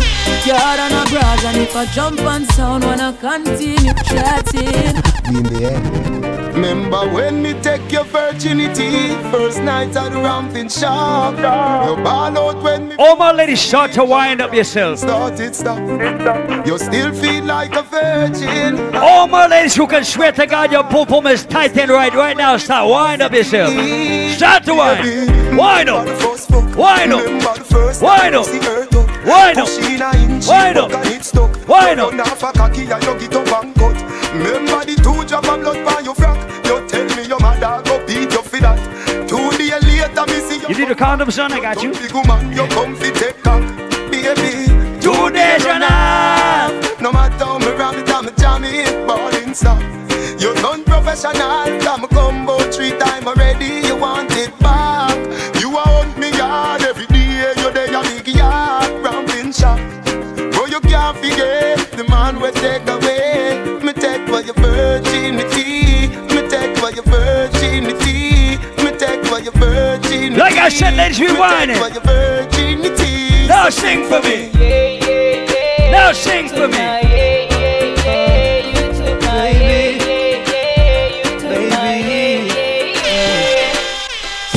[0.47, 4.95] Yard on a bras, and if I jump on sound, wanna continue chatting.
[5.35, 6.14] in the end.
[6.65, 12.63] Remember when me take your virginity First night at the ramping shop You ball out
[12.63, 15.01] when me All my ladies, start to wind up yourself.
[15.01, 15.79] Start it, stop
[16.67, 20.85] You still feel like a virgin All my ladies who can swear to God your
[20.85, 23.71] pum pum is tight and right right now, start wind up yourself.
[24.35, 25.59] Start to wind.
[25.59, 26.07] Wind up.
[26.77, 27.27] Wind up.
[28.01, 28.47] Wind up.
[29.27, 29.69] Wind up.
[30.49, 30.91] Wind up.
[31.69, 33.44] Wind up.
[40.85, 41.53] See you You need a condom, son?
[41.53, 41.93] I got you.
[41.93, 43.63] Big woman, you come fi take cock
[44.11, 44.67] Baby
[45.01, 47.01] Two days a.
[47.01, 49.81] No matter how me ram it, I'm jam it Ballin' stop
[50.41, 53.84] You done professional Come combo three time already
[70.75, 71.77] said, ladies, we Me take whining.
[71.77, 71.91] for
[73.47, 74.51] Now sing for me.
[75.91, 76.79] Now sing for me.
[79.19, 79.85] Baby.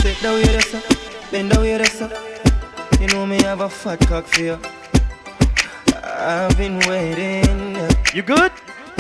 [0.01, 0.83] Sit down here, this up.
[1.31, 2.11] Bend down here, this up.
[2.99, 4.59] You know me have a fat cock for you.
[6.03, 7.77] I've been waiting.
[8.13, 8.51] You good?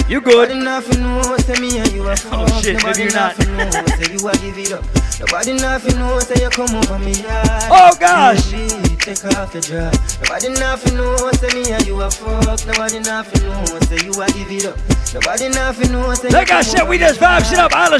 [0.07, 0.49] You good?
[0.49, 2.47] Nobody nothing know, say me and you a fuck.
[2.47, 5.06] Oh, shit, maybe Nobody you're not.
[5.19, 5.49] Nothing know, say you a give it up.
[5.49, 7.63] Nobody nothing know, say you come over me yard.
[7.71, 8.51] Oh, gosh.
[8.99, 10.19] Take off your dress.
[10.21, 12.65] Nobody nothing know, say me and you a fuck.
[12.67, 14.77] Nobody nothing know, say you a give it up.
[15.13, 17.75] Nobody nothing know, say Like I said, we just vibes it up.
[17.75, 17.99] All the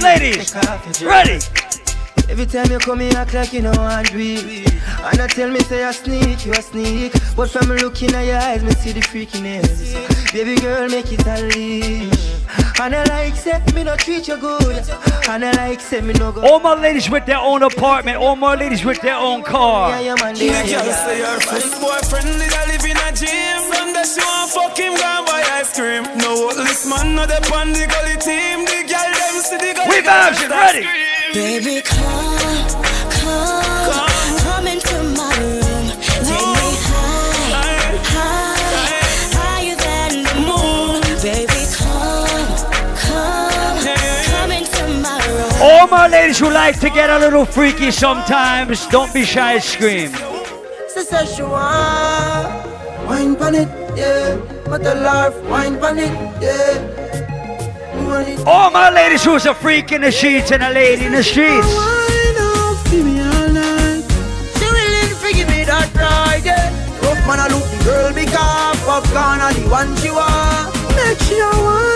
[0.00, 0.54] ladies.
[0.54, 1.02] Off your dress.
[1.02, 1.74] Ready?
[2.30, 4.72] Every time you come here, act like you know do it.
[5.02, 7.12] And I tell me say I sneak, you a sneak.
[7.36, 10.32] But from looking at your eyes, me see the freakiness.
[10.32, 12.23] Baby girl, make it unleash.
[12.80, 14.84] And I like say me no treat you good.
[15.28, 16.42] And I like say me no go.
[16.42, 18.16] All my ladies with their own apartment.
[18.18, 19.90] All my ladies with their own car.
[19.90, 20.34] Yeah, yeah, man.
[20.34, 23.62] The Yeah, yeah, say her first boyfriend is a live in a gym.
[23.70, 26.02] From the she want fuck him, go buy ice cream.
[26.18, 28.66] No this man, no the on the gully team.
[28.66, 29.88] The girl them see the gully.
[29.88, 30.82] We vibes it, ready?
[31.32, 32.33] Baby, come, come,
[45.94, 50.10] my ladies who like to get a little freaky sometimes, don't be shy, scream.
[53.06, 54.36] Wine pan it, yeah.
[54.64, 56.12] But the laugh, wine pan it,
[56.42, 56.90] yeah.
[58.46, 61.66] All my ladies who's a freak in the sheets and a lady in the streets.
[61.80, 64.04] Wine up, give me all night.
[64.56, 66.72] She willing to give me that ride, yeah.
[67.02, 69.00] Rough man a look the girl because a
[69.54, 70.10] the one she
[70.96, 71.93] Make she a wine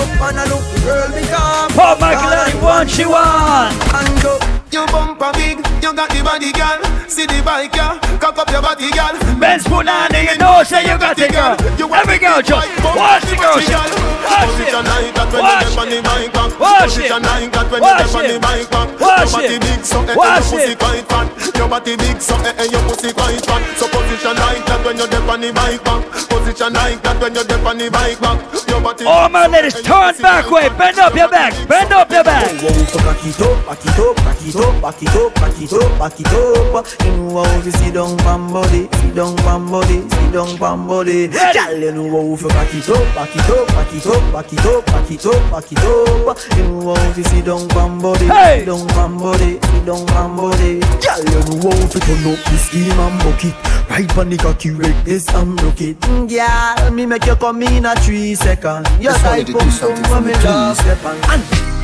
[0.00, 3.74] yeah Rough man a look the girl because Paul Michael, any one she want.
[3.94, 4.38] And go,
[4.72, 7.08] you bumper big, you got the body girl.
[7.08, 8.09] See the bike, yeah.
[8.20, 9.16] Cock up your body, girl.
[9.40, 11.56] Ben's put on you know, say you got the girl.
[11.90, 13.56] Every girl just watch the girl.
[13.56, 13.72] shit.
[13.72, 14.68] Watch it.
[14.68, 16.60] Position like that when Watch you step on the it.
[16.60, 17.08] Watch it.
[17.08, 18.90] Position like that when you Watch step on the it.
[19.00, 19.60] Watch it.
[19.60, 21.56] big, so eh, eh, Watch it.
[21.56, 23.62] Your body big, so eh, eh, your pussy quite fat.
[23.76, 26.04] So position like that when you step on the bike back.
[26.28, 28.38] Position like that when you step on the bike back.
[28.68, 32.24] Your body All my ladies, turn back way, bend up your back, bend up your
[32.24, 32.48] back.
[32.60, 35.60] Wow, so back it up, back it up, back it up, back it up, back
[35.60, 36.86] it up, back it up.
[37.04, 40.86] You know how to sit down pam body, sit down pam body, sit down pam
[40.86, 41.28] body.
[41.28, 44.52] Girl, you know how to back it up, back it up, back it up, back
[44.52, 46.38] it up, back it up, back it up.
[46.56, 48.58] You know how to sit down pam body, Hey.
[48.60, 50.80] sit down pam body, sit down pam body.
[50.80, 53.54] Girl, you know how to turn up the scheme and bucket.
[53.90, 55.98] Right on the cocky, rake this and broke it.
[56.00, 58.86] Mm, Girl, me make you come in a three second.
[59.00, 61.04] Your Just wanted tight to pum do pum something when for me me, love step
[61.04, 61.40] on.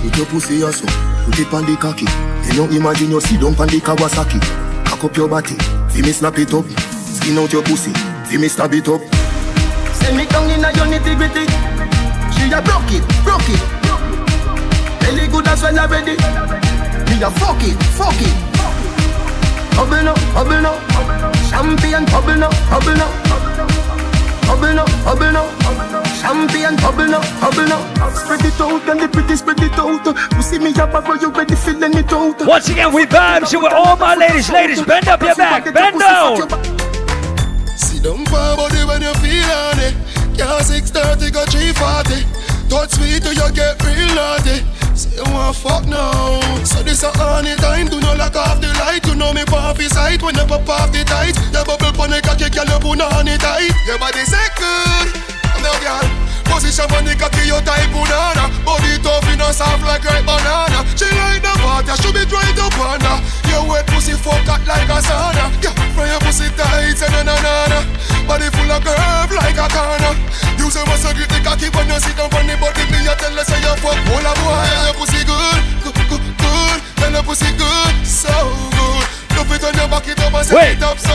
[0.07, 0.87] Put your pussy also,
[1.27, 2.07] put it on the cocky.
[2.47, 4.39] You know imagine you sit down on the Kawasaki.
[4.87, 5.57] Cock up your body,
[5.97, 6.65] see me snap it up.
[7.17, 7.93] Skin out your pussy,
[8.27, 9.01] see me stab it up.
[9.97, 11.47] Send me down in a your nitty gritty.
[12.35, 13.63] She a broke it, broke it.
[15.01, 16.17] Belly good as well already.
[17.09, 18.37] Me a fuck it, fuck it.
[19.77, 20.73] Hubble no, hubble no.
[21.49, 23.11] Champagne bubble now, bubble now,
[24.47, 26.06] bubble now, bubble now.
[26.27, 28.11] Champagne bubble now, bubble now.
[28.11, 30.03] Spread it out and the pretty spread it out.
[30.35, 32.45] You see me up, bro, you ready feeling it out.
[32.45, 34.51] Once again, we vibes with all my ladies.
[34.51, 36.51] Ladies, bend up your back, bend down.
[37.79, 39.95] See them for body when you feel on it.
[40.35, 42.27] Yeah, 630 go 340.
[42.75, 44.67] Touch sweet till you get real naughty.
[44.99, 46.43] Say you want fuck now.
[46.67, 47.87] So this a honey time.
[47.87, 49.07] Do not lock off the light.
[49.07, 51.39] You know me pop his sight when you pop off the tight.
[51.55, 53.71] Your bubble pon the cocky, girl you put on it tight.
[53.87, 55.36] Your body say good.
[55.67, 56.07] No girl.
[56.47, 58.47] Position on the cocky, you type banana.
[58.63, 60.87] Body tough, know soft like ripe banana.
[60.95, 63.19] She like the water, she be dry to panda.
[63.51, 65.51] Your wet pussy fuck hot like a sauna.
[65.59, 67.35] Yeah, from your pussy tight, say na na
[67.67, 67.79] na.
[68.31, 70.15] Body full of curve like a corner.
[70.55, 72.87] You say what's a grip the cocky when you sit down on the body.
[72.95, 74.71] Me you tell her say you fuck all a boy.
[74.87, 76.79] Your pussy good, good, good, good.
[76.95, 78.31] Tell your pussy good, so
[78.71, 79.07] good.
[79.35, 80.79] Love it on your back, it up and set Wait.
[80.79, 81.13] it up, so.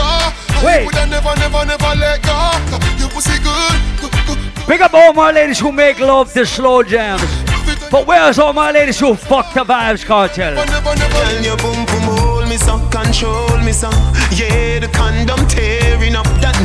[0.60, 0.84] Wait.
[0.84, 2.36] You woulda never, never, never let go.
[3.00, 4.11] Your pussy good, good.
[4.66, 7.22] Big up all my ladies who make love to slow jams.
[7.90, 10.56] But where's all my ladies who fuck the Vybz Kartel?
[14.32, 16.24] Yeah, the condom tearing up.
[16.40, 16.56] That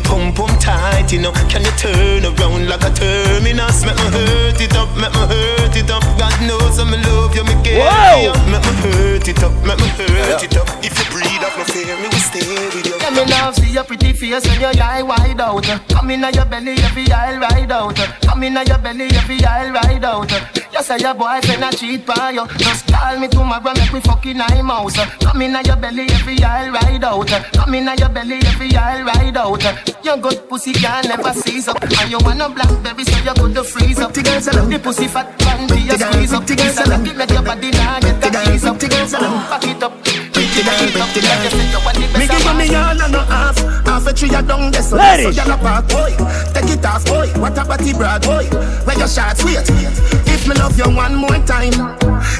[0.00, 1.32] the pump pump tight, you know.
[1.48, 3.84] Can you turn around like a terminus?
[3.84, 6.02] Make me hurt it up, make me hurt it up.
[6.18, 7.80] God knows I'm in love, you me care.
[7.80, 8.32] Whoa!
[8.50, 10.68] Make me hurt it up, make me hurt it up.
[10.82, 12.98] If you breathe up, no fear, me will stay with you.
[12.98, 15.64] Let me love see your pretty face when your eye wide out.
[15.88, 17.96] Come in your belly, every eye ride out.
[18.22, 20.30] Come in your belly, every eye ride out.
[20.72, 22.46] You say your boyfriend a cheat by you.
[22.58, 24.96] Just call me tomorrow, make me fucking eye mouse.
[25.18, 27.28] Come in your belly, every eye ride out.
[27.52, 29.89] Come in your belly, every eye ride out.
[30.02, 31.82] Your good pussy can never seize up.
[31.82, 34.12] And you want a blackberry, so you good to freeze up.
[34.12, 36.44] The pussy fat panty, you squeeze up.
[36.48, 38.78] It's a lucky make your body now get the ease up.
[38.80, 41.10] Back it up, pretty back it up.
[41.30, 43.20] Like you say you want the best Me give you of me all and no
[43.20, 43.56] half
[43.86, 45.36] Half a tree a down there so Ladies.
[45.36, 46.12] So y'all apart, boy
[46.54, 48.44] Take it off, boy What a body brag, boy
[48.84, 50.19] Where your shots, wait If
[50.50, 51.72] me love you one more time.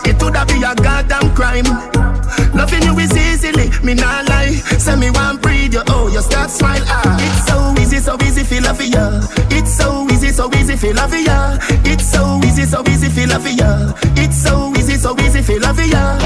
[0.05, 1.65] It woulda be a goddamn crime.
[2.55, 4.51] Loving you is easily, me not lie.
[4.82, 7.16] Say me want breathe you, oh You start smile, ah.
[7.20, 9.23] It's so easy, so easy, feel love ya.
[9.51, 11.59] It's so easy, so easy, feel love ya.
[11.85, 13.93] It's so easy, so easy, feel love ya.
[14.16, 16.19] It's so easy, so easy, feel love ya.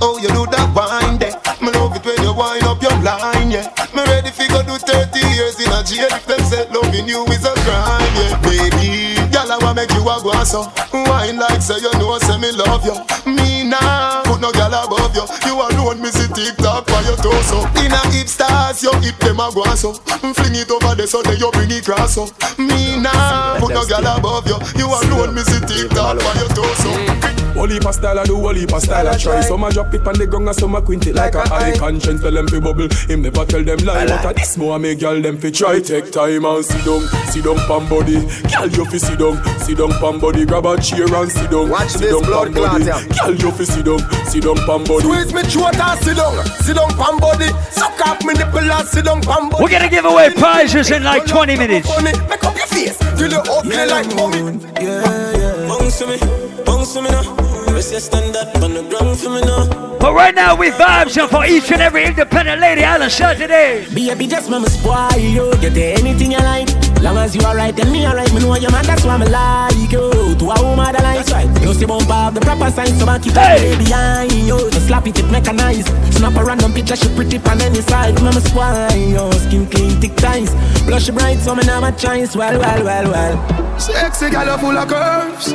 [0.00, 1.34] Oh, you do that wine there.
[1.62, 3.66] Me love it when you wind up your line, yeah.
[3.94, 7.24] Me ready fi go do 30 years in a jail if them say loving you
[7.26, 8.38] is a crime, yeah.
[8.42, 10.66] Baby, girl, I wanna make you a go so.
[10.92, 12.96] Wine like say you know, say me love you.
[13.30, 15.24] Me nah, put no girl above you.
[15.46, 17.62] You alone, me see TikTok for your torso.
[17.78, 19.92] In a hip stars, you hip them a go so.
[19.94, 22.26] Fling it over there so they you bring it cross so.
[22.58, 24.58] Me nah, put no girl above you.
[24.76, 27.28] You alone, me see TikTok for your torso.
[27.58, 29.92] Whole heap of style I do, whole heap of style I try Some a drop
[29.92, 32.46] it on the ground and some a quint it like a high Conscience tell them
[32.46, 35.50] fi bubble, him never tell them lie But a this more make girl them fi
[35.50, 39.27] try Take time and sit down, sit down pan body Girl you fi sit down,
[39.58, 42.52] sit down pan body Grab a chair and sit down, Watch sit this down blood
[42.52, 43.26] pan body clot, yeah.
[43.26, 46.36] Girl you fi sit down, sit down pan body Squeeze me throat and sit down,
[46.64, 47.48] sit down pan body.
[47.70, 49.62] Suck up me nipple and sit down pan body.
[49.62, 51.88] We're gonna give away prizes in like 20 minutes.
[52.02, 54.60] Make up your face till you open like mommy.
[54.80, 55.68] Yeah, yeah.
[55.68, 56.18] Bounce to me,
[56.64, 57.24] bounce to me now.
[57.72, 59.96] Rest your stand up on the ground for me now.
[59.98, 63.86] But right now we vibes and for each and every independent lady Island Saturday.
[63.94, 65.52] Baby, just mama spoil you.
[65.60, 66.87] Get anything you like.
[67.02, 68.84] Long as you alright and me alright, me know your man.
[68.84, 70.34] That's why me like you.
[70.38, 71.48] To a woman that likes right.
[71.62, 73.70] You see bump up the proper sign, so back it up Hey.
[73.70, 73.78] hey.
[73.78, 74.58] behind you.
[74.70, 75.88] Just slap it, it mechanized.
[76.12, 78.14] Snap a random picture, she pretty on any side.
[78.20, 79.32] Mama spoil you.
[79.46, 80.50] Skin clean, thick ties.
[80.84, 82.34] Blush bright, so me never have a chance.
[82.36, 83.78] Well, well, well, well.
[83.78, 85.54] Sexy girl full of curves.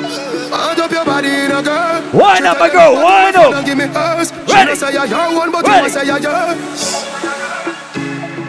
[0.50, 2.02] Mount up your body in a girl.
[2.14, 3.52] Wind up, my girl, wind up.
[3.52, 4.30] Don't give me hers.
[4.32, 4.68] She Ready.
[4.68, 7.04] don't say you're your one, but you say you're yours.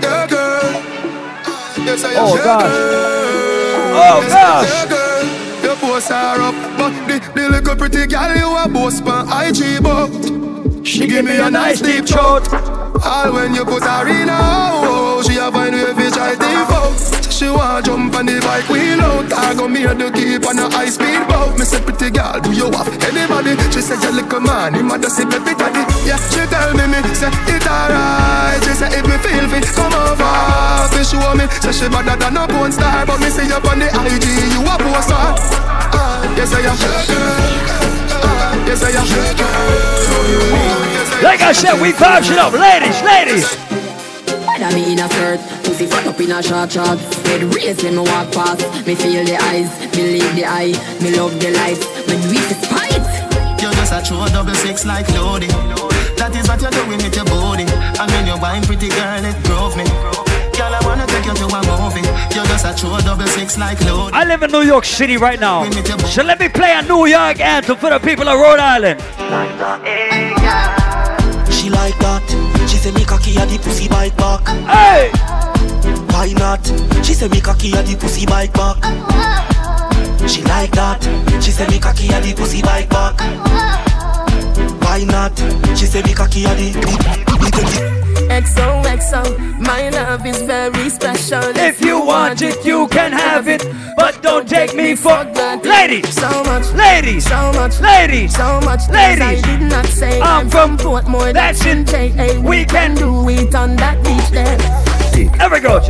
[0.01, 0.94] Yeah, girl.
[1.85, 2.73] Oh, oh, yes, I am Oh, gosh.
[3.97, 5.63] Oh, gosh.
[5.63, 9.83] Your posts are up, but the, the little pretty girl you a boast pan IG,
[9.83, 12.49] but she give me a nice deep throat.
[13.05, 17.14] All when you put her in a hole, she a find way fi try default.
[17.35, 19.27] She want jump on the bike wheel out.
[19.35, 21.59] I go me to keep on a high speed boat.
[21.59, 23.59] Me say pretty girl, do you have anybody?
[23.75, 25.83] She say you little man, him a just see baby daddy.
[26.07, 28.63] Yeah, she tell me me say it alright.
[28.63, 30.23] She say if me feel fit, come over.
[30.95, 33.83] Fi show me say she better than a porn star, but me see you on
[33.83, 35.19] the IG, you a poster.
[35.91, 36.79] Uh, yes I am.
[38.15, 39.11] Uh, yes I am.
[41.19, 43.74] Like I said, we vibes it up, ladies, ladies.
[44.55, 47.97] Whether me in a skirt, pussy fuck up in a short short Head raised when
[47.97, 50.71] me walk past Me feel the eyes, believe the eye
[51.03, 53.03] Me love the lights, when we see spite
[53.61, 55.49] You're just a true double six like Lodi.
[56.15, 57.67] That is what you're doing with your body.
[57.67, 59.83] And when you're wine, pretty girl, it drove me.
[60.55, 62.07] Girl, I wanna take you to a movie.
[62.35, 64.13] You're just a true double six like load.
[64.13, 65.69] I live in New York City right now.
[66.15, 69.01] So let me play a New York anthem for the people of Rhode Island.
[71.53, 72.44] She like that.
[72.85, 74.47] She say me cocky at the pussy bike back.
[74.69, 75.11] Hey!
[76.13, 76.67] Why not?
[77.03, 78.77] She say me cocky at the pussy bike back.
[80.29, 81.03] She like that.
[81.43, 83.19] She say me cocky at the pussy bike back.
[84.83, 85.33] Why not?
[85.79, 88.04] She say me cocky at the.
[88.29, 91.43] XOXO, my love is very special.
[91.57, 95.69] If you want it, you can have it, but don't take me for granted.
[95.69, 98.89] Ladies, so much, ladies, so much, ladies, so much.
[98.91, 99.23] ladies.
[99.23, 101.33] I did not say I'm I'm from from Portmore.
[101.33, 102.41] That's in JA.
[102.41, 104.94] We can do it on that beach there.
[105.17, 105.81] Every girl,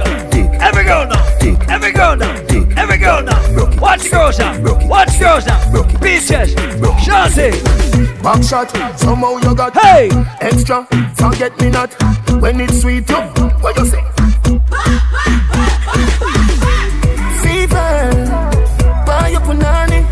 [0.60, 1.24] every girl now,
[1.70, 2.34] every girl now,
[2.76, 3.40] every girl now.
[3.80, 4.52] Watch the girls now,
[4.86, 5.98] watch the girls now.
[5.98, 6.52] Beaches,
[7.02, 8.22] Shanty.
[8.22, 10.10] Back shot, somehow you got hey
[10.42, 10.86] extra.
[11.14, 11.90] Forget me not
[12.42, 13.08] when it's sweet.
[13.08, 13.16] You,
[13.62, 14.02] what you say?
[17.40, 18.10] Fever,
[19.06, 20.04] buy your punani.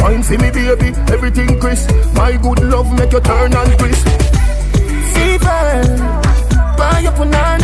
[0.00, 1.90] Wine for me, baby, everything crisp.
[2.14, 4.06] My good love make you turn and crisp.
[5.14, 5.84] Fever,
[6.76, 7.55] buy your punani.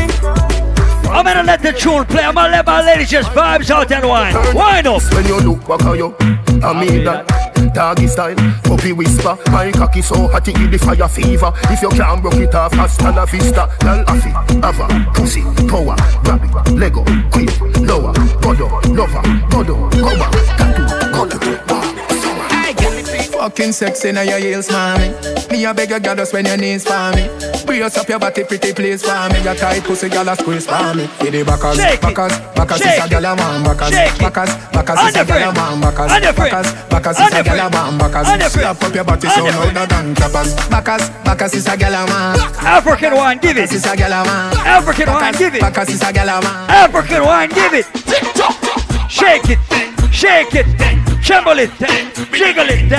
[1.23, 2.25] I'm gonna let the tune play.
[2.25, 4.35] I'm gonna let my ladies just vibes out and wine.
[4.57, 5.03] Wine up.
[5.15, 6.17] When you look back at you,
[6.65, 8.35] I mean that doggy style,
[8.65, 9.39] puppy whisper.
[9.53, 11.53] My cocky so hot it give the fire fever.
[11.71, 13.71] If you can't broke it off, hasta la vista.
[13.79, 14.31] Girl, affy,
[14.67, 15.95] ava, pussy, power,
[16.25, 17.55] grab it, Lego, quick,
[17.87, 18.13] lower,
[18.43, 20.62] godo, lover, godo, cover,
[23.43, 25.11] Fucking sexy now your heels, mommy.
[25.51, 27.27] Me a beg your girl just when your knees for me.
[27.67, 29.43] Brace up your body, pretty please for me.
[29.43, 31.11] Your tight pussy, girl a squeeze for me.
[31.19, 32.03] Get the backers, Shake it.
[32.03, 33.65] backers, backers is a girl a man.
[33.67, 33.91] Backers,
[34.23, 35.81] backers, backers is a girl a man.
[35.83, 36.51] Backers, On your friend.
[36.55, 37.99] backers, backers is a girl a man.
[37.99, 40.55] Backers, slap up your body so louder than clappers.
[40.71, 42.39] Backers, backers is a girl a man.
[42.63, 43.73] African wine, give it.
[43.73, 44.55] Is a girl a man.
[44.71, 45.61] African wine, give it.
[45.61, 46.71] Backers is a girl a man.
[46.71, 47.87] African wine, give it.
[49.11, 49.59] Shake it,
[50.13, 50.67] shake it,
[51.23, 51.71] tremble it,
[52.31, 52.93] jiggle it,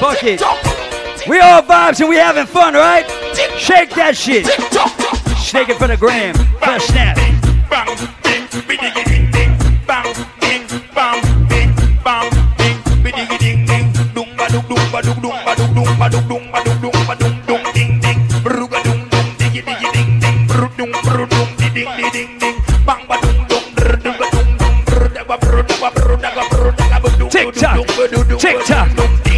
[0.00, 0.40] Fuck it.
[1.28, 3.06] We all vibes and we having fun, right?
[3.56, 4.46] Shake that shit.
[5.38, 7.34] Shake it for the gram, for the snap.
[25.84, 27.76] Tick tock,
[28.38, 28.88] tick tock,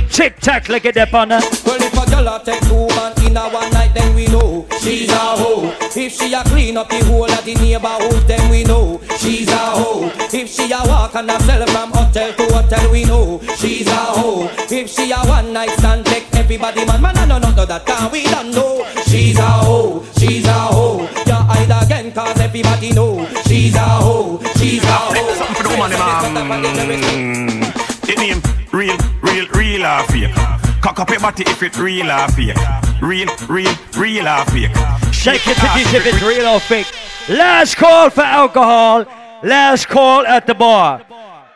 [0.08, 1.40] tick tock, look at that partner.
[1.66, 5.10] Well, if a girl take two man in a one night, then we know she's
[5.10, 5.74] a hoe.
[5.96, 9.56] If she a clean up the whole of the neighborhood, then we know she's a
[9.56, 10.12] hoe.
[10.32, 13.96] If she a walk and a sell from hotel to hotel, we know she's a
[14.14, 14.48] hoe.
[14.70, 17.84] If she a one night stand, take everybody man, man, I know none of that
[17.86, 18.86] time we don't know.
[19.08, 21.08] She's a hoe, she's a hoe.
[21.26, 25.34] You hide again, cause everybody know she's a hoe, she's a hoe.
[25.34, 26.62] Something for the woman, them, um,
[28.06, 28.40] The name
[28.72, 30.34] real, real, real or fake.
[30.82, 32.56] Cock up your body if it real or fake.
[33.00, 34.76] Real, real, real or fake.
[35.12, 36.86] Shake it to this if it's real or fake.
[37.28, 39.06] Last call for alcohol.
[39.42, 41.04] Last call at the bar.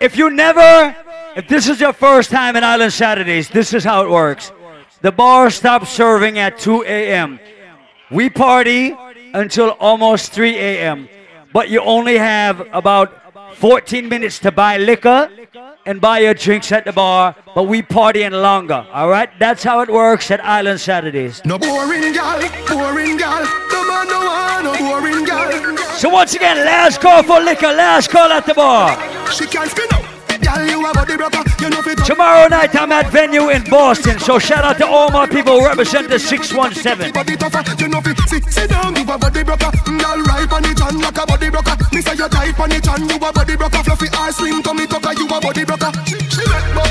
[0.01, 0.97] If you never,
[1.36, 4.52] if this is your first time in Island Saturdays, this is how it works.
[5.02, 7.40] The bar stops serving at 2 a.m.
[8.10, 8.97] We party
[9.35, 11.09] until almost 3 a.m.
[11.52, 15.28] But you only have about 14 minutes to buy liquor
[15.85, 18.86] and buy your drinks at the bar, but we partying longer.
[18.93, 21.43] All right, that's how it works at Island Saturdays.
[21.44, 23.43] No boring gal, boring gal.
[23.72, 25.77] No man no want no boring gal.
[25.97, 28.97] So once again, last call for liquor, last call at the bar.
[29.32, 30.20] She can't spin up.
[30.51, 31.43] Gal, you a body broker.
[31.60, 31.98] You know fit.
[31.98, 35.66] Tomorrow night I'm at venue in Boston, so shout out to all my people who
[35.66, 37.12] represent the 617.
[37.12, 37.36] Body.
[37.78, 38.18] You know fit.
[38.27, 38.97] Sit, sit down.
[38.97, 39.70] You a body broker.
[39.86, 41.77] Gal, right on it and a body broker.
[41.93, 43.82] Me you tight on it and you a body broker.
[43.85, 45.12] Fluffy ass slim tummy tucker.
[45.14, 45.93] You a body broker.
[46.06, 46.90] She, she make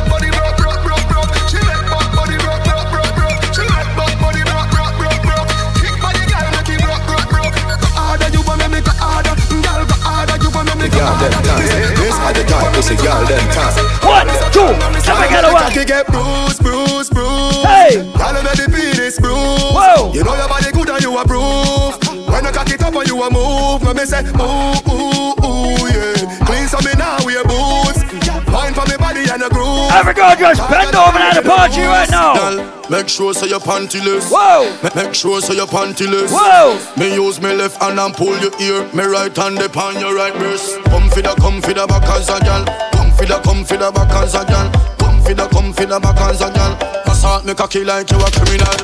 [11.00, 11.96] me make it harder.
[11.96, 13.76] This are the type pussy girl them time.
[14.04, 14.68] One, two,
[15.08, 15.72] have I got a one?
[15.74, 17.66] Get bruised, bruised, bruised.
[17.66, 18.04] Hey!
[18.18, 19.74] Girl, you the penis bruised.
[19.74, 20.12] Whoa!
[20.14, 21.96] You know your body good and you approve.
[22.28, 25.88] When you cock it up and you a move, me me say ooh ooh ooh
[25.88, 26.46] yeah.
[26.46, 28.04] Clean so me now wear boots.
[28.52, 29.79] Wine for me body and a groove.
[29.91, 32.34] Every girl just bend over and have a party right now.
[32.36, 34.30] Girl, make sure so your pantyless.
[34.32, 34.70] Whoa!
[34.84, 36.32] Ma- Make sure so your pantyless.
[36.32, 36.78] Whoa!
[36.98, 38.88] Me use me left hand and pull your ear.
[38.94, 40.80] Me right hand upon your right breast.
[40.86, 42.66] Come for the, come for the back as a gal.
[42.94, 44.72] Come for the, come for the back as a gal.
[44.99, 46.78] Come for the, come for the back as a gal.
[47.11, 48.76] assault me cocky like you a criminal.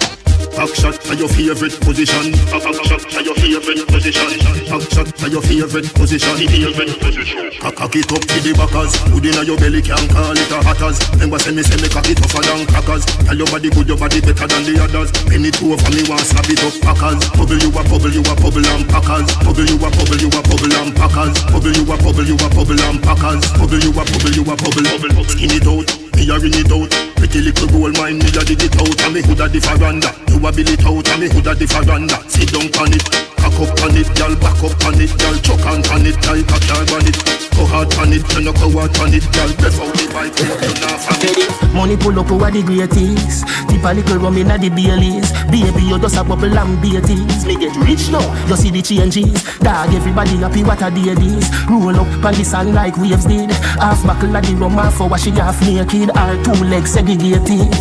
[0.56, 2.32] Back shot for your favorite position.
[2.52, 4.30] Back shot for your favorite position.
[4.68, 6.36] Back shot for your favorite position.
[6.36, 7.52] Favorite position.
[7.60, 8.94] Cock it up to the backers.
[9.10, 10.99] Hood inna your belly can call it a hatters.
[11.16, 13.06] Remember say me say me cock it tougher than crackers.
[13.26, 15.10] Tell your body good, your body better than the others.
[15.26, 17.24] Penny two over me want slap it up packers.
[17.36, 19.28] Bubble you a bubble, you a bubble and packers.
[19.41, 21.36] Bubble you a bubble, you a bubble and packers.
[21.52, 23.44] Bubble you a bubble, you a bubble and packers.
[23.56, 24.56] Bubble you a bubble, you a.
[24.56, 25.24] Bubble.
[25.28, 26.90] Skin it out, me a ring it out.
[27.16, 29.02] Pretty little gold mine, me a dig it out.
[29.04, 30.10] And me hood a the faranda.
[30.32, 32.18] You a bill it out, and me hood a the faranda.
[32.32, 33.06] Sit down on it,
[33.36, 36.48] cock up on it, girl back up on it, girl chuck on on it, like
[36.48, 37.18] a car on it.
[37.56, 40.36] Go hard on it, you no go hard on it, girl breath out the bike,
[40.40, 41.56] you not on it.
[41.76, 46.00] Money pull up over the greatest Tip a little rum inna the Baileys Baby, you
[46.00, 50.38] just a bubble and beaties Me get rich now, you see the changes Dog, everybody
[50.38, 54.36] happy, what a day this Roll up on the sand like waves did Half buckle
[54.36, 57.72] of the rum, half for she half naked Our two legs segregated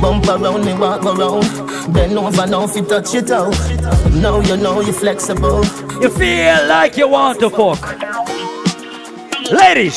[0.00, 3.54] Bump around, me walk around Bend over now, if you touch it out
[4.12, 5.64] Now you know you're flexible
[6.00, 7.80] You feel like you want to fuck.
[9.50, 9.96] Ladies,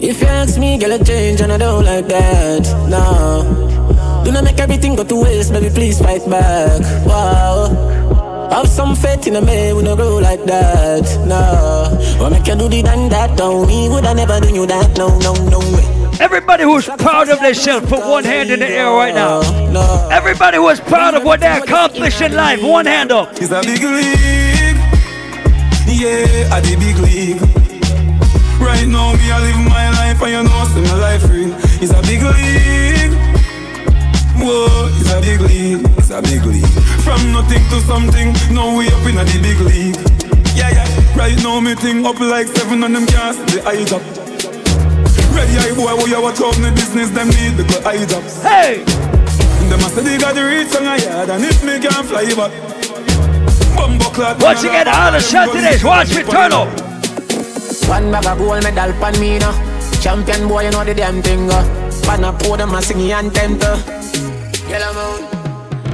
[0.00, 2.62] If you ask me, girl, a change and I don't like that.
[2.88, 4.22] No.
[4.24, 6.80] Do not make everything go to waste, baby, please fight back.
[7.04, 8.48] Wow.
[8.52, 11.02] Have some faith in a man, we no grow like that.
[11.26, 12.22] No.
[12.22, 13.36] What make you do the done that?
[13.36, 14.96] Don't me, would I never do you that?
[14.96, 15.97] No, no, no way.
[16.20, 19.40] Everybody who's proud of themselves, put one hand in the air right now.
[20.10, 23.30] Everybody who is proud of what they accomplished in life, one hand up.
[23.32, 24.76] It's a big league.
[25.86, 27.40] Yeah, at the big league.
[28.60, 31.54] Right now, me I live my life, and you know, see my life real.
[31.80, 33.16] It's a big league.
[34.36, 35.86] Whoa, it's a big league.
[35.98, 36.66] It's a big league.
[37.02, 39.96] From nothing to something, now we up in a the big league.
[40.56, 41.16] Yeah, yeah.
[41.16, 44.27] Right now, me thing up like seven on them cars, the eye up.
[45.38, 48.04] Ready eye boy, we are watch out in the business, them need the good eye
[48.06, 48.42] drops.
[48.42, 48.82] Hey!
[49.70, 52.26] Them a say they got the reach on a yard, and if me can't fly
[52.34, 52.50] back.
[53.76, 54.42] Bumbo clad.
[54.42, 55.78] Once again, all the shot today.
[55.84, 56.66] Watch me turn up.
[57.86, 59.54] One bag of gold medal pan me now.
[60.02, 61.48] Champion boy, you know the damn thing.
[61.48, 61.62] Uh.
[62.02, 63.78] Pan a podium and sing anthem to.
[64.68, 65.27] Yellow moon.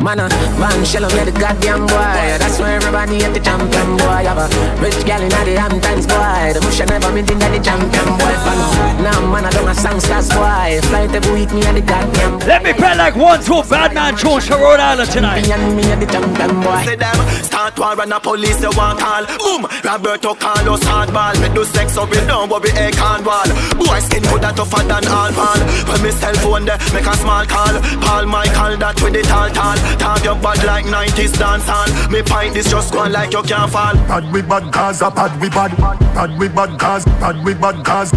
[0.05, 0.29] Man, uh,
[0.61, 2.37] man, shell on the goddamn boy.
[2.37, 4.29] That's why everybody at the champion boy.
[4.29, 6.53] Have a rich gal in the Hamptons boy.
[6.53, 8.37] The bush never been in the champion boy.
[8.45, 9.01] Fan.
[9.01, 10.85] Now, man, I don't a songsters boy.
[10.93, 12.45] Flight every week, me at the goddamn boy.
[12.45, 15.41] Let me play like one, two bad man tunes for Rhode Island tonight.
[15.41, 16.85] Me and me at the champion boy.
[16.85, 19.25] Say them start war and the police they want call.
[19.41, 21.33] Boom, Roberto Carlos hardball.
[21.41, 23.49] Me do sex so we don't but we a can wall.
[23.81, 25.61] Boy skin good that tougher than all pan.
[25.89, 27.73] When me cell phone there make a small call.
[28.05, 29.94] Paul Michael that with the tall tall.
[29.99, 31.89] Talk your bad like 90s dance hall.
[32.11, 33.95] Me pint this just go on like you can't fall.
[33.95, 35.77] Bad we bad Gaza, bad we bad.
[36.15, 38.17] Bad we bad Gaza, bad we bad Gaza.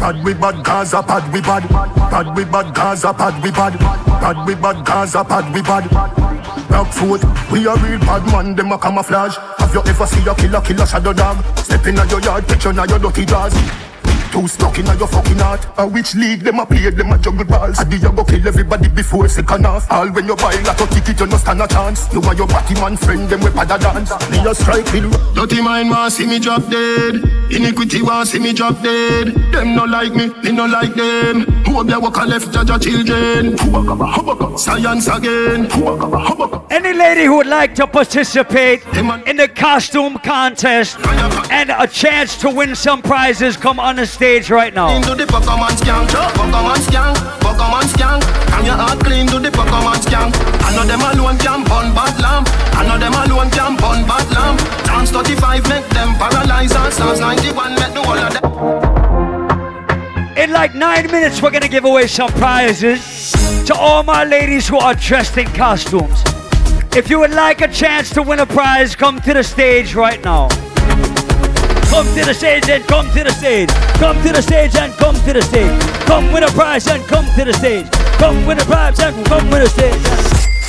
[0.00, 1.68] Bad we bad Gaza, bad we bad.
[1.68, 3.78] Bad we bad Gaza, bad we bad.
[3.78, 5.90] Bad we bad Gaza, bad we bad.
[6.70, 9.36] Rock foot, we a real bad man, them a camouflage.
[9.58, 11.42] Have you ever seen a killer, killer shadow dog?
[11.58, 13.54] Step in your yard, picture now your dirty jaws.
[14.32, 15.66] Too stuck in your fucking heart.
[15.78, 17.78] A which league them a play, them a juggle balls.
[17.78, 19.90] I did you go kill everybody before second half.
[19.90, 22.12] All when you buy like a ticket, you no stand a chance.
[22.12, 24.10] You and your party man friend, them we pada dance.
[24.30, 27.14] Me a strike with dirty mind want see me drop dead.
[27.50, 29.34] Iniquity want see me drop dead.
[29.52, 31.42] Them no like me, me no like them.
[31.64, 33.56] Who there walk a left judge a children?
[34.58, 35.68] Science again.
[36.70, 40.98] Any lady who would like to participate in the costume contest
[41.50, 44.90] and a chance to win some prizes, come on the stage right now.
[44.96, 48.26] Into the Pokemon skank, Pokemon skank, Pokemon skank.
[48.58, 50.34] And your heart clean to the Pokemon skank.
[50.66, 52.50] I know them alone can burn bad lamp.
[52.74, 54.58] I know them alone can burn bad lamp.
[54.86, 58.42] Dance 35 make them paralyze and Stars 91 make the whole of them.
[60.36, 63.30] In like nine minutes, we're gonna give away some prizes
[63.66, 66.24] to all my ladies who are dressed in costumes.
[66.96, 70.20] If you would like a chance to win a prize, come to the stage right
[70.24, 70.48] now.
[71.90, 73.70] Come to the stage and come to the stage.
[73.98, 75.80] Come to the stage and come to the stage.
[76.06, 77.90] Come win a prize and come to the stage.
[78.18, 80.02] Come win a prize and come win a stage.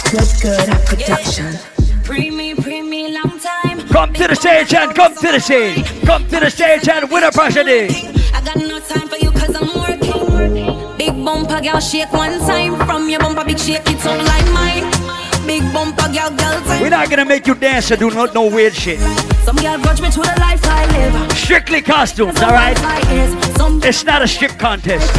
[0.09, 1.59] Good, good production.
[2.03, 3.87] Pre me, pre me, long time.
[3.89, 5.85] Come to the stage and come to the stage.
[6.05, 7.89] Come to the stage and win a prize today.
[8.33, 10.97] I got no time for you cause I'm working.
[10.97, 12.75] Big bumper girl shake one time.
[12.87, 14.98] From your bumper big shake it sound like mine.
[15.49, 16.79] Big bumper girl girl time.
[16.79, 18.99] We're not gonna make you dance or do no, no weird shit.
[19.41, 21.31] Some girl grudge me to the life I live.
[21.31, 22.77] Strictly costumes, alright?
[23.83, 25.09] It's not a strict contest.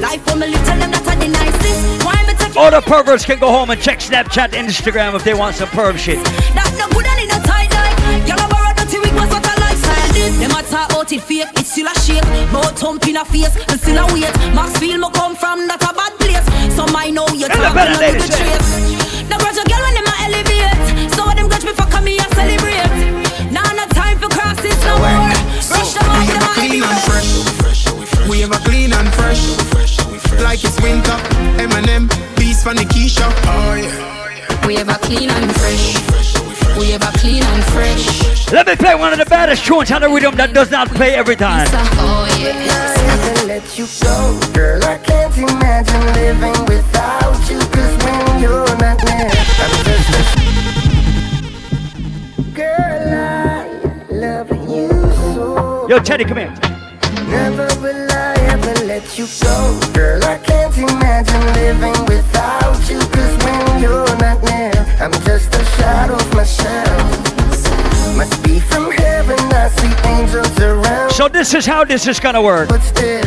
[0.00, 2.04] Life for me little and that's the nicest.
[2.06, 5.24] Why me take All the perverts can go home and check Snapchat and Instagram if
[5.24, 6.22] they want some perv shit.
[6.54, 7.98] That no good and it no tight like
[8.28, 11.22] Y'all a borrow dirty wig was what a lifestyle this Them a talk out it
[11.22, 12.22] fake, it's still a shake
[12.54, 15.82] Bout thump in a face, and still a wait Max feel me come from, that
[15.82, 16.46] a bad place
[16.76, 18.38] So my know you And the talk better and I do ladies the eh?
[18.38, 18.94] say.
[18.94, 19.01] trace.
[19.62, 21.14] The a girl when them a elevate.
[21.14, 23.52] So them grudge me for come here celebrate.
[23.52, 25.30] Now no time for crosses no more.
[25.70, 27.06] Brush them off, We them ever a clean and elevate.
[27.06, 28.28] fresh.
[28.28, 29.46] We ever clean and fresh.
[30.42, 31.16] Like it's winter.
[31.62, 33.30] Eminem, peace from the Keisha.
[33.46, 34.66] Oh yeah.
[34.66, 35.94] We ever clean and fresh.
[36.78, 38.50] We ever clean and fresh.
[38.50, 41.14] Let me play one of the baddest tunes on the rhythm that does not play
[41.14, 41.68] every time.
[41.70, 42.94] Oh yeah.
[43.06, 44.82] never let you go, girl.
[44.84, 47.21] I can't imagine living without
[56.04, 56.52] Teddy, come here.
[57.28, 60.22] Never will I ever let you go, girl.
[60.24, 62.98] I can't imagine living without you.
[62.98, 64.11] Cause when you're
[71.42, 72.70] this is how this is gonna work.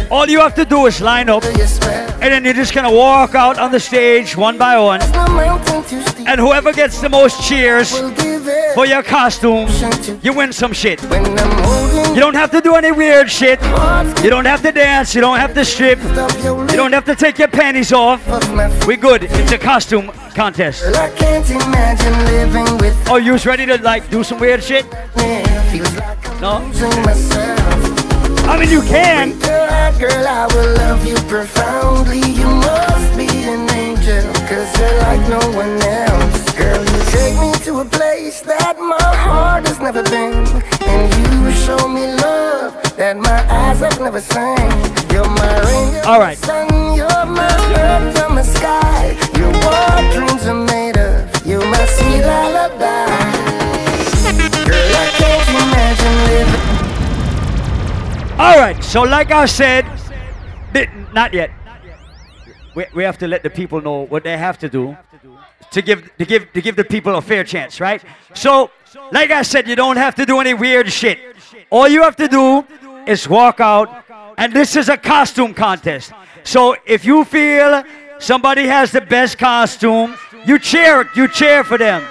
[0.10, 3.60] All you have to do is line up, and then you're just gonna walk out
[3.60, 6.26] on the stage one by one, No mountain too steep.
[6.30, 8.74] and whoever gets the most cheers will give it.
[8.74, 9.68] for your costume,
[10.22, 11.02] you win some shit.
[11.10, 13.60] When I'm holding You don't have to do any weird shit.
[14.24, 15.14] You don't have to dance.
[15.14, 16.00] You don't have to strip.
[16.72, 18.22] You don't have to take your panties off.
[18.88, 19.24] We're good.
[19.24, 20.84] It's a costume contest.
[20.84, 24.64] Girl, I can't imagine living with Oh, you was ready to like do some weird
[24.64, 24.86] shit?
[26.42, 26.62] No?
[28.48, 29.38] I mean, you can.
[30.00, 32.20] Girl, I will love you profoundly.
[32.20, 36.52] You must be an angel, cause you're like no one else.
[36.54, 40.46] Girl, you take me to a place that my heart has never been.
[40.86, 44.70] And you show me love that my eyes have never seen.
[45.12, 46.38] You're my rain, you're All right.
[46.38, 49.16] sun, you're my earth, you're my sky.
[49.38, 51.46] You're what dreams are made of.
[51.46, 52.75] You're my sweet lullaby.
[58.38, 58.84] All right.
[58.84, 59.86] So, like I said,
[61.14, 61.52] not yet.
[62.76, 64.98] We, we have to let the people know what they have to do
[65.72, 68.04] to give to give to give the people a fair chance, right?
[68.34, 68.72] So,
[69.14, 71.18] like I said, you don't have to do any weird shit.
[71.70, 72.66] All you have to do
[73.08, 74.04] is walk out,
[74.38, 76.12] and this is a costume contest.
[76.44, 77.86] So, if you feel
[78.20, 80.14] somebody has the best costume,
[80.46, 82.04] you cheer you cheer for them.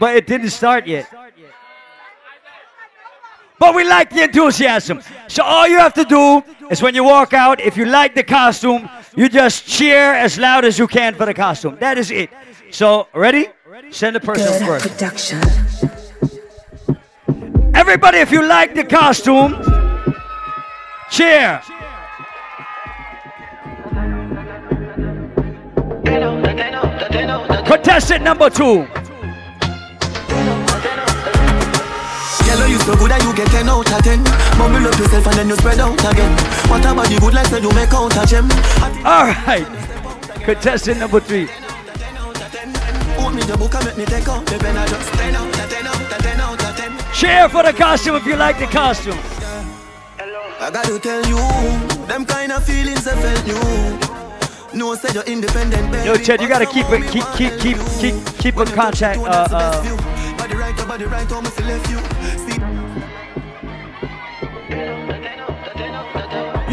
[0.00, 1.06] But it didn't start yet.
[3.64, 5.00] But we like the enthusiasm.
[5.26, 8.22] So all you have to do is when you walk out, if you like the
[8.22, 11.78] costume, you just cheer as loud as you can for the costume.
[11.80, 12.28] That is it.
[12.70, 13.48] So ready?
[13.90, 14.86] Send the person first.
[14.86, 15.40] Production.
[17.74, 19.56] Everybody, if you like the costume,
[21.10, 21.62] cheer.
[27.66, 28.86] Contestant number two.
[32.64, 34.24] Girl, you so good that you get 10 out of 10.
[34.56, 36.32] Bubble up yourself and then you spread out again.
[36.72, 38.48] What about the good life that you make out of gem?
[39.04, 39.68] All right.
[40.48, 41.44] Contestant number three.
[43.20, 44.78] Hold me the book and make me take out the pen.
[44.80, 47.12] I just 10 out of 10 out of 10 out of 10.
[47.12, 49.20] Cheer for the costume if you like the costume.
[50.56, 51.36] I gotta tell you,
[52.08, 53.60] them kind of feelings I felt you.
[54.72, 56.06] No, say you're independent, baby.
[56.08, 59.20] Yo, Ted, you gotta keep it, keep, keep, keep, keep, keep in contact.
[59.20, 60.04] Uh, uh,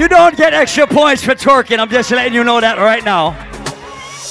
[0.01, 0.07] you.
[0.07, 1.77] Don't get extra points for twerking.
[1.77, 3.37] I'm just letting you know that right now.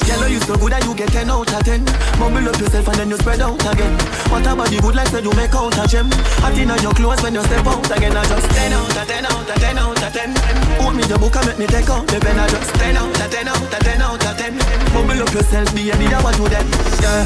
[0.06, 1.84] Girl, you so good that you get 10 out of 10.
[2.18, 3.94] Bubble up yourself and then you spread out again.
[4.26, 6.10] What about the good life that you make out of gem?
[6.42, 8.16] Hot in your clothes when you step out again.
[8.16, 10.34] I just 10 out of 10 out of 10 out of 10.
[10.82, 12.38] Hold me the book and make me take out the pen.
[12.38, 14.58] I just 10 out of 10 out of 10 out of 10.
[14.90, 16.66] Bubble up yourself, be a leader, what you then?
[16.98, 17.22] Yeah.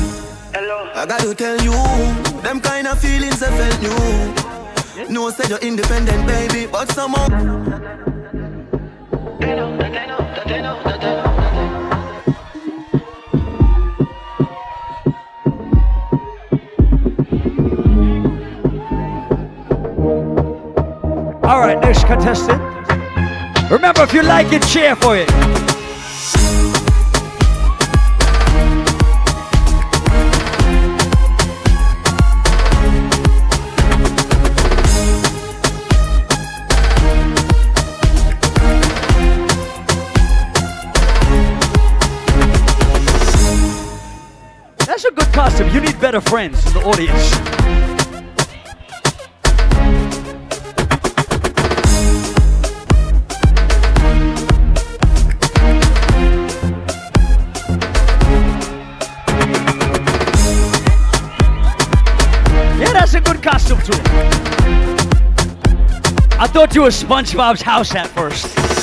[0.53, 0.93] Hello.
[0.93, 1.73] I gotta tell you,
[2.45, 5.09] them kind of feelings I felt you.
[5.09, 8.14] No, say you're independent, baby, but somehow.
[21.45, 22.61] All right, next contestant.
[23.71, 25.64] Remember, if you like it, cheer for it.
[45.35, 45.69] Costume.
[45.71, 47.33] You need better friends in the audience.
[66.37, 68.74] I thought you were SpongeBob's house at first.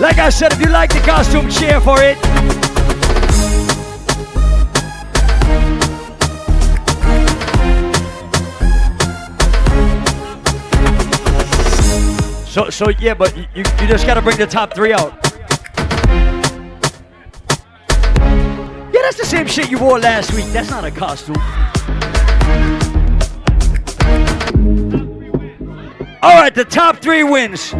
[0.00, 2.16] Like I said, if you like the costume, cheer for it.
[12.48, 15.12] So, so yeah, but you, you just gotta bring the top three out.
[18.94, 20.46] Yeah, that's the same shit you wore last week.
[20.46, 21.36] That's not a costume.
[26.22, 27.74] All right, the top three wins.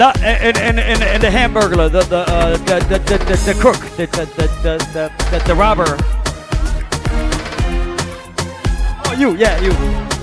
[0.00, 3.58] Not and and and, and the hamburger, the the uh, the, the, the, the, the
[3.60, 5.98] crook, the the the the, the, the, the robber.
[9.04, 10.19] Oh, you, yeah, you.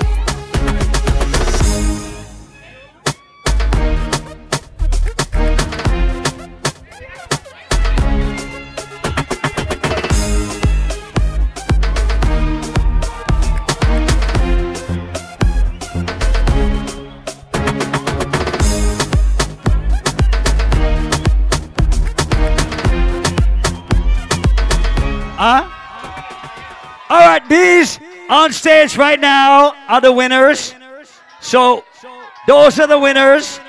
[28.48, 30.74] On stage right now are the winners.
[31.42, 31.84] So
[32.48, 33.60] those are the winners.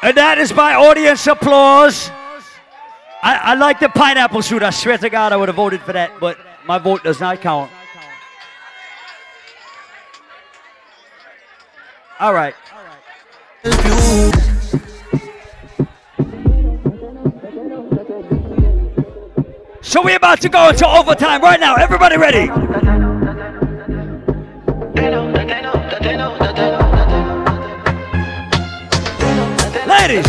[0.00, 2.08] And that is by audience applause.
[3.20, 4.62] I, I like the pineapple suit.
[4.62, 7.40] I swear to God, I would have voted for that, but my vote does not
[7.40, 7.68] count.
[12.20, 12.54] All right.
[19.86, 21.76] So we're about to go into overtime right now.
[21.76, 22.50] Everybody ready?
[29.86, 30.26] Ladies.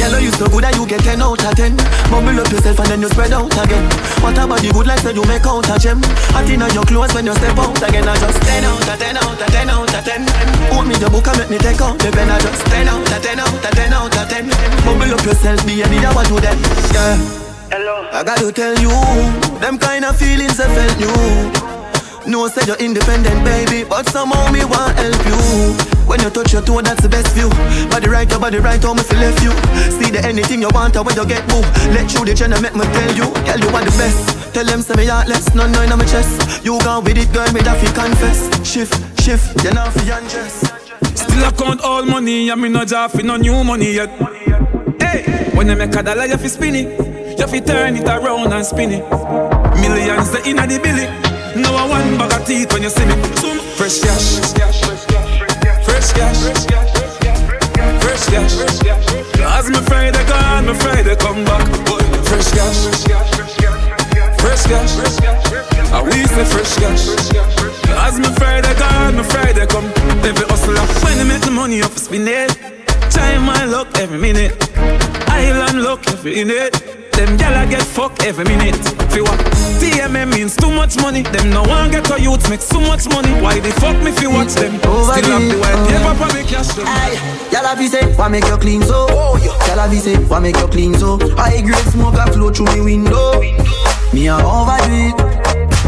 [0.00, 1.76] Girl, you so good that you get 10 out of 10
[2.08, 3.84] Bubble up yourself and then you spread out again.
[4.24, 6.00] What about the good life that you make out of gem.
[6.32, 8.08] Hot in your clothes when you step out again.
[8.08, 10.24] I just 10 out of 10 out of 10 out of 10
[10.72, 12.32] Hold me the book and make me take out the pen.
[12.32, 14.48] I just 10 out of 10 out of 10 out of 10
[14.88, 16.56] Bubble up yourself, baby, that what you then
[16.96, 18.08] Yeah Hello.
[18.12, 18.88] I gotta tell you,
[19.60, 22.30] them kind of feelings I felt new.
[22.30, 25.36] No, said you're independent, baby, but somehow me want help you.
[26.08, 27.48] When you touch your toe, that's the best view.
[27.92, 29.52] Body right, your body right, how me feel left you.
[30.00, 31.60] See the anything you want, or when you get boo.
[31.92, 34.52] Let you the channel make me tell you, girl, you are the best.
[34.54, 36.64] Tell them say me heartless, none nine on my chest.
[36.64, 38.48] You gone with it, girl, me that fi confess.
[38.64, 40.64] Shift, shift, you know fi undress.
[41.20, 44.08] Still I count all money, and me no job for no new money yet.
[45.00, 47.07] Hey, when you make a dollar, you fi spin it.
[47.38, 49.04] You fi turn it around and spin it.
[49.78, 51.06] Millions the inna the billy.
[51.54, 53.14] No a one bag of teeth when you see me.
[53.38, 54.42] Some fresh cash,
[55.86, 56.40] fresh cash,
[58.02, 58.58] fresh cash.
[59.38, 61.62] As me Friday gone, me Friday come back.
[61.86, 62.90] Boy fresh cash,
[64.42, 64.98] fresh cash.
[65.94, 67.06] I we say fresh cash.
[68.02, 69.86] As me Friday gone, me Friday come.
[70.26, 72.50] Every hustler when they make the money off spin it.
[73.12, 74.58] Time my luck every minute.
[75.38, 76.74] Island luck every minute.
[77.12, 78.74] Them gyal get fucked every minute.
[79.10, 79.38] Fi what?
[79.80, 81.22] TMM means too much money.
[81.22, 83.30] Them no one get a youth make so much money.
[83.40, 84.74] Why they fuck me fi watch them?
[84.86, 86.86] Over Still have the white paper for me cash them.
[87.52, 89.06] Y'all have say, why make you clean so?
[89.10, 89.36] Oh,
[89.66, 91.18] Y'all have say, why make you clean so?
[91.36, 93.40] High grade smoke a flow through me window.
[94.12, 95.87] Me a overdo it.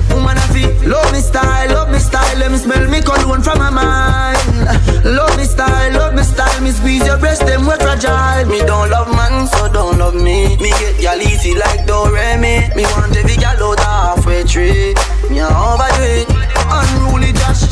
[0.84, 2.38] Love me style, love me style.
[2.38, 5.04] Let me smell me cologne from my mind.
[5.04, 6.60] Love me style, love me style.
[6.62, 8.46] Me squeeze your breast, them we fragile.
[8.46, 10.56] Me don't love man, so don't love me.
[10.56, 12.74] Me get y'all easy like Doremi.
[12.74, 14.94] Me want every gal out halfway tree.
[15.30, 16.28] Me a overdo it.
[16.72, 17.29] Unruly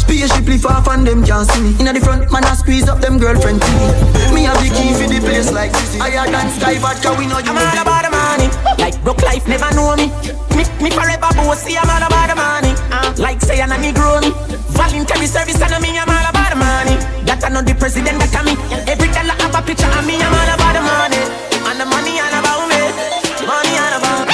[0.09, 1.76] Josh, spaceship far from them can't see me.
[1.80, 4.32] Inna the front, man I squeeze up them girlfriend tea.
[4.32, 6.01] Me have the key for the place like this.
[6.01, 7.52] Higher than sky vodka, we know you.
[7.52, 8.48] I'm all about the money.
[8.80, 10.09] Like broke life never know me.
[10.56, 11.76] Me, me forever bossy.
[11.76, 12.72] I'm all about the money.
[12.89, 14.32] Uh, like say I'm a Negro me.
[14.72, 16.01] Voluntary service and me.
[16.01, 16.97] I'm all about the money.
[17.28, 18.56] That I know the president that me.
[18.89, 20.16] Every dollar have a picture of me.
[20.16, 21.20] I'm all about the money.
[21.68, 22.80] And the money all about me.
[23.44, 24.24] Money all about.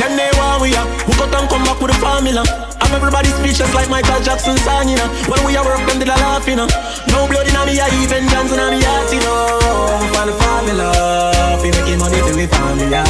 [0.00, 0.88] Them they want we up.
[1.04, 2.63] Who got and come back with the formula?
[2.94, 5.10] Everybody speechless like Michael Jackson song, you know.
[5.26, 6.70] When we are work, them did a laugh, you know.
[7.10, 9.58] No blood in me, I even Johnson on me heart, you know.
[10.14, 13.02] For the formula, we making money to the formula.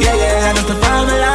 [0.00, 1.32] Yeah, yeah, that's the formula.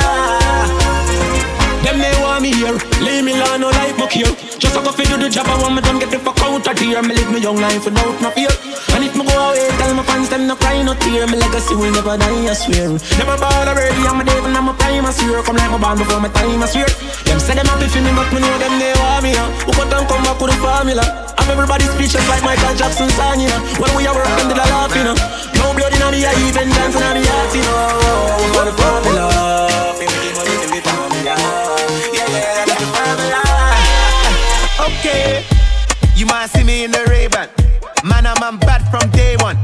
[1.85, 4.33] Them they want me here, leave me alone, no life muck here.
[4.57, 6.65] Just a go fi do the job, I want me done get the fuck out
[6.65, 7.01] of here.
[7.05, 8.49] Me live me young life without no fear.
[8.97, 9.15] And if
[9.57, 11.25] me away, tell my fans them no cry, no tear.
[11.27, 12.93] Me legacy will never die, I swear.
[13.17, 15.41] Never ball already, I'm a devil, I'm a prime, I swear.
[15.43, 16.89] Come like my band before my time, I swear.
[17.25, 19.33] Them say them happy for me, but me know them they want me.
[19.33, 19.49] Huh?
[19.65, 21.05] Who cut and come back with the formula?
[21.37, 23.61] I'm everybody speechless like Michael Jackson song, you know.
[23.81, 25.17] When we are working, they laugh, you know.
[25.57, 28.53] No blood in me, I even dancing on the heart, you know.
[28.53, 29.25] For the formula,
[34.87, 35.43] Okay,
[36.15, 37.56] you might see me in the Ray-Ban.
[38.07, 39.57] Man, I'm, I'm bad from day one.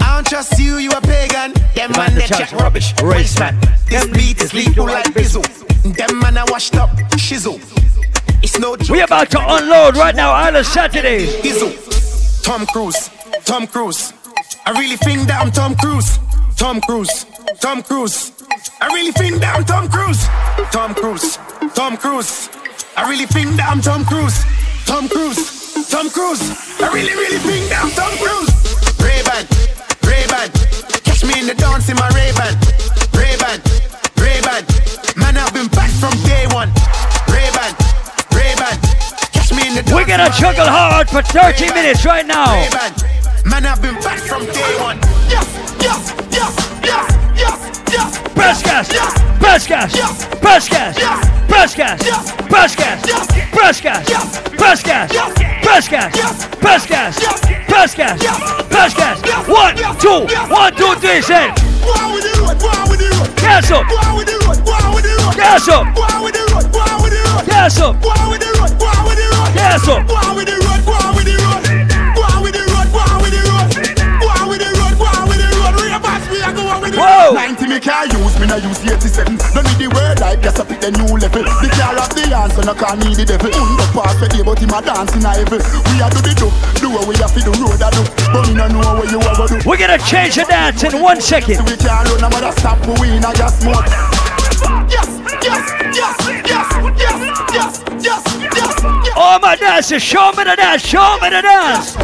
[0.00, 1.52] I don't trust you, you a pagan.
[1.74, 2.94] Them man, they chat rubbish.
[3.02, 3.58] Race man.
[3.88, 5.44] This beat is lethal like Bizzle.
[5.96, 6.90] Them man, I washed up.
[7.18, 7.58] Shizzle.
[8.42, 8.90] It's no joke.
[8.90, 11.26] We about to unload right now, Island Saturday.
[11.42, 11.74] Bizzle.
[12.42, 13.10] Tom Cruise.
[13.44, 14.12] Tom Cruise.
[14.66, 16.18] I really think that I'm Tom Cruise.
[16.56, 17.26] Tom Cruise.
[17.60, 18.32] Tom Cruise.
[18.80, 20.26] I really think that I'm Tom Cruise.
[20.70, 21.38] Tom Cruise.
[21.74, 22.48] Tom Cruise.
[22.96, 24.44] I really think that I'm Tom Cruise.
[24.86, 25.59] Tom Cruise.
[25.84, 26.42] Tom Cruise.
[26.80, 28.50] I really, really think that I'm Tom Cruise.
[29.00, 29.44] Ray-Ban.
[30.04, 30.48] Ray-Ban.
[31.06, 32.54] Catch me in the dance in my Ray-Ban.
[33.14, 33.58] Ray-Ban.
[34.18, 34.62] Ray-Ban.
[35.16, 36.68] Man, I've been back from day one.
[37.30, 37.72] Ray-Ban.
[38.34, 38.76] Ray-Ban.
[39.32, 42.52] Catch me in the dance We're gonna juggle hard for 30 minutes right now.
[42.52, 42.92] Ray-Ban.
[43.46, 44.98] Man, I've been back from day one.
[45.30, 45.46] Yes,
[45.80, 46.69] yes, yes,
[47.60, 48.88] Press gas,
[49.38, 49.92] press gas,
[50.40, 50.96] press gas,
[51.46, 52.00] press gas,
[52.48, 53.02] press gas,
[53.50, 54.04] press gas,
[54.56, 55.12] press gas,
[55.62, 57.18] press gas, press gas,
[57.68, 58.18] press gas,
[58.68, 59.20] press gas.
[59.46, 61.52] One, two, one, two, three, say.
[63.36, 63.86] Gas up,
[65.36, 65.94] gas up,
[67.46, 68.00] gas up,
[69.54, 70.99] gas up.
[77.20, 77.36] Whoa!
[77.36, 79.36] 90 me can't use, me not use 87.
[79.52, 81.44] Don't need the word like up at the new level.
[81.44, 83.52] The car of the answer, no the devil.
[83.52, 85.60] Undo perfect day, but him a dance a heaven.
[85.60, 86.48] We are do the do,
[86.80, 88.00] do what we have to do, road a do.
[88.32, 89.60] But me no know what you ever do.
[89.68, 91.60] We're gonna change the dance in one second.
[91.68, 93.84] We can't run, no matter stop, we in a gas smoke.
[94.88, 95.12] Yes,
[95.44, 95.60] yes,
[95.92, 96.16] yes,
[96.48, 97.16] yes, yes,
[97.52, 98.22] yes, yes,
[98.56, 99.12] yes.
[99.12, 102.00] All my dancers, show me the dance, show me the dance.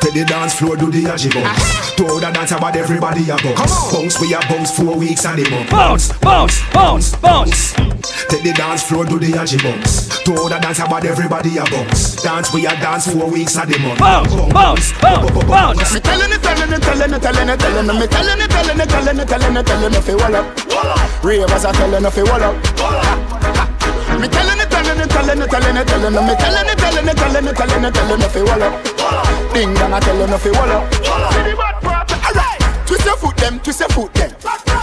[0.00, 0.14] To the world now.
[0.14, 1.90] Take the dance floor, do the aji bounce.
[1.92, 3.92] Throw the dance about everybody a bounce.
[3.92, 5.70] Bounce, we a bounce four weeks and the month.
[5.70, 7.72] Bounce, bounce, bounce, bounce.
[8.28, 10.08] Take the dance floor, do the aji bounce.
[10.22, 12.22] Throw the dance about everybody a bounce.
[12.22, 13.98] Dance, we a dance four weeks and the month.
[13.98, 15.94] Bounce, bounce, bounce, bounce.
[15.94, 18.80] Me telling it, telling it, telling it, telling it, telling it, me telling it, telling
[18.80, 21.24] it, telling it, telling it, telling it, fi wall up.
[21.24, 23.67] Ravers are telling it, fi wall up.
[24.18, 27.08] Me telling it, telling it, telling it, telling it, telling it, me telling it, telling
[27.08, 29.54] it, telling it, telling it, telling it, fi wall up.
[29.54, 30.82] Ding dong, I telling it, fi wall up.
[32.26, 34.30] Alright, twist your foot, them, twist your foot, them.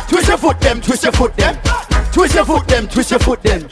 [0.07, 1.57] Twist your foot, them, twist your foot, them.
[2.13, 3.67] Twist your foot, them, twist your foot, them.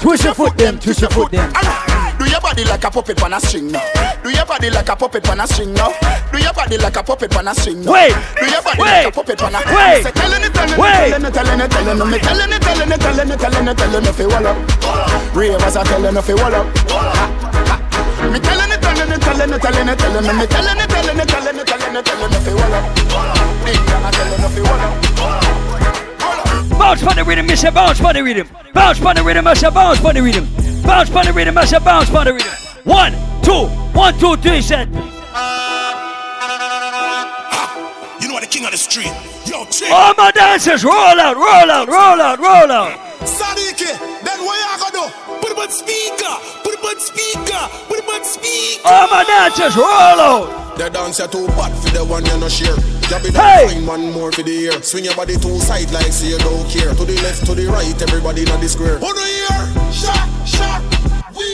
[0.00, 1.87] Twist your foot, them, twist your foot, them.
[2.18, 3.80] Do your body like a puppet on a string now.
[4.24, 5.94] Do your body like a puppet on a string now.
[6.32, 7.92] Do your body like a puppet on a string now.
[7.92, 10.74] Wait, Do your body wait, like a puppet on a wait, Say, telling it, telling
[10.74, 13.78] it, telling it, telling it, telling it, telling it, telling it, telling it, telling it,
[13.78, 14.56] telling it, fi wall up.
[15.34, 16.66] Ravers are telling it, fi wall up.
[18.32, 21.18] Me telling it, telling it, telling it, telling it, telling it, me telling it, telling
[21.18, 22.84] it, telling it, telling it, telling it, fi wall up.
[23.64, 24.94] I telling it, fi wall up.
[26.78, 27.72] Bounce for the rhythm, Mr.
[27.72, 28.48] Bounce for the rhythm.
[28.74, 29.72] Bounce for the rhythm, Mr.
[29.72, 30.67] Bounce for the rhythm.
[30.82, 32.50] Bounce, Bunny Reader, Mess Bounce, Bunny Reader.
[32.84, 34.88] One, two, one, two, three, set.
[38.58, 39.14] King of the street?
[39.46, 39.90] Yo, chick.
[39.90, 42.98] All my dancers, roll out, roll out, roll out, roll out.
[43.22, 43.86] Sadiki,
[44.26, 45.38] then what you gonna do?
[45.38, 46.34] Put him on speaker,
[46.66, 48.82] put him on speaker, put him on speaker.
[48.84, 50.76] All my dancers, roll out.
[50.76, 52.74] The dance you too bad for the one you no share.
[53.10, 53.66] You be Hey!
[53.68, 54.82] find one more for the year.
[54.82, 56.94] Swing your body two side like say you don't care.
[56.94, 58.98] To the left, to the right, everybody in the square.
[58.98, 59.92] Who do you hear?
[59.92, 60.82] Shock, shock,
[61.34, 61.46] we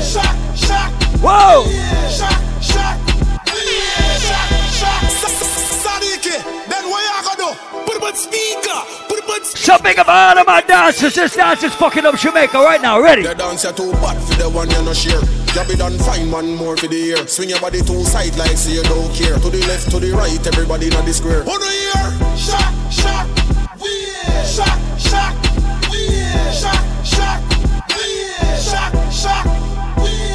[0.00, 0.92] shock, shock.
[1.20, 1.68] Whoa!
[2.08, 2.96] Shock, shock,
[3.52, 3.60] we
[4.24, 4.59] shock,
[6.10, 6.20] shock.
[6.20, 7.84] Sadiki, then what you gonna do?
[7.86, 11.14] Put him on speaker, put him on So big up all of my dancers.
[11.14, 13.00] This dance is fucking up Jamaica right now.
[13.00, 13.22] Ready?
[13.22, 15.20] The dance you too bad for the one you no share.
[15.54, 17.26] You be done find one more for the year.
[17.26, 19.34] Swing your body two side like say you don't care.
[19.38, 21.42] To the left, to the right, everybody in the square.
[21.42, 22.36] Who do you hear?
[22.36, 23.26] Shock, shock,
[23.80, 23.90] we
[24.46, 25.34] shock, shock,
[25.90, 26.08] we
[26.54, 27.42] shock, shock,
[27.90, 29.46] we shock, shock,
[29.98, 30.29] we move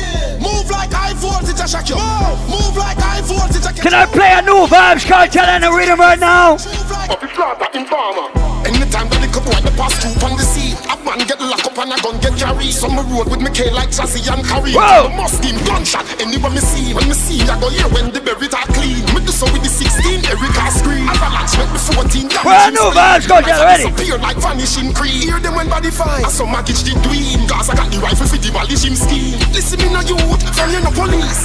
[1.15, 1.95] like high voltage, I shock you.
[1.95, 5.71] Move, move like high voltage, I Can I play a new Vybz Kartel in the
[5.71, 6.53] rhythm right now?
[6.53, 8.45] Up the slaughter informer.
[8.65, 11.77] Anytime that the couple the pass through on the sea, a man get locked up
[11.77, 12.73] and a gun get carried.
[12.73, 14.73] Some road with me K like chassis and carry.
[14.73, 15.05] Whoa.
[15.05, 16.01] The Muslim gunshot.
[16.17, 19.05] Anywhere me see, when me see, I go here when the berry are clean.
[19.13, 21.05] Me do so with the 16, Erica scream.
[21.05, 22.25] Avalanche make me 14.
[22.25, 23.29] damage Brand new Vibes speed.
[23.29, 23.85] cartel, Life ready?
[23.85, 25.29] Disappear like vanishing creed.
[25.29, 26.25] Hear them when body fine.
[26.25, 27.45] I saw my gitch the dweeb.
[27.45, 29.37] Cause I got the rifle for demolish him scheme.
[29.53, 31.41] Listen me no youth, from you no police.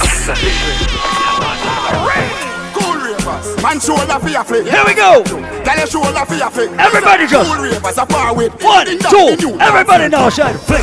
[2.73, 3.61] Cool ravers.
[3.63, 4.65] Man shoulder for your flick.
[4.67, 5.23] Here we go.
[5.63, 6.71] Tell your shoulder for your flick.
[6.79, 8.53] Everybody just- Cool ravers a far with.
[8.63, 8.85] One,
[9.37, 10.81] two, everybody now, shine, flick.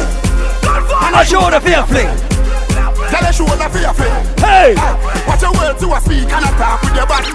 [1.18, 2.08] I show the fear flick.
[3.10, 4.40] Tell her shoulder for your friend.
[4.40, 4.74] Hey!
[4.76, 7.30] Ah, watch your words to a speak and a talk with your body.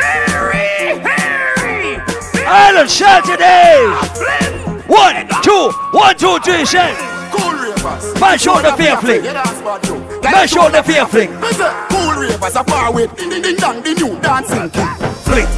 [0.00, 2.00] Harry, Harry,
[2.46, 3.74] Island Saturday.
[3.88, 6.94] Ah, one, two, one, two, three, say.
[7.34, 8.20] Cool ravers.
[8.20, 9.24] Mash out the fear fling.
[9.24, 9.98] Yeah, that's bad, yo.
[10.22, 11.30] Mash out the fear fling.
[11.90, 14.94] Cool ravers are far with ding ding dong, the new dancing king.
[15.26, 15.48] Fling.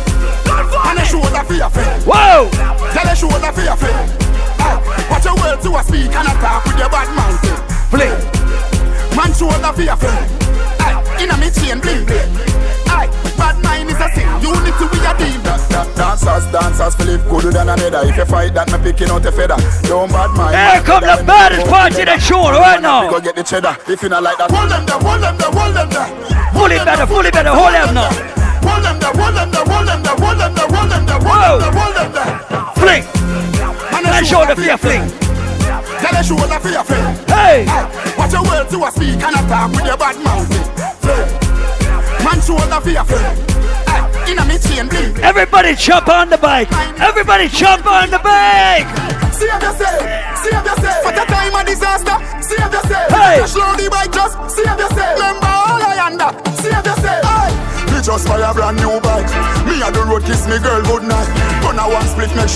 [0.48, 2.02] And a shoulder for your friend.
[2.04, 2.48] Whoa!
[2.92, 4.08] Tell a shoulder for your friend.
[4.58, 4.80] Ah,
[5.10, 7.40] Watch your words to a speak and a talk with your bad mouth.
[7.92, 8.16] Fling.
[9.16, 10.26] Man shoulder for fear friend.
[10.80, 12.30] Aye, inna me chain bling bling.
[13.56, 14.28] Aye, bad mind is a sin.
[14.42, 15.40] Unity we a team.
[15.96, 18.08] Dancers, dancers, Philip gooder than another.
[18.08, 19.56] If you fight that, me picking out a feather.
[19.88, 20.56] Don't bad mind.
[20.56, 23.10] Here come the baddest party in the show right We now.
[23.10, 23.76] go get the cheddar.
[23.88, 26.08] If you not like that, hold them there, hold them there, hold them there.
[26.52, 28.08] Fully better, fully better, hold them now.
[28.64, 31.20] Hold them there, hold them there, hold them there, hold them there, hold them there,
[31.20, 32.32] hold them there, hold them there.
[32.76, 33.04] Fling.
[34.04, 35.04] Mash out the fear fling.
[36.00, 37.16] Tell a shoulder for your friend.
[37.28, 37.64] Hey!
[38.16, 40.48] Watch your words to a speak and a talk with your bad mouth.
[41.04, 41.45] Man
[42.34, 43.38] shoulder for your friend.
[43.86, 45.16] Aye, Inna me chain bling.
[45.22, 46.70] Everybody jump on the bike.
[46.98, 48.86] Everybody jump on the bike.
[49.32, 50.00] Save yourself,
[50.42, 51.02] save yourself.
[51.04, 53.08] For the time of disaster, save yourself.
[53.12, 53.38] Hey.
[53.38, 55.12] Crash low the bike, just save yourself.
[55.14, 57.22] Remember all I under, save yourself.
[57.24, 57.92] Aye.
[57.92, 59.28] Me just buy a brand new bike.
[59.68, 60.84] Me a the road kiss me girl good night.
[60.84, 60.95] Turn a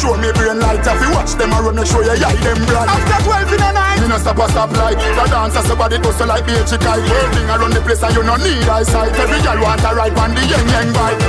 [0.05, 0.87] one split, make sure me brain light.
[0.87, 2.89] If you watch them a run, make sure you eye them bright.
[2.89, 4.97] After 12 in the night, me no stop a stop light.
[4.97, 7.01] The dancer somebody hustle like be a chikai.
[7.05, 9.13] Working around the place and you no need eyesight.
[9.19, 11.21] Every girl want a ride on the yang yang bike.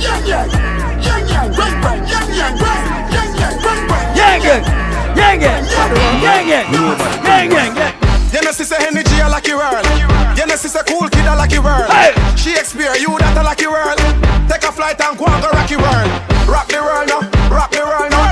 [0.00, 0.48] Yang yang,
[1.02, 4.06] yang yang, bang bang, yang yang, bang, yang yang, bang bang.
[4.16, 4.62] Yang yang.
[5.10, 5.62] Yang yang.
[6.22, 6.66] Yang yang.
[7.24, 7.74] Yang yang.
[7.76, 8.09] yang.
[8.32, 9.82] You know, sister energy, a lucky world.
[10.38, 11.90] You know, sister cool kid, a lucky world.
[11.90, 12.14] Hey.
[12.38, 13.98] Shakespeare, you that a lucky world.
[14.46, 16.10] Take a flight and go and go rocky world.
[16.46, 18.29] Rock the world now, rock the world now,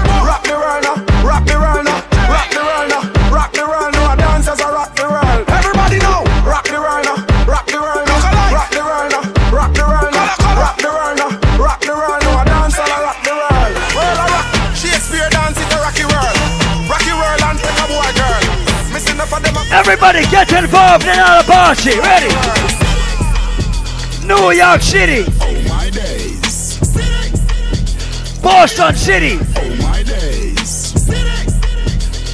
[19.90, 21.98] Everybody get involved in our party.
[21.98, 22.28] Ready?
[24.26, 25.24] New York City.
[25.40, 26.78] Oh my days,
[28.42, 29.38] Boston City.
[29.56, 30.92] Oh my days,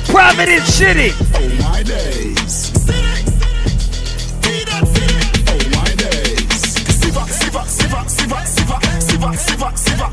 [0.08, 1.12] Providence City.
[1.32, 2.72] Oh my days.
[5.46, 6.58] Oh my days.
[6.98, 10.10] Siva, siva, siva, siva, siva, siva, siva, siva.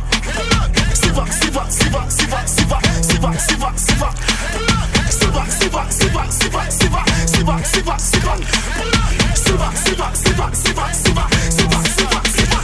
[0.94, 3.78] Siva, siva, siva, siva, siva, siva, siva, siva.
[3.78, 4.31] Siva,
[7.72, 9.02] siva, siva, siva.
[9.36, 12.60] Siva, siva, siva, siva, siva, siva, siva, siva.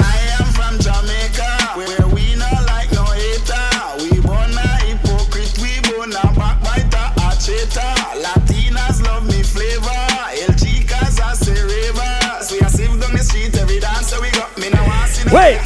[0.00, 3.68] I am from Jamaica, where we not like no hater.
[4.00, 7.94] We born a hypocrite, we born a backbiter, a traitor.
[8.24, 10.04] Latinas love me flavor,
[10.42, 12.50] El Chicas are say ravers.
[12.52, 15.24] We are sieve down the street every dance, so we got me now want see
[15.24, 15.60] no Wait.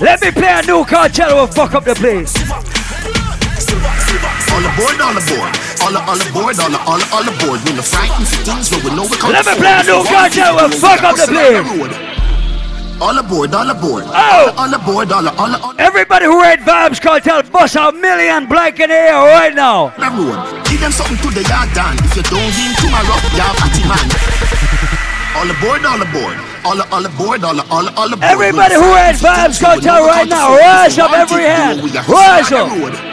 [0.00, 2.32] Let me play a new Kartel will fuck up the place.
[4.48, 5.52] All aboard, all aboard.
[5.84, 7.60] All, all aboard, all, all, all aboard.
[7.68, 10.00] We no frightened for things where we know we come Let me play a new
[10.08, 11.60] Kartel we will fuck up the place.
[13.00, 14.04] All aboard, all aboard.
[14.08, 14.54] Oh.
[14.56, 18.88] All aboard, all, all, all Everybody who read Vybz Kartel, bust a million blank in
[18.88, 19.92] the air right now.
[20.00, 20.64] the road.
[20.64, 21.96] Give them something to the yard done.
[22.08, 24.59] If you don't win tomorrow, you're party man.
[25.36, 26.36] All aboard, all aboard.
[26.64, 28.22] All, all aboard, all, all, all aboard.
[28.22, 31.80] Everybody who read Vybz Kartel right now, rise up every hand.
[32.08, 33.09] Rise up.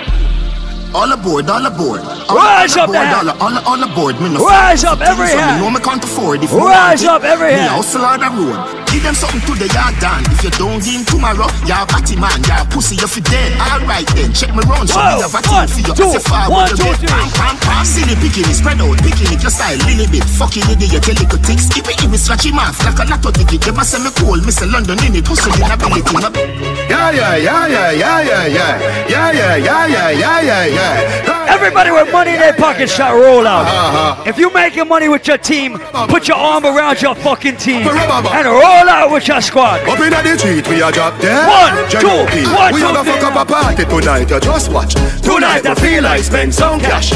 [0.96, 2.02] All aboard, all aboard.
[2.32, 4.16] All, Rise all up aboard, all, all, all aboard.
[4.22, 5.62] Me no Rise up every when hand.
[5.62, 6.42] Me know me can't afford.
[6.44, 7.76] If Rise up it, every me hand.
[7.78, 8.58] hustle on the road.
[8.88, 10.24] Give them something to the yard done.
[10.32, 12.40] If you don't win tomorrow, you're party man.
[12.48, 13.52] You're pussy, you're dead.
[13.62, 14.88] Alright then, check me round.
[14.90, 15.94] So Whoa, me have a one, team for you.
[15.94, 17.84] two, As if I one, would two, pam, pam, pam.
[17.86, 20.24] Silly picking it, spread out, picking it, your style, little bit.
[20.40, 21.60] Fucking idiot, you little tick.
[21.62, 23.60] Skip it, if it's scratchy mouth, like a lot of ticket.
[23.62, 24.66] They must say me cool, Mr.
[24.66, 26.16] London in it, hustling ability.
[26.16, 26.32] no-
[26.90, 28.74] Yeah, yeah, yeah, yeah, yeah, yeah, yeah.
[29.08, 31.38] Yeah, yeah, yeah, yeah, yeah, yeah, yeah.
[31.50, 33.66] Everybody with money in their pockets shall roll out.
[33.66, 34.24] Uh-huh.
[34.30, 35.78] If you're making money with your team,
[36.08, 39.82] put your arm around your fucking team and roll out with your squad.
[39.88, 41.48] Up in the street, we a drop dead.
[41.48, 42.08] One, two,
[42.54, 44.94] one, We two, a go fuck up a party tonight, you just watch.
[45.22, 47.12] Tonight I feel like spend some cash.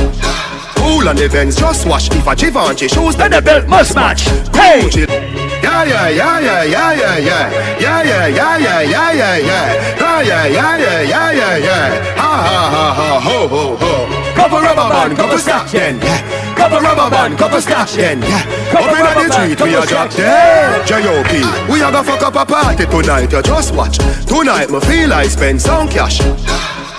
[0.75, 2.09] Cool on the Benz, just watch.
[2.11, 4.23] If a Givenchy shoes, then the belt must match.
[4.55, 5.40] Hey!
[5.63, 7.79] Yeah, yeah, yeah, yeah, yeah, yeah, yeah.
[7.79, 9.91] Yeah, yeah, yeah, yeah, yeah, yeah, yeah.
[10.21, 12.15] Yeah, yeah, yeah, yeah, yeah, yeah.
[12.15, 14.33] Ha, ha, ha, ha, ho, ho, ho.
[14.35, 15.99] Couple rubber band, couple scotch then.
[15.99, 16.55] Yeah.
[16.55, 18.21] Couple rubber band, couple scotch then.
[18.21, 18.45] Yeah.
[18.73, 20.87] Up in the street, we a drop dead.
[20.87, 21.71] J.O.P.
[21.71, 23.97] We a go fuck up a party tonight, you just watch.
[24.25, 26.19] Tonight, me feel I spend some cash.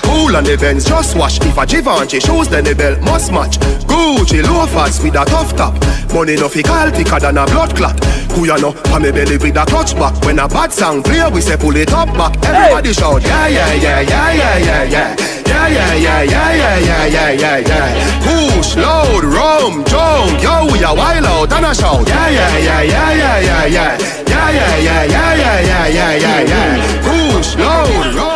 [0.03, 1.41] Cool on the Benz, just wash.
[1.41, 3.59] If a Givenchy shoes, then the belt must match.
[3.87, 5.75] Gucci loafers with a tough top.
[6.13, 7.99] Money no fi call thicker than a blood clot.
[8.33, 8.73] Who ya know?
[8.73, 10.15] Pa me belly with a clutch back.
[10.25, 12.37] When a bad sound clear, we say pull it up back.
[12.45, 15.17] Everybody shout, yeah, yeah, yeah, yeah, yeah, yeah, yeah.
[15.53, 18.23] Yeah, yeah, yeah, yeah, yeah, yeah, yeah, yeah, yeah.
[18.25, 22.09] Push, load, rum, junk, yo, we a wild out and a shout.
[22.09, 23.99] Yeah, yeah, yeah, yeah, yeah, yeah, yeah.
[24.27, 27.03] Yeah, yeah, yeah, yeah, yeah, yeah, yeah, yeah, yeah.
[27.05, 28.32] Push, load, rum,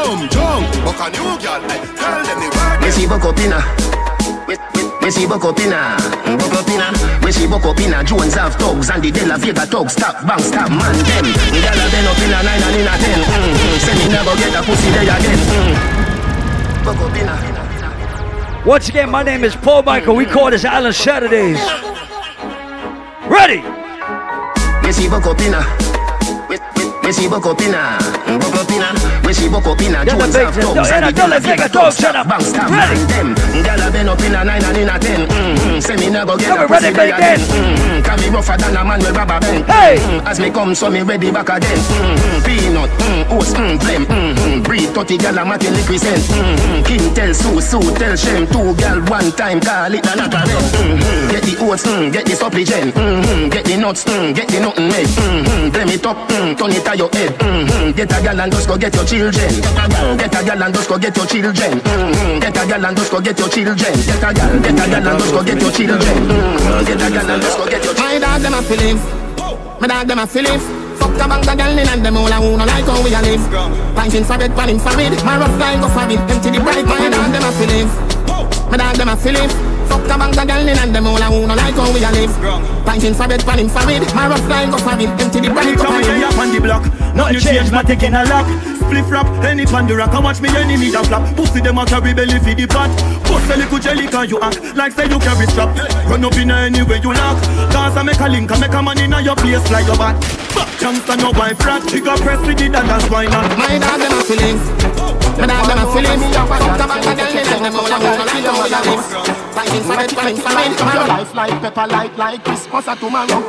[2.90, 2.92] them the word.
[2.92, 3.60] Me see Bokopina.
[5.02, 5.96] Me see Bokopina.
[6.38, 6.92] Bokopina.
[7.24, 8.04] Me see Bokopina.
[8.04, 9.92] Jones have thugs and the De La Vega thugs.
[9.92, 11.24] Stop, bang, stop, man, them.
[11.24, 13.20] Gyal a been up in a nine and in a ten.
[13.20, 13.78] Mm-hmm.
[13.78, 15.38] Say me never get a pussy there again.
[15.38, 15.76] Mm.
[16.84, 17.36] Bokopina.
[18.64, 20.16] Once again, my name is Paul Michael.
[20.16, 21.58] We call this Island Saturdays.
[23.28, 23.62] Ready?
[27.06, 27.22] Me see.
[27.22, 27.98] Me- me- Me see Bokopina.
[28.26, 28.88] Bokopina.
[29.24, 30.04] Me see Bokopina.
[30.04, 31.96] Get the Jones have thugs and and the don't let Vega Vega thugs.
[31.96, 32.26] thugs shut up.
[32.26, 32.70] bang, Ready?
[32.74, 33.28] man, them.
[33.62, 35.28] Gyal a been up in a nine and in a ten.
[35.28, 35.78] Mm-hmm.
[35.86, 37.38] Say me never get a pussy there again.
[37.38, 38.02] Mm-hmm.
[38.02, 39.64] Can be rougher than a man with rubber band.
[39.70, 39.96] Hey.
[40.02, 40.26] Mm-hmm.
[40.26, 41.78] As me come, so me ready back again.
[41.78, 42.42] Mm-hmm.
[42.42, 44.62] Peanut, mm, oats, mm, blem, mm-hmm.
[44.62, 46.22] Breed 30 gal a matty liquid scent.
[46.26, 46.82] Mm-hmm.
[46.90, 48.46] King tell Sue, Sue tell Shem.
[48.50, 50.74] Two gal one time, call it a knock a rent.
[50.74, 51.30] Mm-hmm.
[51.30, 52.94] Get the oats, mm, get the supplement.
[52.98, 53.48] Mm-hmm.
[53.50, 55.06] Get the nuts, mm, get the nothing made.
[55.06, 55.70] Mm-hmm.
[55.70, 57.30] Blem it up, mm, turn it on your head.
[57.38, 57.92] Mm-hmm.
[57.92, 59.52] Get a gal and just go get your children.
[60.16, 61.72] Get a gal and just go get your children.
[61.80, 62.40] Mm-hmm.
[62.40, 63.76] Get a gal and just go get your children.
[63.76, 66.00] Get a gal, get a gal and just go get your children.
[66.00, 66.84] Mm-hmm.
[66.86, 68.06] Get a gal and just go get your children.
[68.06, 68.98] My dog them a feeling.
[69.80, 70.60] My dog them a feeling.
[70.96, 73.12] Fuck a bank of girl in and them all a who no like how we
[73.12, 73.44] a live.
[73.92, 75.12] Pinting for bed, panning for it.
[75.24, 76.20] My rough line go for it.
[76.30, 76.84] Empty the bright.
[76.86, 77.88] My dog them a feeling.
[78.70, 79.65] My dog them a feeling.
[79.88, 82.02] Fuck a bank of girl in and them all a who no like how we
[82.02, 82.34] a live.
[82.84, 84.02] Pinting for bed, panning for it.
[84.14, 85.10] My rough line go for it.
[85.20, 85.76] Empty the bright.
[85.78, 86.84] Come here, up on the block.
[87.14, 88.46] Nothing change, my taking a lock.
[88.86, 90.14] Spliff rap, any pan the rock.
[90.14, 91.36] I watch me enemy a flap.
[91.36, 92.90] Pussy them a carry belly for the pot.
[93.26, 95.74] Bust a little jelly can you act like say you carry strap.
[96.06, 97.38] Run up in any way you lock.
[97.72, 99.96] Cause I make a link, I make a man in a your place like your
[99.96, 100.14] bat.
[100.54, 101.88] Back chance and no wife rat.
[101.90, 103.46] She got press with it and that's why not.
[103.58, 105.25] My dog them a feeling.
[105.36, 108.76] Me nah gonna feel it Fuck about the girl in I'm gonna kill her with
[108.76, 109.04] a kiss
[109.54, 113.40] Fighting for the time for me tomorrow Life like pepper light like Christmas a tomorrow.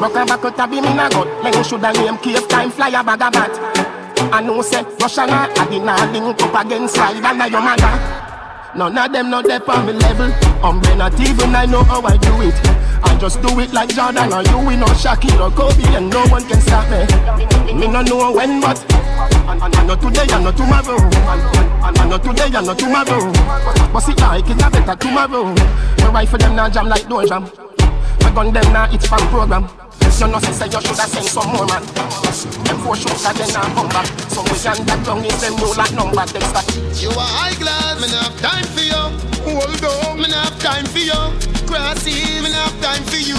[0.00, 2.90] Rock a back out be me na god Like you shoulda name cave time fly
[2.90, 3.52] bag a bat.
[4.32, 8.16] I know say Russia na I did not link up against Slide and your mother
[8.76, 10.30] None of them not there on me level.
[10.62, 12.85] I'm Umbrella even I know how I do it.
[13.18, 16.44] Just do it like Jordan or you, we know Shaquille or Kobe, and no one
[16.46, 17.74] can stop me.
[17.74, 18.76] Me no know when, but
[19.86, 20.98] know today, I know tomorrow.
[21.82, 23.32] I know today, I know tomorrow.
[23.92, 25.54] But see, like it a better tomorrow.
[25.96, 27.48] The rifle them now jam like door jam.
[28.20, 29.85] My gun them now it's from program.
[30.16, 31.84] You know, say you shoulda send some more man.
[32.64, 34.08] Them four shots that then now come back.
[34.32, 36.64] So we can that down is them know like number them start.
[36.96, 38.96] You are high class, me not have time for you.
[39.44, 41.20] Hold on, me not have time for you.
[41.68, 43.36] Crossy, me have time for you.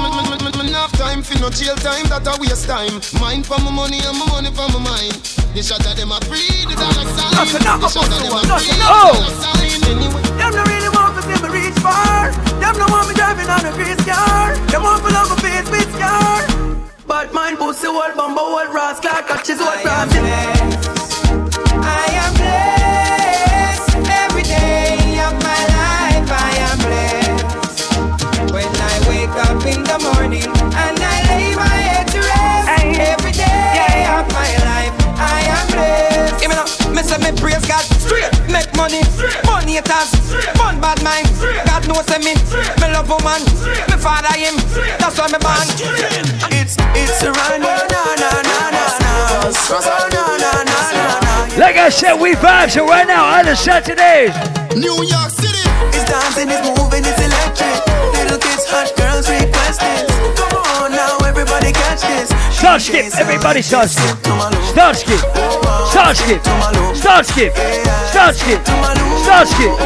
[0.00, 3.04] Me, me, me not have time for no jail time, that a waste time.
[3.20, 5.20] Mine for my money and my money for my mind.
[5.52, 7.28] The shot of them a free, the dollar sign.
[7.76, 9.20] The shot of them a free, the oh.
[9.20, 9.68] dollar sign.
[9.84, 10.48] Oh!
[10.48, 10.81] Anyway.
[11.82, 12.30] Far.
[12.62, 14.54] Them no want me driving on a grease car.
[14.70, 16.40] Them want to love a face with scar.
[17.06, 20.22] But mine pussy old bumbo old rascal catches old rabbit.
[21.82, 26.28] I am blessed every day of my life.
[26.30, 30.46] I am blessed when I wake up in the morning
[30.84, 32.68] and I lay my head to rest.
[33.12, 36.48] Every day of my life, I am blessed.
[36.48, 37.91] Me me say me praise God
[38.62, 39.02] make money,
[39.46, 40.10] money haters,
[40.56, 41.26] fun bad mind.
[41.66, 42.34] God knows me,
[42.80, 43.42] me love woman,
[43.90, 44.54] me father him,
[44.98, 45.66] that's why me born.
[46.54, 48.60] It's it's a run, na na na na,
[49.42, 50.71] oh na na na na na.
[51.58, 53.26] Like I said, we vibes it right now.
[53.26, 54.32] Island Saturdays.
[54.72, 55.60] New York City.
[55.92, 57.76] It's dancing, it's moving, it's electric.
[58.16, 60.08] Little kids, hot girls requesting.
[60.32, 62.32] Come on now, everybody catch this.
[62.56, 63.12] Start skip.
[63.20, 64.16] Everybody start skip.
[64.72, 65.20] Start skip.
[65.92, 66.40] Start skip.
[66.96, 67.52] Start skip.
[68.08, 68.64] Start skip.
[69.20, 69.76] Start skip.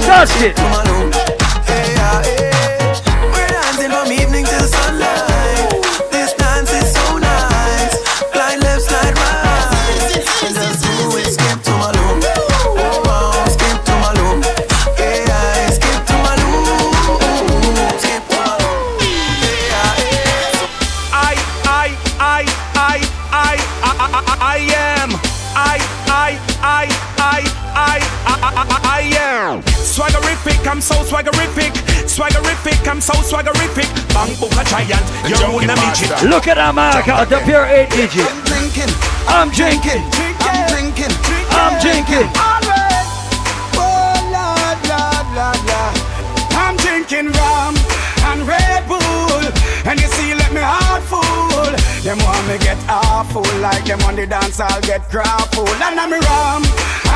[0.00, 0.56] Start skip.
[0.56, 1.10] We're
[30.66, 31.72] I'm so swaggerific.
[32.06, 33.88] Swaggerific, I'm so swaggerific.
[34.14, 36.10] Bang book a giant, you're on a midget.
[36.28, 38.26] Look at that mark out the pure eight digit.
[38.44, 38.90] drinking.
[39.28, 40.02] I'm drinking.
[40.42, 41.12] I'm drinking.
[41.50, 42.28] I'm drinking.
[42.34, 43.08] Always.
[43.78, 45.96] Oh, Lord, Lord, Lord, Lord.
[46.56, 47.74] I'm drinking rum
[48.30, 49.44] and Red Bull.
[49.86, 51.49] And you see, let me heart full.
[52.02, 55.68] Them want me get awful like them on the dance, I'll get grappled.
[55.84, 56.64] And I'm a rum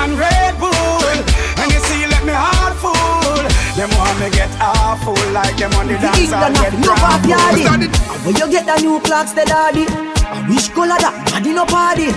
[0.05, 1.09] and Red Bull.
[1.57, 3.41] And you see, let me heart full.
[3.81, 7.01] Them want me get awful like them on the dance, I'll England get have love
[7.01, 7.65] off yardy.
[7.65, 7.89] grappled.
[7.89, 9.87] And When you get the new clocks, the daddy.
[9.89, 12.13] I wish color that daddy no party.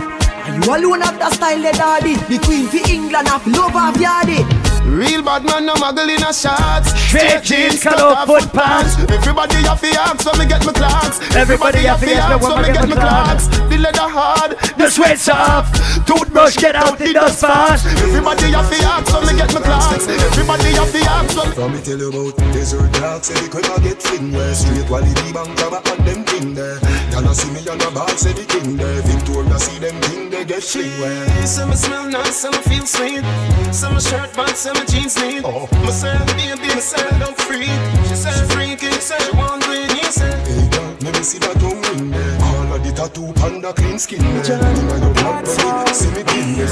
[0.52, 2.16] And you alone have the style, the daddy.
[2.28, 4.44] The queen for England have love off yardy.
[4.88, 6.96] Real bad man, no muggle in a shots.
[6.96, 8.96] Straight jeans, cut off foot pants.
[9.12, 11.20] Everybody have to ask when me get my clocks.
[11.36, 13.48] Everybody have to ask when me get my clocks.
[13.48, 15.76] The leather hard, The sweat soft.
[16.08, 17.86] Toothbrush get out the dust fast.
[17.86, 20.08] Everybody have the ask when me get my clocks.
[20.08, 21.56] Everybody have to ask when me.
[21.56, 24.88] From me tell you about desert dogs, say the crib a get fling where straight
[24.88, 26.80] quality bank grabber and them thing there.
[27.24, 29.02] Y'all see me on the bar, say the king there.
[29.02, 31.48] Victoria see them thing they get fling where.
[31.48, 33.26] Some smell nice, some feel sweet.
[33.74, 35.42] Some shirt pants, some jeans neat.
[35.44, 35.68] Oh.
[35.84, 37.74] Myself, baby, myself, I'm free.
[38.08, 40.38] She said freaky, said she want green, he said.
[40.46, 42.38] Hey girl, let me see that tongue ring there.
[42.54, 44.62] All of the tattoo panda clean skin there.
[44.62, 46.70] Inna your black belly, see me king there.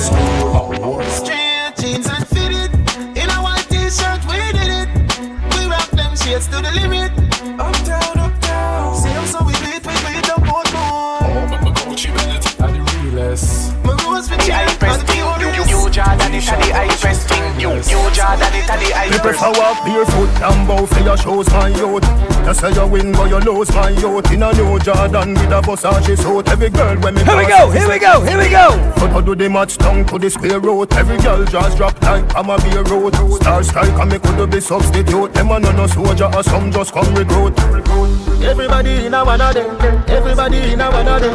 [0.53, 2.71] Oh, Straight jeans and fitted.
[3.18, 4.89] In a white t-shirt, we did it.
[5.57, 7.24] We rock them shades to the limit.
[19.15, 22.03] Me prefer walk barefoot and bow for your shows, my youth.
[22.45, 24.29] You say you win, but you lose, my youth.
[24.29, 26.49] In a new Jordan with a Versace suit.
[26.49, 28.76] Every girl when me Here we go, here we go, here we go.
[28.99, 30.91] But I do the match down to the square root.
[30.97, 33.15] Every girl just drop like I'm a beer road.
[33.39, 35.34] Star strike and me could be substitute.
[35.34, 37.57] Them a no no soldier or some just come recruit.
[38.44, 40.03] Everybody in a one of them.
[40.10, 41.34] Everybody in a one of them.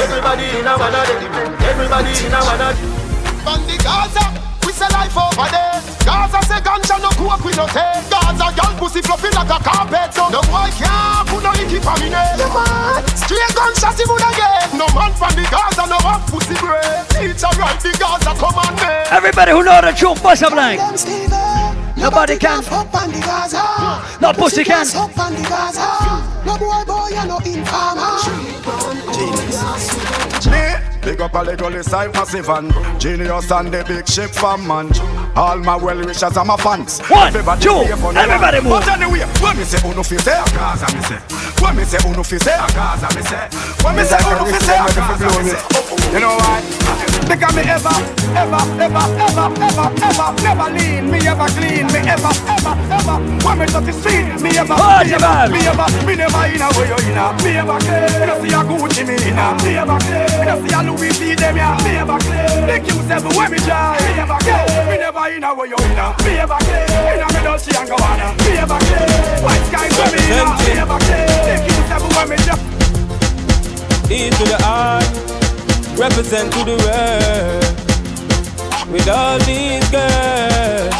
[0.00, 1.52] Everybody in a one of them.
[1.68, 3.46] Everybody in a one of them.
[3.46, 4.24] On the Gaza,
[4.64, 5.93] we say life over there.
[6.04, 8.04] Gaza say ganja no coke we no take.
[8.12, 10.12] Gaza girl pussy fluffy like a carpet.
[10.14, 12.36] So no boy can't put no icky for me name.
[12.38, 13.02] Yeah, man.
[13.16, 14.78] Straight gunshot he would again.
[14.78, 17.08] No man from the Gaza no have pussy bread.
[17.10, 19.06] Teacher right the Gaza come on man.
[19.10, 20.78] Everybody who know the tune, bust up like.
[21.96, 22.64] Nobody can.
[22.66, 23.64] Up on the Gaza.
[24.20, 24.86] No pussy can.
[24.96, 25.88] Up on the Gaza.
[26.44, 28.18] No boy boy you no informer.
[30.50, 34.90] Me, big up a little side massive and genius and the big ship fan man.
[35.36, 37.00] All my well wishers and my fans.
[37.08, 38.80] One, everybody two, everybody move.
[38.80, 41.18] But anyway, when me say uno fi say a Gaza me say.
[41.60, 43.48] When me say uno fi say a Gaza me say.
[43.84, 46.14] When me say uno fi say a Gaza me say.
[46.14, 46.62] You know why?
[47.26, 47.88] Because me ever,
[48.36, 51.10] ever, ever, ever, ever, ever, never lean.
[51.10, 51.86] Me ever clean.
[51.90, 53.16] Me ever, ever, ever.
[53.42, 56.68] When me touch the street, me ever, me ever, me ever, me never in a
[56.78, 57.34] way you in a.
[57.42, 58.28] Me ever clean.
[58.28, 59.56] No see a Gucci me in a.
[59.64, 60.46] Me ever clean.
[60.46, 61.76] No see a Louis V them ya.
[61.82, 62.66] Me ever clean.
[62.66, 64.00] The Q7 when me drive.
[64.00, 64.88] Me ever clean.
[64.88, 66.14] Me never in a way you in a.
[66.22, 66.86] Me ever clean.
[67.10, 68.26] In a me Dolce and Gabbana.
[68.44, 69.42] Me ever clean.
[69.42, 70.46] White sky when me in a.
[70.62, 71.26] Me ever clean.
[71.46, 72.62] The Q7 when me drive.
[74.10, 75.00] E to the R,
[75.96, 77.64] represent to the world.
[78.92, 80.94] With all these girls,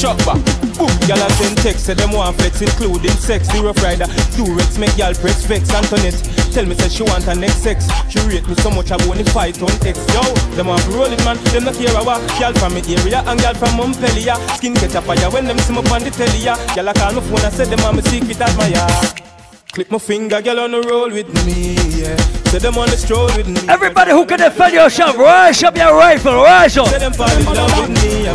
[0.00, 0.51] chop back.
[0.78, 3.48] Boom, y'all a send text, say them want flex, including sex.
[3.48, 5.72] The rough rider, Durex make y'all press vex.
[5.74, 6.16] Antoinette,
[6.52, 7.88] tell me say she want her next sex.
[8.08, 9.98] She rate me so much I want to fight on X.
[10.14, 10.22] Yo,
[10.56, 12.22] them want it man, them not care about.
[12.40, 14.36] Y'all from me area and y'all from Montpellier.
[14.56, 16.38] Skin catch a fire when them see me on the telly.
[16.38, 16.56] ya.
[16.76, 19.31] Y'all a call my phone and say them want me secret admirer.
[19.72, 22.14] Click my finger, girl on the roll with me, yeah.
[22.52, 23.58] Say them on the stroll with me.
[23.70, 26.88] Everybody who can defend yourself, rise up your rifle, rise up.
[26.88, 28.26] Say them fall in love with me.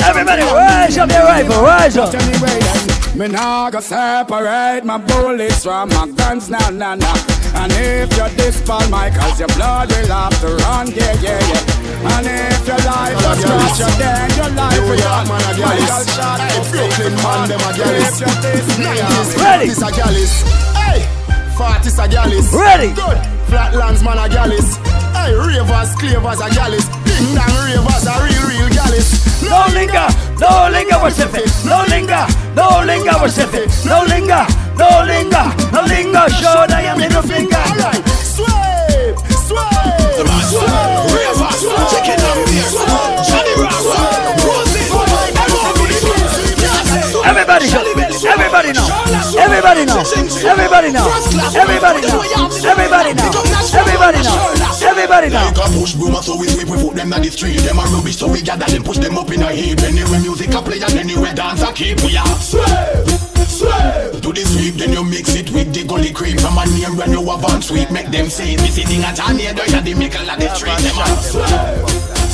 [0.00, 2.14] Everybody, rise up your rifle, rise up.
[2.14, 7.33] Anyway, then, me nah go separate my bullets from my guns, nah, nah, nah.
[7.54, 12.10] And if you dispel my cause your blood will have to run, yeah, yeah, yeah.
[12.18, 15.28] And if your life was scratch, you then your life will run.
[15.28, 15.52] man a
[16.70, 18.20] Brooklyn man them a gyalis.
[18.20, 19.68] If you diss me, I'll- Ready.
[19.68, 20.32] This a gyalis.
[20.76, 21.00] Hey,
[21.56, 22.52] Fortis a gyalis.
[22.52, 22.90] Ready.
[22.92, 23.18] Good.
[23.48, 24.76] Flatlands man a gyalis.
[25.14, 26.84] Hey, ravers, clavers a gyalis.
[27.06, 29.08] Ding dong ravers a real, real gyalis.
[29.48, 30.08] No linger,
[30.40, 31.48] no linger, we're sipping.
[31.64, 32.26] No linger,
[32.56, 33.68] no linger, we're sipping.
[33.86, 34.44] No linger,
[34.76, 36.24] no linger, no linger.
[36.38, 37.56] Show that your middle finger.
[37.56, 42.70] Alright, swipe, swipe, swipe, ravers, chicken and beer,
[43.28, 43.54] Johnny
[47.24, 47.82] Everybody know,
[48.26, 48.86] everybody know,
[49.48, 50.00] everybody know,
[50.44, 51.08] everybody know,
[51.54, 52.20] everybody know,
[52.64, 53.30] everybody know,
[53.74, 54.36] everybody know,
[54.82, 55.44] everybody know.
[55.44, 57.60] Like a push boomer, so we sweep, we put them on the street.
[57.60, 59.80] Them a rubbish, so we gather them, push them up in a heap.
[59.80, 62.00] Anyway, music a play and anyway, dance a keep.
[62.02, 64.20] We are sweep, Sweep.
[64.20, 66.36] Do the sweep, then you mix it with the gully cream.
[66.38, 69.30] From a name when you a born sweet, make them say Me sitting at a
[69.32, 70.74] near the the mickle of the street.
[70.82, 71.46] Them a sweep,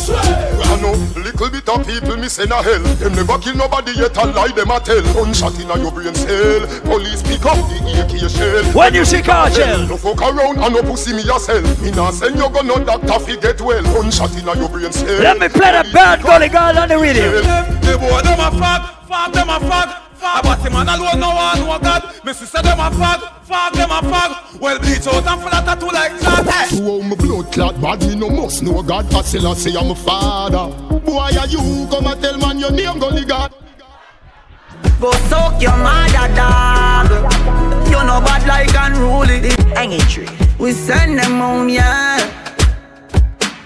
[0.01, 0.65] sweep.
[0.65, 2.81] I know little bit of people miss in a hell.
[2.97, 5.05] Them never kill nobody yet a lie them a tell.
[5.13, 6.65] Gunshot in a your brain cell.
[6.89, 8.65] Police pick up the AK shell.
[8.73, 11.69] When you see cartel, no fuck around and no pussy me yourself.
[11.85, 13.85] Me nah send you go no doctor fi get well.
[13.85, 15.21] Gunshot in a your brain cell.
[15.21, 17.45] Let me play the bad gully girl on the radio.
[17.85, 20.10] The boy them a fuck, fuck them a fuck.
[20.21, 22.25] But him man alone no one no God.
[22.25, 24.61] Me sister them a fag, fag them a fag.
[24.61, 28.01] Well bleach out and full of tattoo like that To how my blood clot bad
[28.03, 29.13] me no must know God.
[29.15, 30.75] I still say I'm a father.
[31.01, 31.89] Boy are you?
[31.91, 33.55] Come and tell man your name gully God.
[35.01, 37.11] Go soak your mother dog.
[37.87, 39.51] You know bad like unruly.
[39.75, 40.29] Hanging tree.
[40.59, 42.41] We send them home yeah.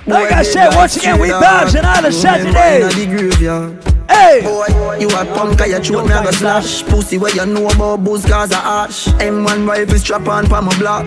[0.07, 3.94] Like I said, once again, we vibes and all the Saturdays.
[4.09, 4.43] Hey!
[4.43, 6.83] Boy, you a punk, I throat me a go slash.
[6.85, 9.07] Pussy where you know about booze cause a ash.
[9.07, 11.07] M1 rifle strap on pa my block.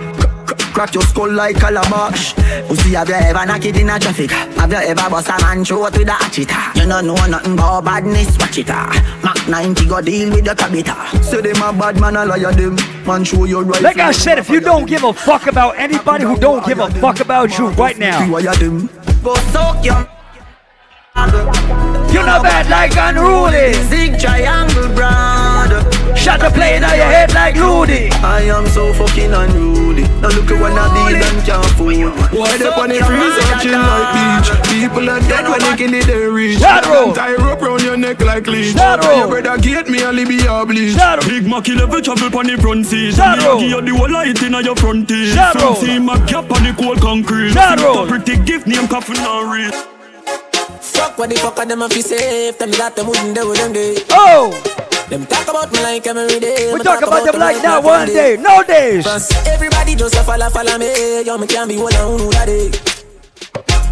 [0.73, 2.35] Crack your skull like calabash
[2.67, 4.29] Pussy have you ever knock it in a traffic?
[4.29, 7.83] Have you ever bust a man throat with a hatchet You don't know nothing about
[7.83, 9.19] badness, watch it ah.
[9.23, 12.75] Mac 90 go deal with the cabita Say them a bad man, I liar them.
[13.07, 16.25] Man show your right Like I said, if you don't give a fuck about anybody
[16.25, 18.27] who don't give a fuck about you right now.
[19.23, 20.07] Go soak your
[22.17, 23.73] you know bad like unruly.
[23.89, 25.71] Zig triangle brand.
[26.17, 28.09] Shut the plane on your head like Rudy.
[28.25, 30.03] I am so fucking unruly.
[30.21, 32.09] Now look at what I did and can't fool.
[32.33, 34.49] Why they on the freeze chill like beach?
[34.73, 36.59] People are dead when they kill it they reach.
[36.59, 37.13] Shadow.
[37.13, 38.73] Tie rope round your neck like leech.
[38.73, 39.13] Shadow.
[39.15, 40.95] Your brother get me a libby a bleach.
[40.95, 41.27] Shadow.
[41.27, 43.13] Big Macky level travel on the front seat.
[43.13, 43.59] Shadow.
[43.59, 45.35] Give you the whole light in your front teeth.
[45.35, 45.59] Shadow.
[45.59, 47.53] Front seat my cap on the cold concrete.
[47.53, 48.07] Shadow.
[48.07, 49.96] Pretty gift name coffin and real.
[51.07, 53.71] Fuck what the fuck are them a fi safe me that them wouldn't do them
[53.71, 54.51] day Oh!
[55.07, 56.73] Them talk about me like every day.
[56.73, 59.07] We talk, talk about, about them like now one day, no days.
[59.47, 61.21] Everybody just a follow, follow me.
[61.21, 62.96] Yo, me can't be one on who that day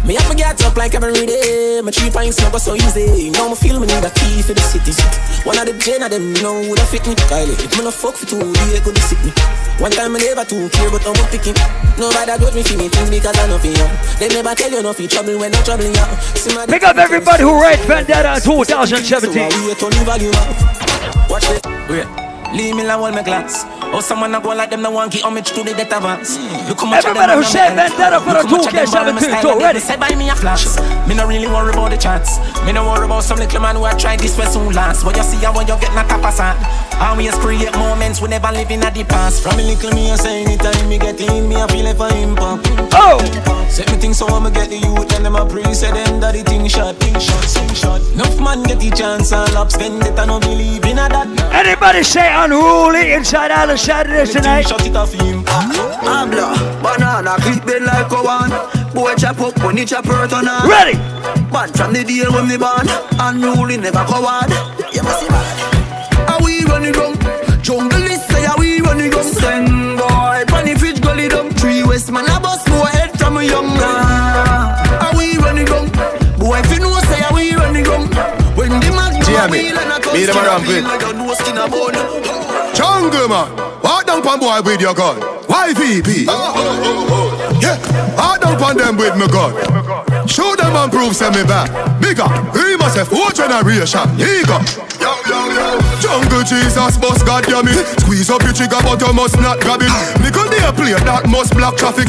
[0.06, 1.80] me have to get up like every day.
[1.82, 3.30] My three pints not go so easy.
[3.30, 4.94] Now me feel me need a key for the city.
[5.42, 7.14] One of the gen of them know who that fit me.
[7.26, 9.32] Kylie, if me no fuck for two, they could sick me.
[9.82, 11.58] One time me never too care, but I'm picking.
[11.98, 13.86] Nobody got me for me things because I know for you.
[14.22, 16.06] They never tell you nothing trouble when I'm troubling you.
[16.70, 19.50] Pick up everybody who writes Vendetta 2017.
[21.28, 21.46] Watch.
[21.90, 22.25] Wait.
[22.56, 23.68] Leave me alone, my glass.
[23.92, 26.40] Oh, someone not go like them, no one give homage to the death advance.
[26.66, 29.78] Look how much Everybody who said Vendetta for the 2K17, ready?
[29.78, 30.64] Say buy me a flash.
[31.06, 32.40] Me no really worry about the chance.
[32.64, 35.04] Me no worry about some little man who I tried this way soon last.
[35.04, 36.56] What you see, I want you get up a sand.
[36.96, 39.42] Always create moments we never live in at the past.
[39.42, 42.16] From a little me, I say anytime me get in, me I feel like I
[42.24, 42.72] impact.
[42.96, 43.20] Oh!
[43.68, 46.32] Set me things so I'ma get the youth and them a pre say them that
[46.32, 48.00] the thing shot, thing shot, thing shot.
[48.14, 51.28] Enough man get the chance and up spend it, I no believe that.
[51.52, 54.68] Anybody say unruly inside Island Saturday tonight?
[54.68, 55.44] Shut it off him.
[56.82, 58.50] Banana, clip like a one.
[58.94, 60.46] Boy chop up, money chop hurt on.
[60.68, 60.96] Ready?
[61.52, 62.88] Bad from the deal when me born.
[63.20, 64.50] Unruly never coward.
[64.92, 66.30] You must see bad.
[66.30, 67.14] Are we running down?
[67.62, 69.24] Jungle is say are we running down?
[69.24, 71.50] Send boy, funny fridge gully down.
[71.50, 73.75] Three west man a bust no head from a young
[79.50, 80.36] me, me them.
[80.36, 80.84] A skin.
[82.74, 83.48] Jungle man,
[83.82, 85.20] walk down pan boy with your gun.
[85.46, 86.26] YVP.
[87.62, 87.78] Yeah,
[88.16, 89.54] walk down pan them with me gun.
[90.26, 91.70] Show them and prove send me back.
[92.00, 94.08] Bigger, we must have four generation.
[94.18, 94.60] Eager.
[95.00, 95.85] Yo, yo, yo.
[96.06, 97.82] Jungle Jesus, boss, God damn it.
[97.98, 99.90] Squeeze up your trigger, but you must not grab it.
[100.22, 102.06] Nickel they play that must block traffic.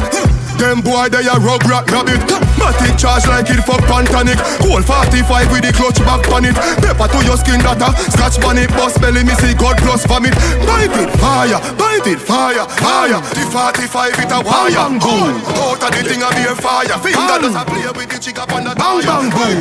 [0.61, 2.21] Them boy they a rug rat rabbit.
[2.61, 4.37] Matic charge like it for pantanic.
[4.61, 6.53] Cold 45 with the clutch back pan it.
[6.77, 10.37] Pepper to your skin data Scratch pan it, bust belly me see God plus vomit.
[10.69, 13.17] Bite it, fire, bite it, fire, fire.
[13.33, 14.93] The 45 it a wire.
[15.01, 16.93] Boom, out of the thing a be a fire.
[17.01, 19.57] Finger does a play with the chick up on the Bang, bang, boom.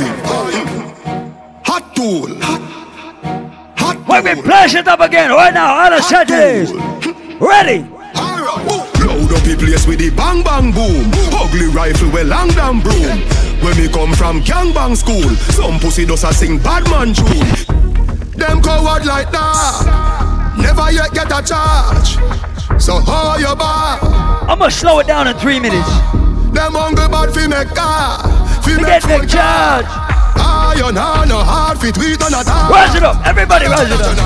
[1.65, 2.37] Hot tool.
[2.45, 2.86] Hot
[4.05, 6.73] When we flash it up again right now, Island Saturdays
[7.41, 7.81] Ready?
[9.07, 11.11] Load up the place with the bang bang boom.
[11.33, 13.21] Ugly rifle with long damn broom.
[13.63, 17.77] When we come from gang bang school, some pussy does a sing bad man tune.
[18.37, 22.17] Them coward like that, never yet get a charge.
[22.81, 24.03] So hold your back?
[24.49, 25.89] I'm gonna slow it down in three minutes.
[26.53, 28.23] Them hungry bad fi make car,
[28.63, 29.87] fi make the charge.
[30.37, 32.71] Iron hand no hard fit we done a talk.
[32.71, 34.17] Rise it up, everybody rise it up.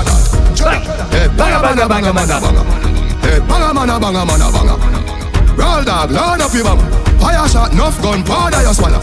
[1.11, 2.63] Hey, banga banga banga banga banga.
[3.25, 4.75] Hey, banga mana banga mana banga.
[5.57, 6.85] Roll dog, load up your banga.
[7.19, 9.01] Fire shot, enough gun, powder you swallow.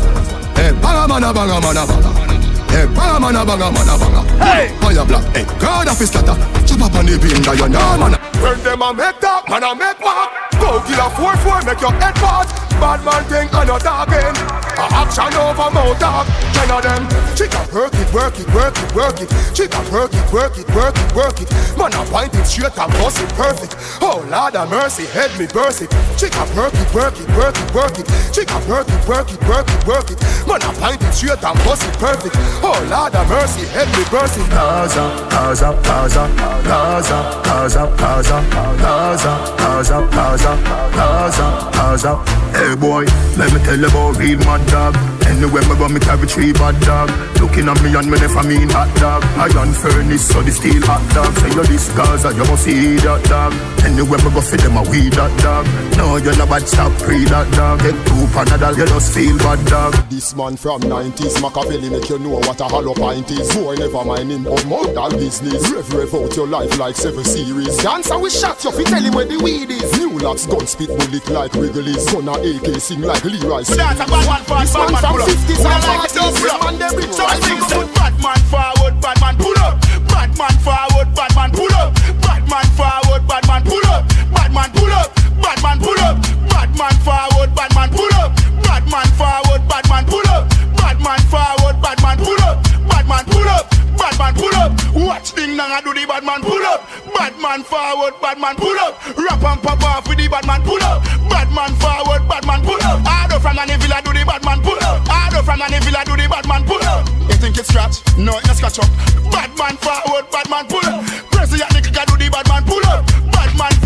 [0.55, 2.38] Hey, banga mana banga mana banga.
[2.69, 4.23] Hey, bang man a bang a man a bang a.
[4.45, 5.25] Hey, fire black.
[5.35, 6.37] Hey, God of his slaughter.
[6.67, 8.15] Chop up on the pin that you know man.
[8.43, 10.31] When them a make talk, man a make walk.
[10.61, 12.49] Go kill a four four, make your head part.
[12.79, 14.37] Bad man thing and not talking.
[14.79, 16.27] A action over mouth talk.
[16.55, 17.03] Ten of them.
[17.35, 19.31] Chica work it, work it, work it, work it.
[19.55, 21.51] Chica work it, work it, work it, work it.
[21.75, 23.75] Man a point it straight and bust it perfect.
[23.99, 25.91] Oh Lord of mercy, head me burst it.
[26.15, 28.07] Chica work it, work it, work it, work it.
[28.31, 30.19] Chica work it, work it, work it, work it.
[30.47, 32.39] Man a point it straight and bust it perfect.
[32.63, 34.49] Oh Lord of mercy, help me burst it.
[34.51, 36.25] Gaza, Gaza, Gaza,
[36.65, 38.37] Gaza, Gaza, Gaza,
[38.79, 40.53] Gaza, Gaza, Gaza,
[40.95, 42.13] Gaza, Gaza.
[42.53, 43.05] Hey boy,
[43.37, 44.97] let me tell you about real mad dog.
[45.29, 47.11] Anywhere me go, me carry three bad dog.
[47.39, 49.23] Looking at me and me never mean hot dog.
[49.37, 51.31] Iron furnace, so the steel hot dog.
[51.37, 53.53] Say you this Gaza, you must see that dog.
[53.85, 55.67] Anywhere me go, fit them a weed that dog.
[55.97, 57.81] No, you're not bad, stop pre that dog.
[57.85, 59.95] Get two panadol, you just feel bad dog.
[60.09, 63.53] This man from 90s, Machiavelli make you know what a hollow pint is.
[63.55, 65.69] Boy, never mind him of mortal business.
[65.69, 67.77] Rev, rev out your life like seven series.
[67.77, 69.93] Dancer we shot you, fi tell him where the weed is.
[70.01, 72.09] New locks, gun spit bullet like Wrigley's.
[72.09, 73.63] Gun a AK sing like Leroy.
[73.69, 75.29] So that's a bad man bad man man from pull up.
[75.29, 76.41] 50s Pull and up like the 40s.
[76.41, 76.65] double.
[76.65, 77.81] Man, they bring I right so.
[77.85, 77.95] up.
[77.95, 79.75] Bad man forward, bad man pull up.
[80.09, 81.89] Bad man forward, bad man pull up.
[82.25, 84.03] Bad man forward, bad man pull up.
[84.33, 85.09] Bad man pull up.
[85.45, 86.17] Bad man pull up.
[86.49, 88.33] Bad man forward, bad man pull up.
[88.65, 90.68] Bad man forward, bad man pull up.
[90.89, 92.65] Bad man forward, bad man pull up.
[92.89, 93.69] Bad man pull up.
[94.01, 94.73] Bad man pull up.
[94.97, 96.89] Watch thing now I do the bad man pull up.
[97.13, 98.97] Bad man forward, bad man pull up.
[99.13, 101.05] Rap and pop off with the bad man pull up.
[101.29, 103.05] Bad man forward, bad man pull up.
[103.05, 105.05] Harder from an villa do the bad man pull up.
[105.05, 107.05] Harder from an villa do the bad man pull up.
[107.29, 108.01] You think it's scratch?
[108.17, 108.89] No, it's scratch up.
[109.29, 111.05] Bad man forward, bad man pull up.
[111.29, 113.05] President Nick do the bad man pull up.
[113.29, 113.77] Bad man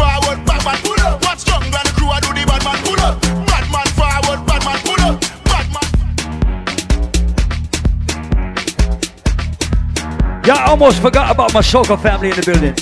[10.72, 12.74] almost forgot about my Soca family in the building.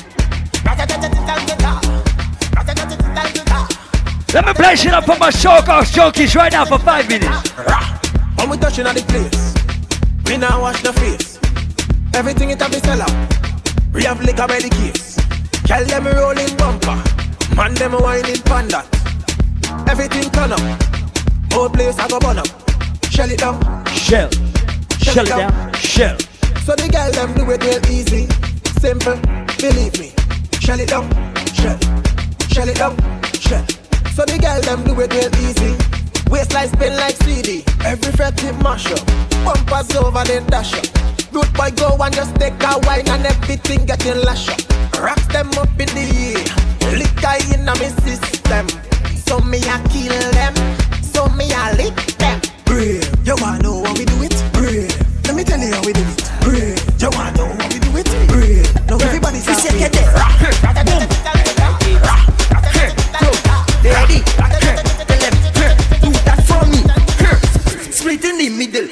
[4.32, 7.50] Let me play shit up for my Soca junkies right now for five minutes.
[8.36, 9.54] When we touching at the place,
[10.26, 11.40] we now wash the face.
[12.14, 13.10] Everything it have be sell out.
[13.92, 15.16] We have liquor by the case.
[15.64, 17.02] Tell them rolling bumper,
[17.56, 18.86] man them whining panda.
[19.90, 20.60] Everything turn up,
[21.52, 22.46] whole place I go burn up.
[23.10, 24.30] Shell it down, shell,
[25.00, 26.16] shell it down, shell.
[26.70, 28.30] So the girl them do it real easy,
[28.78, 29.18] simple.
[29.58, 30.14] Believe me,
[30.62, 31.10] shell it down,
[31.50, 31.74] shell,
[32.46, 32.94] shell it down,
[33.34, 33.66] shell.
[34.14, 35.74] So the girl them do it real easy.
[36.30, 37.64] Waistline spin like CD.
[37.84, 39.02] Every fret hit mash up.
[39.42, 40.86] Bumpers over then dash up.
[41.34, 44.62] Root boy go and just take a wine and everything getting lash up.
[45.02, 46.46] Rocks them up in the air.
[46.94, 48.70] Liquor in a me system.
[49.26, 50.54] So me a kill them.
[51.02, 52.40] So me a lick them.
[52.64, 53.10] Brave.
[53.26, 54.38] You wanna know how we do it?
[54.52, 54.99] Brave.
[55.40, 56.20] Me tell you how we do it.
[56.44, 56.76] Brave.
[57.00, 58.04] You wanna know how we do it?
[58.28, 58.68] Brave.
[58.84, 60.12] Now everybody say get there.
[63.80, 64.20] Ready?
[66.04, 66.84] Do that for me.
[67.90, 68.84] Split in the middle.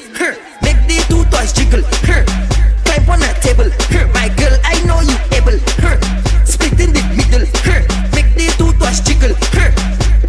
[0.65, 1.83] Make the two toys jiggle.
[2.81, 3.69] Climb on a table.
[4.17, 5.59] My girl, I know you able.
[6.49, 7.45] Split in the middle.
[8.17, 9.37] Make the two toys jiggle.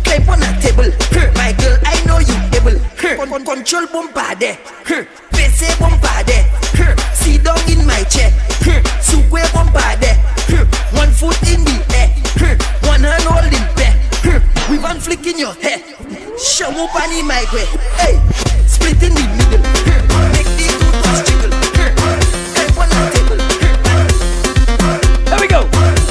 [0.05, 0.93] Climb on a table.
[1.41, 2.77] My girl, I know you able.
[3.17, 4.59] Con- con- Control bombade.
[5.33, 6.00] Face bombade.
[8.19, 10.19] Hmm, Sukwe bombade.
[10.51, 10.67] Hmm,
[10.97, 12.09] one foot in the air.
[12.43, 13.97] Hmm, one hand holding back.
[14.69, 15.79] With one flick in your hair.
[16.39, 17.67] Show up on my way.
[18.03, 18.19] Hey,
[18.67, 19.63] split in the middle.
[20.35, 21.61] Make the two toes the table.
[25.31, 25.63] Here we go.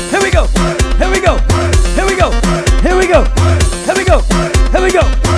[0.09, 0.47] Here we go.
[0.97, 1.37] Here we go.
[1.95, 2.31] Here we go.
[2.81, 3.23] Here we go.
[3.85, 4.21] Here we go.
[4.71, 5.28] Here we go.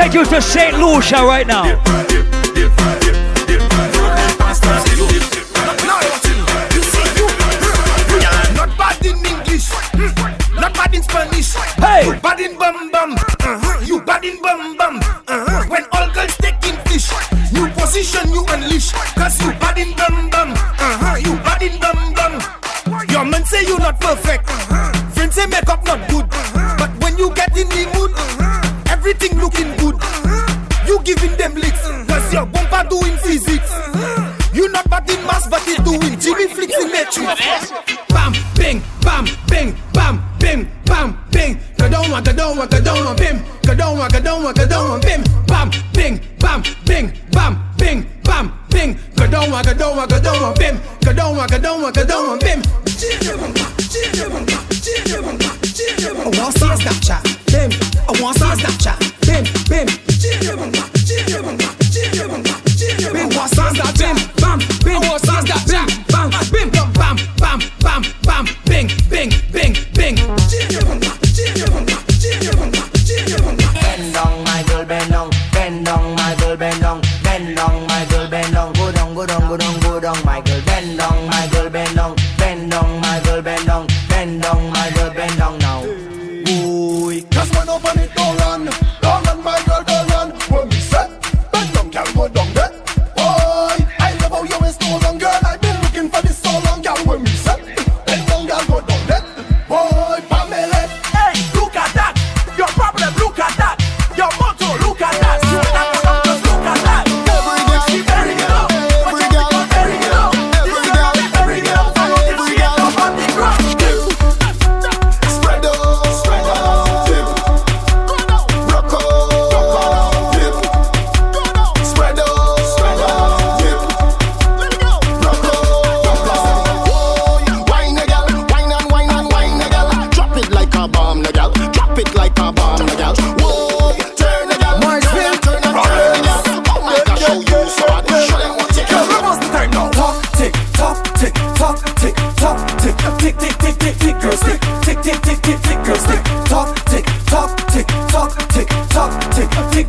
[0.00, 0.78] Take you to St.
[0.78, 2.09] Lucia right now.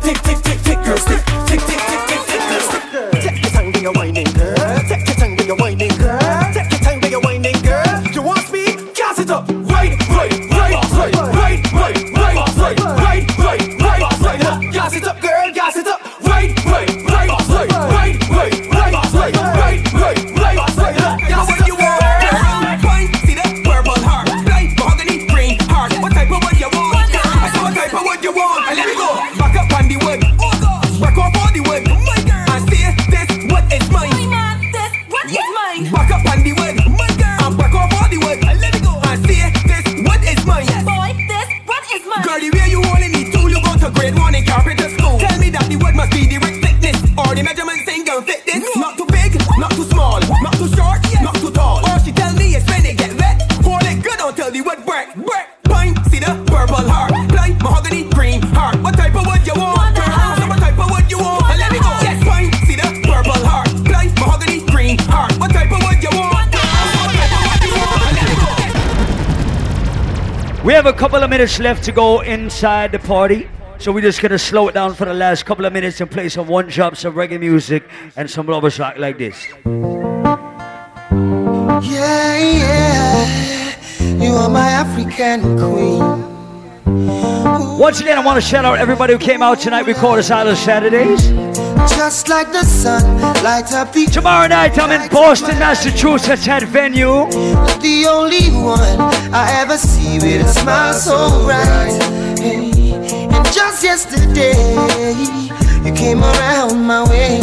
[0.00, 1.31] tick, tick, tick, tick, girl, stick.
[71.42, 73.48] minutes left to go inside the party.
[73.78, 76.28] So we're just gonna slow it down for the last couple of minutes and play
[76.28, 77.82] some one drop, some reggae music,
[78.14, 79.48] and some rubber rock like this.
[81.82, 86.22] Yeah, yeah, you are my African queen.
[87.76, 89.84] Once again, I want to shout out everybody who came out tonight.
[89.84, 91.51] We call this Island Saturdays.
[91.88, 97.26] Just like the sun, light up the Tomorrow night I'm in Boston, Massachusetts at venue.
[97.80, 99.00] The only one
[99.32, 101.98] I ever see with a smile so bright.
[102.38, 102.92] Hey,
[103.32, 104.54] and just yesterday,
[105.84, 107.38] you came around my way.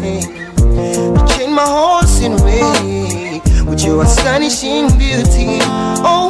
[0.00, 5.58] You changed my horse in way with your astonishing beauty.
[6.02, 6.29] Oh,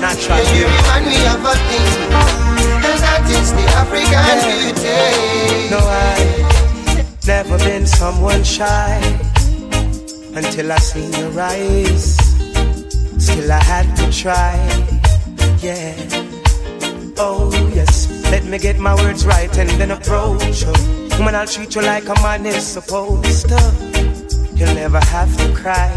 [0.00, 0.38] natural.
[0.54, 1.90] You remind me of a thing,
[2.86, 4.46] and that is the African yeah.
[4.46, 5.70] beauty.
[5.70, 9.00] No, I never been someone shy
[10.34, 12.16] until I seen your eyes.
[13.18, 14.54] Still, I had to try.
[15.60, 15.94] Yeah.
[17.18, 18.08] Oh, yes.
[18.30, 20.72] Let me get my words right and then approach you.
[21.18, 23.60] Woman, I'll treat you like a man is supposed to.
[24.54, 25.90] You'll never have to cry.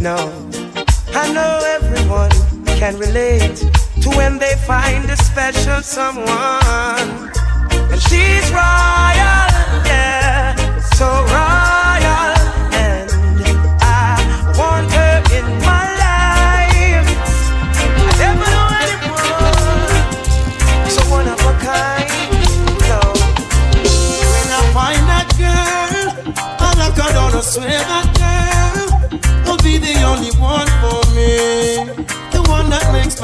[0.00, 0.16] No,
[1.14, 2.45] I know everyone
[2.76, 3.56] can relate
[4.02, 6.26] to when they find a special someone.
[7.90, 9.48] And she's royal,
[9.88, 10.54] yeah,
[10.94, 12.36] so royal.
[12.76, 13.08] And
[13.80, 14.20] I
[14.58, 17.08] want her in my life.
[17.80, 19.96] I never know anyone
[20.90, 22.12] so one of a kind.
[22.90, 23.00] No.
[24.32, 28.05] When I find that girl, I'm not gonna swear that.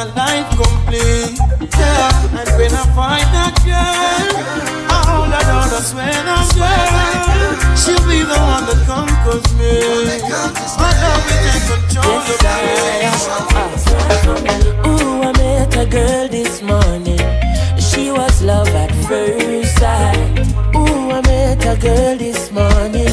[0.04, 1.38] my life complete.
[1.78, 2.38] Yeah.
[2.38, 4.34] And when I find that girl,
[4.90, 7.76] all I know that's when I'm well.
[7.78, 9.78] She'll be the one that conquers me.
[10.82, 12.58] My love will take control of me.
[14.90, 17.22] Ooh, I met a girl this morning.
[17.78, 20.38] She was love at first sight.
[20.74, 23.12] Ooh, I met a girl this morning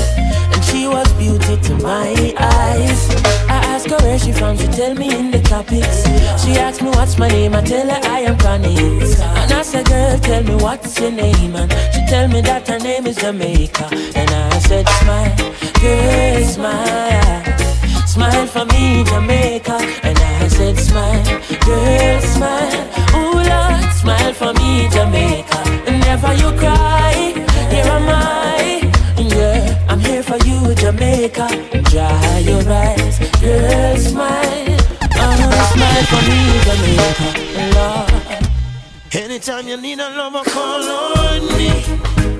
[0.89, 3.01] was beauty to my eyes.
[3.47, 6.03] I ask her where she from, she tell me in the topics.
[6.43, 8.77] She asked me what's my name, I tell her I am Connie.
[8.77, 12.79] And I said, girl, tell me what's your name, and she tell me that her
[12.79, 13.87] name is Jamaica.
[14.15, 15.35] And I said, smile,
[15.81, 19.77] girl, smile, smile for me, Jamaica.
[20.03, 21.23] And I said, smile,
[21.65, 22.81] girl, smile,
[23.15, 25.59] ooh Lord, smile for me, Jamaica.
[25.87, 27.33] And never you cry,
[27.69, 28.78] here am I
[30.45, 31.47] you, Jamaica.
[31.89, 34.77] Dry your eyes, girl, smile.
[35.21, 37.29] Oh, smile for me, Jamaica,
[37.75, 38.19] Lord.
[39.11, 42.38] Anytime you need a lover, call on me.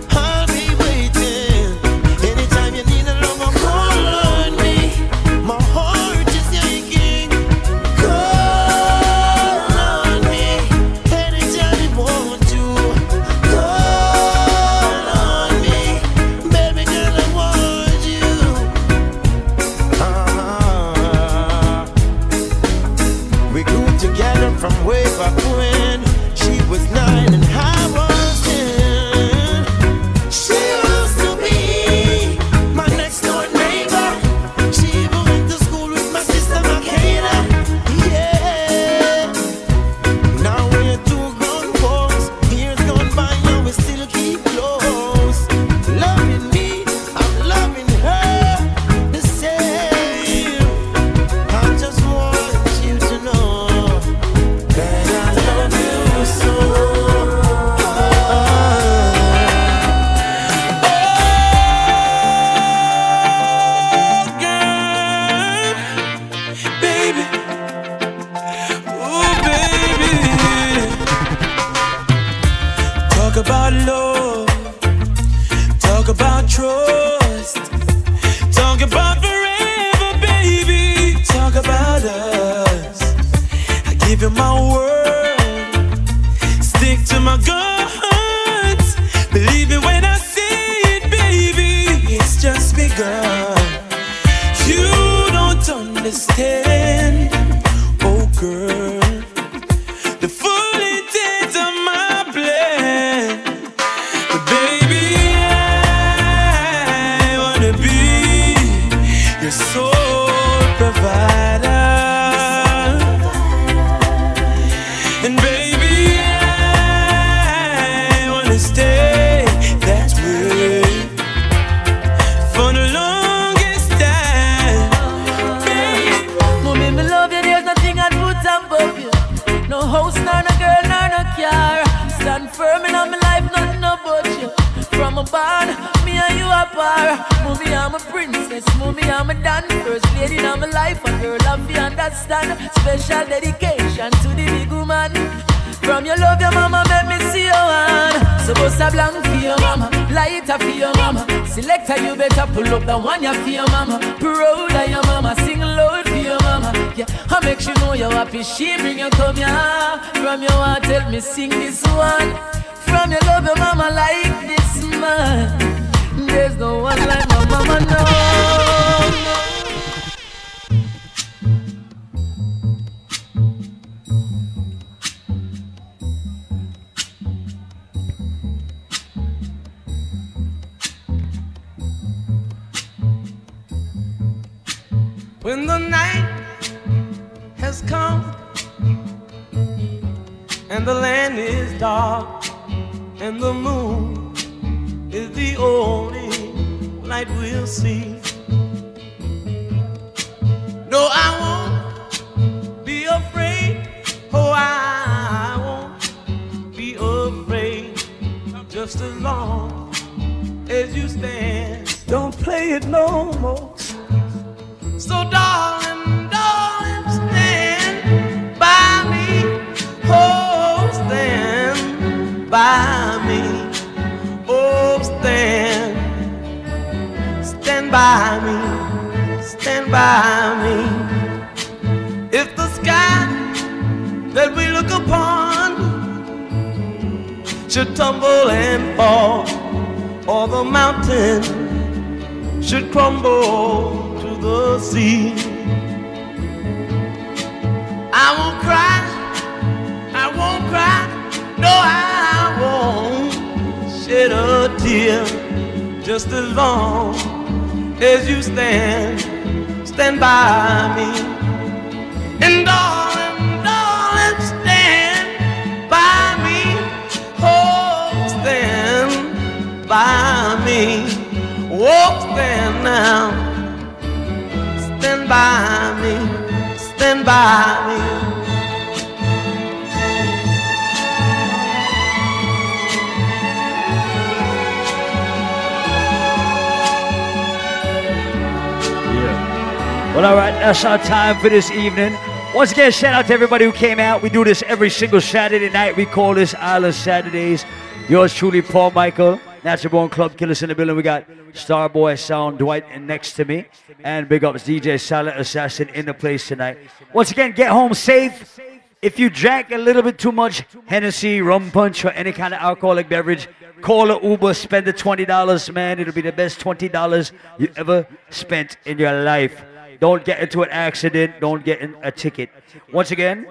[291.40, 292.18] For this evening.
[292.54, 294.22] Once again, shout out to everybody who came out.
[294.22, 295.96] We do this every single Saturday night.
[295.96, 297.64] We call this Island Saturdays.
[298.10, 300.98] Yours truly, Paul Michael, Natural Born Club Killers in the building.
[300.98, 303.66] We got Starboy Sound Dwight and next to me.
[304.04, 306.78] And big ups DJ Silent Assassin in the place tonight.
[307.14, 308.60] Once again, get home safe.
[309.02, 312.60] If you drank a little bit too much Hennessy, rum punch, or any kind of
[312.60, 313.48] alcoholic beverage,
[313.80, 316.00] call a Uber, spend the $20, man.
[316.00, 319.64] It'll be the best $20 you ever spent in your life.
[320.00, 321.40] Don't get into an accident.
[321.40, 322.50] Don't get in a ticket.
[322.92, 323.48] Once again,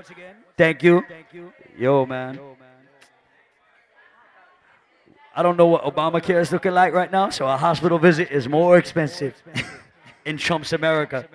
[0.56, 1.04] thank you.
[1.76, 2.40] Yo, man.
[5.36, 8.48] I don't know what Obamacare is looking like right now, so a hospital visit is
[8.48, 9.40] more expensive
[10.24, 11.28] in Trump's America.